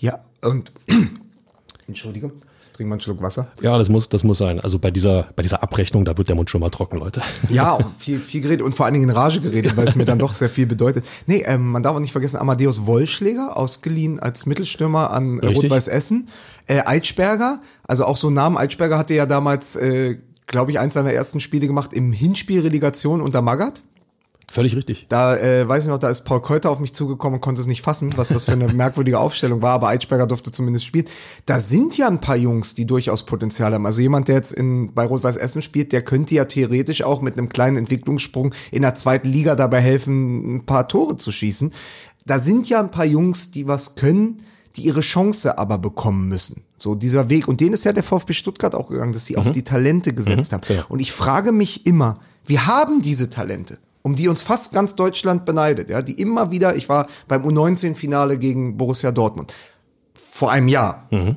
Ja, 0.00 0.24
und 0.42 0.72
Entschuldigung, 1.88 2.32
trinken 2.78 2.90
wir 2.90 2.94
einen 2.94 3.00
Schluck 3.00 3.20
Wasser. 3.20 3.48
Ja, 3.60 3.76
das 3.76 3.88
muss, 3.88 4.08
das 4.08 4.22
muss 4.22 4.38
sein. 4.38 4.60
Also 4.60 4.78
bei 4.78 4.92
dieser, 4.92 5.26
bei 5.34 5.42
dieser 5.42 5.64
Abrechnung, 5.64 6.04
da 6.04 6.16
wird 6.16 6.28
der 6.28 6.36
Mund 6.36 6.48
schon 6.48 6.60
mal 6.60 6.70
trocken, 6.70 6.98
Leute. 6.98 7.22
Ja, 7.50 7.78
viel, 7.98 8.20
viel 8.20 8.40
geredet 8.40 8.64
und 8.64 8.76
vor 8.76 8.86
allen 8.86 8.94
Dingen 8.94 9.08
in 9.08 9.14
Rage 9.14 9.40
geredet, 9.40 9.76
weil 9.76 9.88
es 9.88 9.96
mir 9.96 10.04
dann 10.04 10.18
doch 10.20 10.32
sehr 10.32 10.48
viel 10.48 10.66
bedeutet. 10.66 11.04
Nee, 11.26 11.42
ähm, 11.44 11.70
man 11.70 11.82
darf 11.82 11.96
auch 11.96 12.00
nicht 12.00 12.12
vergessen, 12.12 12.36
Amadeus 12.36 12.86
Wollschläger, 12.86 13.56
ausgeliehen 13.56 14.20
als 14.20 14.46
Mittelstürmer 14.46 15.10
an 15.10 15.40
äh, 15.40 15.46
Rot-Weiß 15.46 15.88
Essen. 15.88 16.28
Äh, 16.66 16.82
Eitschberger, 16.84 17.60
also 17.82 18.04
auch 18.04 18.16
so 18.16 18.30
Namen. 18.30 18.56
Eitschberger 18.56 18.96
hatte 18.96 19.14
ja 19.14 19.26
damals, 19.26 19.74
äh, 19.74 20.18
glaube 20.46 20.70
ich, 20.70 20.78
eins 20.78 20.94
seiner 20.94 21.12
ersten 21.12 21.40
Spiele 21.40 21.66
gemacht 21.66 21.92
im 21.92 22.12
Hinspiel 22.12 22.60
Relegation 22.60 23.20
unter 23.20 23.42
Magath. 23.42 23.82
Völlig 24.50 24.74
richtig. 24.74 25.04
Da 25.10 25.36
äh, 25.36 25.68
weiß 25.68 25.84
ich 25.84 25.90
noch, 25.90 25.98
da 25.98 26.08
ist 26.08 26.22
Paul 26.22 26.40
Keuter 26.40 26.70
auf 26.70 26.80
mich 26.80 26.94
zugekommen 26.94 27.34
und 27.34 27.40
konnte 27.42 27.60
es 27.60 27.66
nicht 27.66 27.82
fassen, 27.82 28.16
was 28.16 28.28
das 28.28 28.44
für 28.44 28.52
eine 28.52 28.68
merkwürdige 28.72 29.18
Aufstellung 29.18 29.60
war, 29.60 29.72
aber 29.72 29.88
Eitschberger 29.88 30.26
durfte 30.26 30.50
zumindest 30.52 30.86
spielen. 30.86 31.04
Da 31.44 31.60
sind 31.60 31.98
ja 31.98 32.08
ein 32.08 32.20
paar 32.20 32.36
Jungs, 32.36 32.74
die 32.74 32.86
durchaus 32.86 33.26
Potenzial 33.26 33.74
haben. 33.74 33.84
Also 33.84 34.00
jemand, 34.00 34.28
der 34.28 34.36
jetzt 34.36 34.52
in, 34.52 34.94
bei 34.94 35.04
Rot-Weiß 35.04 35.36
Essen 35.36 35.60
spielt, 35.60 35.92
der 35.92 36.00
könnte 36.00 36.34
ja 36.34 36.46
theoretisch 36.46 37.02
auch 37.02 37.20
mit 37.20 37.36
einem 37.36 37.50
kleinen 37.50 37.76
Entwicklungssprung 37.76 38.54
in 38.70 38.82
der 38.82 38.94
zweiten 38.94 39.28
Liga 39.28 39.54
dabei 39.54 39.80
helfen, 39.80 40.56
ein 40.56 40.66
paar 40.66 40.88
Tore 40.88 41.18
zu 41.18 41.30
schießen. 41.30 41.70
Da 42.24 42.38
sind 42.38 42.70
ja 42.70 42.80
ein 42.80 42.90
paar 42.90 43.04
Jungs, 43.04 43.50
die 43.50 43.68
was 43.68 43.96
können, 43.96 44.38
die 44.76 44.82
ihre 44.82 45.00
Chance 45.00 45.58
aber 45.58 45.76
bekommen 45.76 46.26
müssen. 46.26 46.62
So 46.78 46.94
dieser 46.94 47.28
Weg. 47.28 47.48
Und 47.48 47.60
den 47.60 47.74
ist 47.74 47.84
ja 47.84 47.92
der 47.92 48.02
VfB 48.02 48.32
Stuttgart 48.32 48.74
auch 48.74 48.88
gegangen, 48.88 49.12
dass 49.12 49.26
sie 49.26 49.34
mhm. 49.34 49.40
auf 49.40 49.50
die 49.50 49.62
Talente 49.62 50.14
gesetzt 50.14 50.52
mhm, 50.52 50.56
haben. 50.56 50.62
Ja. 50.68 50.84
Und 50.88 51.00
ich 51.00 51.12
frage 51.12 51.52
mich 51.52 51.84
immer, 51.84 52.20
wir 52.46 52.66
haben 52.66 53.02
diese 53.02 53.28
Talente 53.28 53.76
um 54.08 54.16
die 54.16 54.28
uns 54.28 54.40
fast 54.40 54.72
ganz 54.72 54.94
Deutschland 54.94 55.44
beneidet, 55.44 55.90
ja, 55.90 56.00
die 56.00 56.18
immer 56.18 56.50
wieder, 56.50 56.76
ich 56.76 56.88
war 56.88 57.08
beim 57.28 57.44
U19-Finale 57.44 58.38
gegen 58.38 58.78
Borussia 58.78 59.12
Dortmund 59.12 59.54
vor 60.14 60.50
einem 60.50 60.68
Jahr. 60.68 61.06
Mhm. 61.10 61.36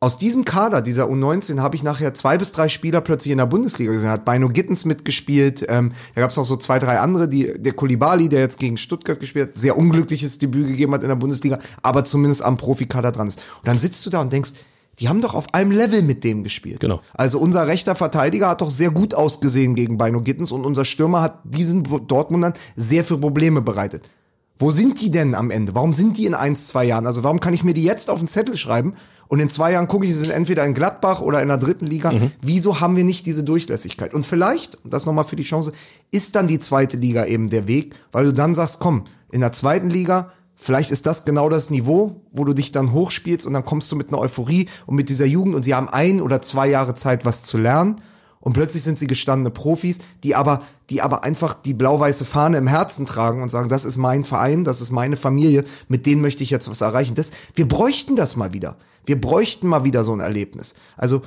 aus 0.00 0.16
diesem 0.18 0.44
Kader, 0.44 0.80
dieser 0.80 1.06
U19, 1.06 1.60
habe 1.60 1.76
ich 1.76 1.82
nachher 1.82 2.14
zwei 2.14 2.38
bis 2.38 2.52
drei 2.52 2.68
Spieler 2.68 3.00
plötzlich 3.02 3.32
in 3.32 3.38
der 3.38 3.46
Bundesliga 3.46 3.92
gesehen. 3.92 4.10
Hat 4.10 4.24
Bino 4.24 4.48
Gittens 4.48 4.84
mitgespielt, 4.84 5.64
ähm, 5.68 5.92
da 6.14 6.22
gab 6.22 6.30
es 6.30 6.36
noch 6.36 6.44
so 6.44 6.56
zwei, 6.56 6.78
drei 6.78 6.98
andere, 6.98 7.28
die 7.28 7.54
der 7.58 7.72
Kulibali, 7.74 8.28
der 8.28 8.40
jetzt 8.40 8.58
gegen 8.58 8.76
Stuttgart 8.76 9.20
gespielt 9.20 9.50
hat, 9.50 9.58
sehr 9.58 9.76
unglückliches 9.76 10.38
Debüt 10.38 10.66
gegeben 10.68 10.92
hat 10.92 11.02
in 11.02 11.08
der 11.08 11.16
Bundesliga, 11.16 11.58
aber 11.82 12.04
zumindest 12.04 12.42
am 12.42 12.56
Profikader 12.56 13.12
dran 13.12 13.28
ist. 13.28 13.38
Und 13.58 13.68
dann 13.68 13.78
sitzt 13.78 14.04
du 14.06 14.10
da 14.10 14.20
und 14.20 14.32
denkst, 14.32 14.52
die 14.98 15.08
haben 15.08 15.20
doch 15.20 15.34
auf 15.34 15.52
einem 15.54 15.70
Level 15.70 16.02
mit 16.02 16.24
dem 16.24 16.44
gespielt. 16.44 16.80
Genau. 16.80 17.00
Also 17.12 17.38
unser 17.38 17.66
rechter 17.66 17.94
Verteidiger 17.94 18.48
hat 18.48 18.60
doch 18.60 18.70
sehr 18.70 18.90
gut 18.90 19.14
ausgesehen 19.14 19.74
gegen 19.74 19.98
Bino 19.98 20.20
Gittens 20.20 20.52
und 20.52 20.64
unser 20.64 20.84
Stürmer 20.84 21.20
hat 21.20 21.40
diesen 21.44 21.82
Dortmundern 22.06 22.54
sehr 22.76 23.04
für 23.04 23.18
Probleme 23.18 23.60
bereitet. 23.60 24.08
Wo 24.56 24.70
sind 24.70 25.00
die 25.00 25.10
denn 25.10 25.34
am 25.34 25.50
Ende? 25.50 25.74
Warum 25.74 25.94
sind 25.94 26.16
die 26.16 26.26
in 26.26 26.34
eins, 26.34 26.68
zwei 26.68 26.84
Jahren? 26.84 27.06
Also 27.06 27.24
warum 27.24 27.40
kann 27.40 27.54
ich 27.54 27.64
mir 27.64 27.74
die 27.74 27.82
jetzt 27.82 28.08
auf 28.08 28.20
den 28.20 28.28
Zettel 28.28 28.56
schreiben 28.56 28.94
und 29.26 29.40
in 29.40 29.48
zwei 29.48 29.72
Jahren 29.72 29.88
gucke 29.88 30.06
ich, 30.06 30.14
sie 30.14 30.20
sind 30.20 30.30
entweder 30.30 30.64
in 30.64 30.74
Gladbach 30.74 31.20
oder 31.20 31.42
in 31.42 31.48
der 31.48 31.56
dritten 31.56 31.86
Liga. 31.86 32.12
Mhm. 32.12 32.30
Wieso 32.40 32.80
haben 32.80 32.96
wir 32.96 33.04
nicht 33.04 33.26
diese 33.26 33.42
Durchlässigkeit? 33.42 34.14
Und 34.14 34.26
vielleicht, 34.26 34.76
und 34.84 34.92
das 34.92 35.06
nochmal 35.06 35.24
für 35.24 35.36
die 35.36 35.42
Chance, 35.42 35.72
ist 36.10 36.36
dann 36.36 36.46
die 36.46 36.60
zweite 36.60 36.96
Liga 36.96 37.24
eben 37.24 37.50
der 37.50 37.66
Weg, 37.66 37.94
weil 38.12 38.26
du 38.26 38.32
dann 38.32 38.54
sagst, 38.54 38.78
komm, 38.78 39.04
in 39.32 39.40
der 39.40 39.52
zweiten 39.52 39.90
Liga, 39.90 40.32
vielleicht 40.56 40.90
ist 40.90 41.06
das 41.06 41.24
genau 41.24 41.48
das 41.48 41.70
Niveau, 41.70 42.22
wo 42.32 42.44
du 42.44 42.54
dich 42.54 42.72
dann 42.72 42.92
hochspielst 42.92 43.46
und 43.46 43.52
dann 43.52 43.64
kommst 43.64 43.90
du 43.92 43.96
mit 43.96 44.08
einer 44.08 44.18
Euphorie 44.18 44.68
und 44.86 44.94
mit 44.94 45.08
dieser 45.08 45.26
Jugend 45.26 45.54
und 45.54 45.62
sie 45.62 45.74
haben 45.74 45.88
ein 45.88 46.20
oder 46.20 46.40
zwei 46.40 46.68
Jahre 46.68 46.94
Zeit, 46.94 47.24
was 47.24 47.42
zu 47.42 47.58
lernen. 47.58 48.00
Und 48.40 48.52
plötzlich 48.52 48.82
sind 48.82 48.98
sie 48.98 49.06
gestandene 49.06 49.50
Profis, 49.50 50.00
die 50.22 50.34
aber, 50.34 50.60
die 50.90 51.00
aber 51.00 51.24
einfach 51.24 51.54
die 51.54 51.72
blau-weiße 51.72 52.26
Fahne 52.26 52.58
im 52.58 52.66
Herzen 52.66 53.06
tragen 53.06 53.40
und 53.40 53.48
sagen, 53.48 53.70
das 53.70 53.86
ist 53.86 53.96
mein 53.96 54.22
Verein, 54.22 54.64
das 54.64 54.82
ist 54.82 54.90
meine 54.90 55.16
Familie, 55.16 55.64
mit 55.88 56.04
denen 56.04 56.20
möchte 56.20 56.42
ich 56.42 56.50
jetzt 56.50 56.68
was 56.68 56.82
erreichen. 56.82 57.14
Das, 57.14 57.30
wir 57.54 57.66
bräuchten 57.66 58.16
das 58.16 58.36
mal 58.36 58.52
wieder. 58.52 58.76
Wir 59.06 59.18
bräuchten 59.18 59.66
mal 59.66 59.84
wieder 59.84 60.04
so 60.04 60.12
ein 60.12 60.20
Erlebnis. 60.20 60.74
Also 60.98 61.22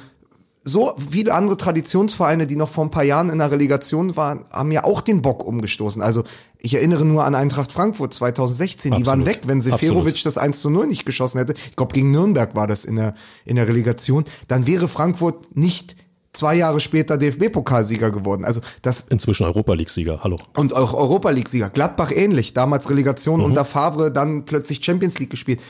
so 0.63 0.95
viele 1.09 1.33
andere 1.33 1.57
Traditionsvereine, 1.57 2.45
die 2.45 2.55
noch 2.55 2.69
vor 2.69 2.83
ein 2.83 2.91
paar 2.91 3.03
Jahren 3.03 3.29
in 3.29 3.39
der 3.39 3.51
Relegation 3.51 4.15
waren, 4.15 4.43
haben 4.51 4.71
ja 4.71 4.83
auch 4.83 5.01
den 5.01 5.21
Bock 5.21 5.43
umgestoßen. 5.43 6.01
Also 6.01 6.23
ich 6.61 6.73
erinnere 6.73 7.05
nur 7.05 7.23
an 7.23 7.35
Eintracht 7.35 7.71
Frankfurt 7.71 8.13
2016, 8.13 8.91
Absolut. 8.91 9.05
die 9.05 9.09
waren 9.09 9.25
weg, 9.25 9.41
wenn 9.45 9.61
Seferovic 9.61 10.23
das 10.23 10.37
1 10.37 10.61
zu 10.61 10.69
0 10.69 10.87
nicht 10.87 11.05
geschossen 11.05 11.37
hätte. 11.37 11.53
Ich 11.53 11.75
glaube, 11.75 11.93
gegen 11.93 12.11
Nürnberg 12.11 12.55
war 12.55 12.67
das 12.67 12.85
in 12.85 12.95
der, 12.95 13.15
in 13.45 13.55
der 13.55 13.67
Relegation. 13.67 14.25
Dann 14.47 14.67
wäre 14.67 14.87
Frankfurt 14.87 15.55
nicht 15.55 15.95
zwei 16.33 16.55
Jahre 16.55 16.79
später 16.79 17.17
DFB-Pokalsieger 17.17 18.11
geworden. 18.11 18.45
Also 18.45 18.61
das 18.81 19.05
inzwischen 19.09 19.45
Europa 19.45 19.73
League-Sieger. 19.73 20.19
Hallo. 20.23 20.37
Und 20.55 20.73
auch 20.73 20.93
Europa 20.93 21.29
League-Sieger. 21.29 21.69
Gladbach 21.69 22.11
ähnlich. 22.11 22.53
Damals 22.53 22.89
Relegation 22.89 23.39
mhm. 23.39 23.45
unter 23.45 23.65
Favre, 23.65 24.11
dann 24.11 24.45
plötzlich 24.45 24.83
Champions 24.83 25.19
League 25.19 25.31
gespielt. 25.31 25.61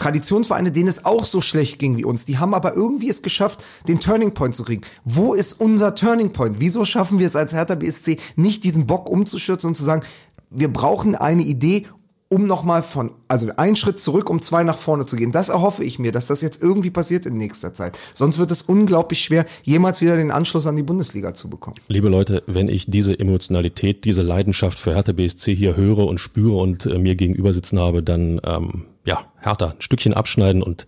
Traditionsvereine, 0.00 0.72
denen 0.72 0.88
es 0.88 1.04
auch 1.04 1.24
so 1.24 1.42
schlecht 1.42 1.78
ging 1.78 1.96
wie 1.98 2.04
uns, 2.04 2.24
die 2.24 2.38
haben 2.38 2.54
aber 2.54 2.74
irgendwie 2.74 3.10
es 3.10 3.22
geschafft, 3.22 3.62
den 3.86 4.00
Turning 4.00 4.32
Point 4.32 4.54
zu 4.54 4.64
kriegen. 4.64 4.82
Wo 5.04 5.34
ist 5.34 5.60
unser 5.60 5.94
Turning 5.94 6.32
Point? 6.32 6.56
Wieso 6.58 6.86
schaffen 6.86 7.18
wir 7.18 7.26
es 7.26 7.36
als 7.36 7.52
Hertha 7.52 7.74
BSC 7.74 8.18
nicht, 8.34 8.64
diesen 8.64 8.86
Bock 8.86 9.10
umzustürzen 9.10 9.68
und 9.68 9.74
zu 9.74 9.84
sagen, 9.84 10.02
wir 10.50 10.72
brauchen 10.72 11.14
eine 11.14 11.42
Idee 11.42 11.86
um 12.32 12.46
nochmal 12.46 12.84
von, 12.84 13.10
also 13.26 13.50
einen 13.56 13.74
Schritt 13.74 13.98
zurück, 13.98 14.30
um 14.30 14.40
zwei 14.40 14.62
nach 14.62 14.78
vorne 14.78 15.04
zu 15.04 15.16
gehen. 15.16 15.32
Das 15.32 15.48
erhoffe 15.48 15.82
ich 15.82 15.98
mir, 15.98 16.12
dass 16.12 16.28
das 16.28 16.42
jetzt 16.42 16.62
irgendwie 16.62 16.90
passiert 16.90 17.26
in 17.26 17.36
nächster 17.36 17.74
Zeit. 17.74 17.98
Sonst 18.14 18.38
wird 18.38 18.52
es 18.52 18.62
unglaublich 18.62 19.20
schwer, 19.20 19.46
jemals 19.64 20.00
wieder 20.00 20.16
den 20.16 20.30
Anschluss 20.30 20.68
an 20.68 20.76
die 20.76 20.84
Bundesliga 20.84 21.34
zu 21.34 21.50
bekommen. 21.50 21.76
Liebe 21.88 22.08
Leute, 22.08 22.44
wenn 22.46 22.68
ich 22.68 22.88
diese 22.88 23.18
Emotionalität, 23.18 24.04
diese 24.04 24.22
Leidenschaft 24.22 24.78
für 24.78 24.94
Hertha 24.94 25.10
BSC 25.10 25.56
hier 25.56 25.76
höre 25.76 26.06
und 26.06 26.18
spüre 26.20 26.56
und 26.56 26.86
äh, 26.86 26.98
mir 26.98 27.16
gegenüber 27.16 27.52
sitzen 27.52 27.80
habe, 27.80 28.00
dann 28.00 28.40
ähm, 28.44 28.86
ja, 29.04 29.24
Hertha, 29.40 29.70
ein 29.70 29.80
Stückchen 29.80 30.14
abschneiden 30.14 30.62
und 30.62 30.86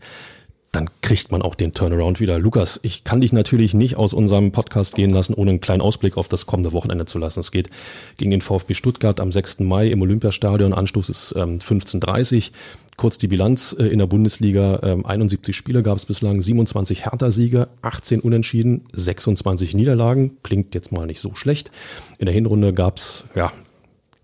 dann 0.73 0.89
kriegt 1.03 1.31
man 1.31 1.43
auch 1.43 1.55
den 1.55 1.75
Turnaround 1.75 2.19
wieder. 2.19 2.39
Lukas, 2.39 2.81
ich 2.83 3.05
kann 3.05 3.21
dich 3.21 3.33
natürlich 3.33 3.75
nicht 3.75 3.97
aus 3.97 4.15
unserem 4.15 4.53
Podcast 4.53 4.95
gehen 4.95 5.11
lassen, 5.11 5.35
ohne 5.35 5.51
einen 5.51 5.61
kleinen 5.61 5.83
Ausblick 5.83 6.17
auf 6.17 6.29
das 6.29 6.47
kommende 6.47 6.73
Wochenende 6.73 7.05
zu 7.05 7.19
lassen. 7.19 7.41
Es 7.41 7.53
geht 7.53 7.69
gegen 8.17 8.31
den 8.31 8.41
VfB 8.41 8.73
Stuttgart 8.73 9.21
am 9.21 9.31
6. 9.31 9.61
Mai 9.61 9.89
im 9.89 10.01
Olympiastadion. 10.01 10.73
Anstoß 10.73 11.11
ist 11.11 11.35
ähm, 11.37 11.59
15.30 11.59 12.51
Kurz 12.97 13.17
die 13.17 13.27
Bilanz 13.27 13.75
äh, 13.79 13.87
in 13.87 13.99
der 13.99 14.07
Bundesliga. 14.07 14.81
Ähm, 14.83 15.07
71 15.07 15.57
Spiele 15.57 15.83
gab 15.83 15.97
es 15.97 16.07
bislang, 16.07 16.43
27 16.43 17.07
Hertha-Siege, 17.07 17.69
18 17.81 18.21
Unentschieden, 18.21 18.83
26 18.93 19.75
Niederlagen. 19.75 20.37
Klingt 20.43 20.75
jetzt 20.75 20.93
mal 20.93 21.07
nicht 21.07 21.21
so 21.21 21.35
schlecht. 21.35 21.71
In 22.19 22.27
der 22.27 22.35
Hinrunde 22.35 22.75
gab 22.75 22.99
es 22.99 23.25
ja, 23.35 23.51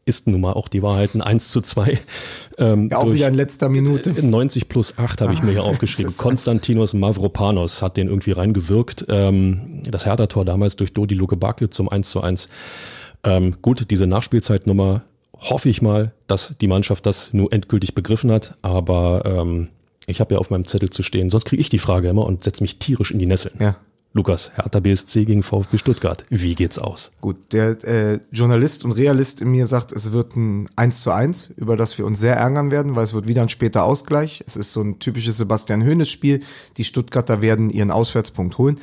ist 0.09 0.27
nun 0.27 0.41
mal 0.41 0.55
auch 0.55 0.69
die 0.69 0.83
Wahrheit 0.83 1.15
ein 1.15 1.21
1 1.21 1.51
zu 1.51 1.61
2. 1.61 1.99
Ähm, 2.59 2.89
ja, 2.91 2.99
auch 2.99 3.13
wieder 3.13 3.29
in 3.29 3.35
letzter 3.35 3.69
Minute. 3.69 4.11
90 4.25 4.69
plus 4.69 4.99
8 4.99 5.21
habe 5.21 5.33
ich 5.33 5.43
mir 5.43 5.53
hier 5.53 5.63
ah, 5.63 5.67
aufgeschrieben. 5.67 6.17
Konstantinos 6.17 6.95
Mavropanos 6.95 7.83
hat 7.83 7.97
den 7.97 8.09
irgendwie 8.09 8.33
reingewirkt. 8.33 9.07
Ähm, 9.09 9.83
das 9.89 10.07
Hertha-Tor 10.07 10.45
damals 10.45 10.75
durch 10.77 10.93
Dodi 10.93 11.15
Lukebakio 11.15 11.69
zum 11.69 11.89
1 11.89 12.11
zu 12.11 12.21
1. 12.21 12.49
Ähm, 13.25 13.57
gut, 13.63 13.91
diese 13.91 14.07
Nachspielzeitnummer 14.07 15.03
hoffe 15.39 15.69
ich 15.69 15.83
mal, 15.83 16.13
dass 16.27 16.55
die 16.61 16.67
Mannschaft 16.67 17.07
das 17.07 17.33
nur 17.33 17.53
endgültig 17.53 17.95
begriffen 17.95 18.33
hat, 18.33 18.57
aber 18.63 19.23
ähm, 19.25 19.69
ich 20.07 20.21
habe 20.21 20.35
ja 20.35 20.41
auf 20.41 20.51
meinem 20.51 20.67
Zettel 20.67 20.91
zu 20.91 21.03
stehen, 21.03 21.31
sonst 21.31 21.45
kriege 21.45 21.61
ich 21.61 21.69
die 21.69 21.79
Frage 21.79 22.09
immer 22.09 22.27
und 22.27 22.45
setze 22.45 22.63
mich 22.63 22.79
tierisch 22.79 23.11
in 23.11 23.19
die 23.19 23.27
Nesseln. 23.27 23.55
Ja. 23.61 23.77
Lukas, 24.15 24.53
Hertha 24.55 24.81
BSC 24.81 25.27
gegen 25.27 25.43
VfB 25.43 25.77
Stuttgart. 25.77 26.25
Wie 26.31 26.55
geht's 26.55 26.79
aus? 26.79 27.13
Gut, 27.21 27.53
der 27.53 27.85
äh, 27.85 28.21
Journalist 28.33 28.85
und 28.85 28.93
Realist 28.93 29.43
in 29.43 29.51
mir 29.51 29.67
sagt, 29.67 29.93
es 29.93 30.13
wird 30.13 30.35
ein 30.35 30.69
1 30.77 31.03
zu 31.03 31.11
1, 31.11 31.53
über 31.57 31.77
das 31.77 31.99
wir 31.99 32.07
uns 32.07 32.19
sehr 32.19 32.37
ärgern 32.37 32.71
werden, 32.71 32.97
weil 32.97 33.05
es 33.05 33.13
wird 33.13 33.29
wieder 33.29 33.43
ein 33.43 33.51
später 33.51 33.85
Ausgleich. 33.85 34.43
Es 34.47 34.57
ist 34.57 34.73
so 34.73 34.81
ein 34.81 34.99
typisches 34.99 35.37
Sebastian 35.37 35.85
Hoeneß 35.85 36.09
Spiel. 36.09 36.41
Die 36.79 36.85
Stuttgarter 36.85 37.43
werden 37.43 37.69
ihren 37.69 37.91
Auswärtspunkt 37.91 38.57
holen. 38.57 38.81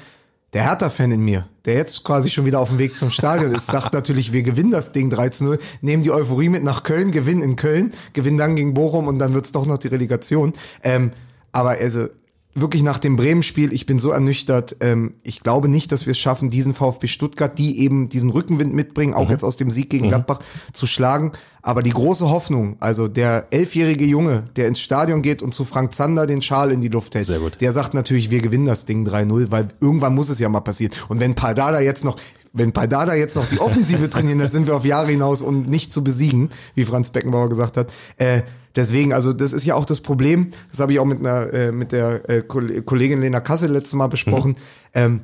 Der 0.54 0.64
Hertha-Fan 0.64 1.12
in 1.12 1.22
mir, 1.22 1.50
der 1.66 1.74
jetzt 1.74 2.04
quasi 2.06 2.30
schon 2.30 2.46
wieder 2.46 2.62
auf 2.62 2.70
dem 2.70 2.80
Weg 2.80 2.96
zum 2.96 3.10
Stadion 3.10 3.54
ist, 3.54 3.66
sagt 3.66 3.94
natürlich, 3.94 4.32
wir 4.32 4.44
gewinnen 4.44 4.72
das 4.72 4.94
Ding 4.94 5.10
3 5.10 5.30
zu 5.30 5.44
0, 5.44 5.60
nehmen 5.82 6.04
die 6.04 6.12
Euphorie 6.12 6.48
mit 6.48 6.64
nach 6.64 6.84
Köln, 6.84 7.12
gewinnen 7.12 7.42
in 7.42 7.56
Köln, 7.58 7.94
gewinnen 8.14 8.38
dann 8.38 8.56
gegen 8.56 8.74
Bochum 8.74 9.08
und 9.08 9.20
dann 9.20 9.34
wird's 9.34 9.52
doch 9.52 9.66
noch 9.66 9.80
die 9.80 9.90
Relegation. 9.90 10.54
Ähm, 10.82 11.12
aber 11.52 11.72
also 11.72 12.08
wirklich 12.56 12.84
nach 12.84 13.00
dem 13.00 13.18
Bremen-Spiel, 13.18 13.74
ich 13.74 13.86
bin 13.86 14.00
so 14.00 14.12
ernüchtert. 14.12 14.78
Ähm, 14.80 15.16
ich 15.24 15.42
glaube 15.42 15.68
nicht, 15.68 15.92
dass 15.92 16.06
wir 16.06 16.12
es 16.12 16.18
schaffen, 16.18 16.50
diesen 16.50 16.74
VfB 16.74 17.08
Stuttgart, 17.08 17.58
die 17.60 17.80
eben 17.80 18.08
diesen 18.08 18.30
Rückenwind 18.30 18.74
mitbringen, 18.74 19.14
auch 19.14 19.26
mhm. 19.26 19.32
jetzt 19.32 19.44
aus 19.44 19.58
dem 19.58 19.72
Sieg 19.72 19.90
gegen 19.90 20.06
mhm. 20.06 20.10
Gladbach, 20.10 20.40
zu 20.72 20.88
schlagen. 20.88 21.34
Aber 21.62 21.84
die 21.84 21.92
große 21.92 22.30
Hoffnung, 22.30 22.78
also 22.80 23.08
der 23.08 23.48
elfjährige 23.52 24.06
Junge, 24.06 24.44
der 24.56 24.68
ins 24.68 24.80
Stadion 24.80 25.22
geht 25.22 25.42
und 25.42 25.54
zu 25.54 25.66
Frank 25.66 25.94
Zander 25.94 26.28
den 26.28 26.42
Schal 26.42 26.72
in 26.72 26.80
die 26.80 26.88
Luft 26.88 27.16
hält, 27.16 27.26
Sehr 27.26 27.40
gut. 27.40 27.60
der 27.60 27.74
sagt 27.74 27.94
natürlich, 27.94 28.30
wir 28.30 28.42
gewinnen 28.42 28.66
das 28.66 28.86
Ding 28.86 29.06
3-0, 29.06 29.52
weil 29.52 29.68
irgendwann 29.82 30.16
muss 30.16 30.30
es 30.30 30.40
ja 30.40 30.48
mal 30.48 30.62
passieren. 30.62 30.94
Und 31.10 31.20
wenn 31.20 31.36
Pardada 31.36 31.82
jetzt 31.82 32.06
noch, 32.06 32.18
wenn 32.56 32.72
Pardada 32.72 33.14
jetzt 33.14 33.36
noch 33.36 33.48
die 33.48 33.60
Offensive 33.60 34.10
trainieren, 34.10 34.40
dann 34.40 34.50
sind 34.50 34.66
wir 34.68 34.76
auf 34.76 34.86
Jahre 34.86 35.12
hinaus 35.12 35.42
und 35.42 35.70
nicht 35.70 35.94
zu 35.94 36.04
besiegen, 36.04 36.50
wie 36.74 36.86
Franz 36.86 37.12
Beckenbauer 37.12 37.50
gesagt 37.50 37.78
hat. 37.78 37.92
Äh, 38.18 38.42
Deswegen, 38.76 39.14
also 39.14 39.32
das 39.32 39.54
ist 39.54 39.66
ja 39.66 39.76
auch 39.76 39.86
das 39.86 40.02
Problem, 40.02 40.52
das 40.70 40.80
habe 40.80 40.92
ich 40.94 41.00
auch 41.00 41.06
mit 41.06 41.20
einer 41.20 41.54
äh, 41.54 41.72
mit 41.72 41.92
der 41.92 42.30
äh, 42.30 42.42
Kollegin 42.42 43.22
Lena 43.22 43.40
Kassel 43.40 43.72
letztes 43.72 43.94
Mal 43.94 44.08
besprochen. 44.08 44.52
Mhm. 44.52 44.58
Ähm, 44.94 45.22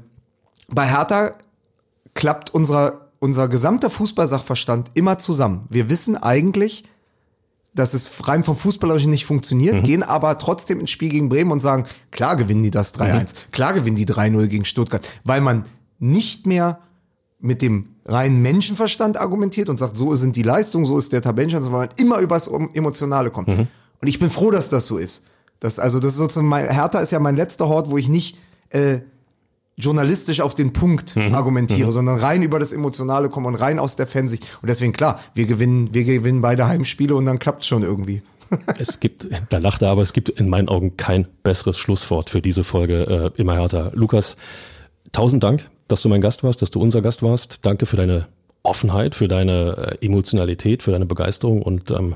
bei 0.70 0.88
Hertha 0.88 1.34
klappt 2.14 2.54
unser 2.54 3.10
unser 3.20 3.48
gesamter 3.50 3.90
Fußballsachverstand 3.90 4.92
immer 4.94 5.20
zusammen. 5.20 5.68
Wir 5.70 5.90
wissen 5.90 6.18
eigentlich, 6.18 6.86
dass 7.74 7.94
es 7.94 8.10
rein 8.28 8.44
vom 8.44 8.56
Fußballerischen 8.56 9.12
nicht 9.12 9.26
funktioniert, 9.26 9.76
mhm. 9.76 9.84
gehen 9.84 10.04
aber 10.04 10.38
trotzdem 10.38 10.80
ins 10.80 10.90
Spiel 10.90 11.10
gegen 11.10 11.30
Bremen 11.30 11.52
und 11.52 11.60
sagen, 11.60 11.86
klar 12.10 12.36
gewinnen 12.36 12.64
die 12.64 12.72
das 12.72 12.96
3-1, 12.96 13.20
mhm. 13.20 13.26
klar 13.52 13.74
gewinnen 13.74 13.96
die 13.96 14.08
3-0 14.08 14.48
gegen 14.48 14.66
Stuttgart, 14.66 15.08
weil 15.24 15.42
man 15.42 15.66
nicht 16.00 16.48
mehr 16.48 16.80
mit 17.42 17.62
dem 17.62 17.88
reinen 18.06 18.42
Menschenverstand 18.42 19.20
argumentiert 19.20 19.70
und 19.70 19.78
sagt, 19.78 19.98
so 19.98 20.16
sind 20.16 20.36
die 20.36 20.44
Leistungen, 20.44 20.86
so 20.86 20.98
ist 20.98 21.12
der 21.12 21.22
Tabellenstand, 21.22 21.64
sondern 21.64 21.88
man 21.88 21.90
immer 21.98 22.20
übers 22.20 22.48
Emotionale 22.48 23.32
kommt. 23.32 23.50
Mhm. 23.50 23.68
Und 24.02 24.08
ich 24.08 24.20
bin 24.20 24.30
froh, 24.30 24.52
dass 24.52 24.70
das 24.70 24.88
so 24.88 24.98
ist. 24.98 25.26
Das, 25.60 25.80
also 25.80 26.00
das 26.00 26.14
ist 26.14 26.18
sozusagen 26.18 26.48
mein, 26.48 26.70
Hertha 26.70 27.00
ist 27.00 27.12
ja 27.12 27.20
mein 27.20 27.36
letzter 27.36 27.68
Hort, 27.68 27.90
wo 27.90 27.98
ich 27.98 28.10
nicht 28.10 28.38
äh, 28.70 29.00
journalistisch 29.76 30.42
auf 30.42 30.54
den 30.56 30.74
Punkt 30.74 31.16
mhm. 31.16 31.34
argumentiere, 31.34 31.88
mhm. 31.88 31.92
sondern 31.92 32.20
rein 32.20 32.44
über 32.44 32.60
das 32.60 32.74
Emotionale 32.74 33.30
komme 33.30 33.48
und 33.48 33.56
rein 33.56 33.80
aus 33.80 33.96
der 33.96 34.08
Fansicht. 34.08 34.48
Und 34.62 34.70
deswegen, 34.70 34.94
klar, 34.94 35.20
wir 35.36 35.46
gewinnen, 35.46 35.94
wir 35.94 36.04
gewinnen 36.04 36.42
beide 36.42 36.68
Heimspiele 36.68 37.16
und 37.16 37.26
dann 37.26 37.40
klappt 37.40 37.66
schon 37.66 37.84
irgendwie. 37.84 38.22
es 38.78 39.00
gibt, 39.00 39.28
da 39.50 39.60
lacht 39.60 39.82
er, 39.82 39.90
aber 39.90 40.02
es 40.02 40.14
gibt 40.14 40.30
in 40.30 40.50
meinen 40.50 40.68
Augen 40.68 40.98
kein 40.98 41.26
besseres 41.42 41.78
Schlusswort 41.78 42.30
für 42.30 42.42
diese 42.42 42.64
Folge 42.64 43.32
äh, 43.36 43.42
immer 43.42 43.56
härter. 43.56 43.92
Lukas, 43.96 44.36
tausend 45.12 45.44
Dank 45.44 45.70
dass 45.92 46.02
du 46.02 46.10
mein 46.10 46.22
Gast 46.22 46.44
warst, 46.44 46.62
dass 46.62 46.72
du 46.72 46.80
unser 46.80 47.02
Gast 47.02 47.22
warst. 47.22 47.66
Danke 47.66 47.86
für 47.86 47.98
deine 47.98 48.28
Offenheit, 48.64 49.16
für 49.16 49.28
deine 49.28 49.98
äh, 50.02 50.06
Emotionalität, 50.06 50.84
für 50.84 50.92
deine 50.92 51.06
Begeisterung. 51.06 51.62
Und 51.62 51.92
ähm, 51.92 52.16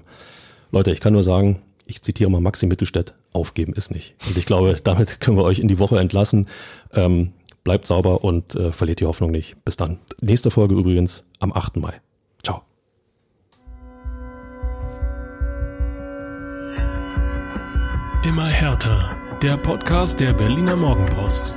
Leute, 0.72 0.92
ich 0.92 1.00
kann 1.00 1.14
nur 1.14 1.24
sagen, 1.24 1.62
ich 1.86 2.02
zitiere 2.02 2.30
mal 2.30 2.42
Maxi 2.42 2.66
Mittelstädt, 2.66 3.14
aufgeben 3.34 3.74
ist 3.74 3.92
nicht. 3.92 4.16
Und 4.28 4.38
ich 4.38 4.46
glaube, 4.46 4.78
damit 4.84 5.20
können 5.20 5.38
wir 5.38 5.44
euch 5.44 5.60
in 5.60 5.68
die 5.68 5.80
Woche 5.80 6.00
entlassen. 6.00 6.48
Ähm, 6.94 7.34
bleibt 7.64 7.86
sauber 7.86 8.24
und 8.24 8.56
äh, 8.56 8.72
verliert 8.72 9.00
die 9.00 9.06
Hoffnung 9.06 9.32
nicht. 9.32 9.58
Bis 9.66 9.76
dann. 9.76 10.00
Nächste 10.22 10.52
Folge 10.52 10.76
übrigens 10.76 11.26
am 11.40 11.52
8. 11.52 11.78
Mai. 11.78 11.94
Ciao. 12.44 12.62
Immer 18.24 18.46
härter 18.48 19.18
Der 19.42 19.58
Podcast 19.58 20.20
der 20.20 20.34
Berliner 20.34 20.76
Morgenpost. 20.76 21.56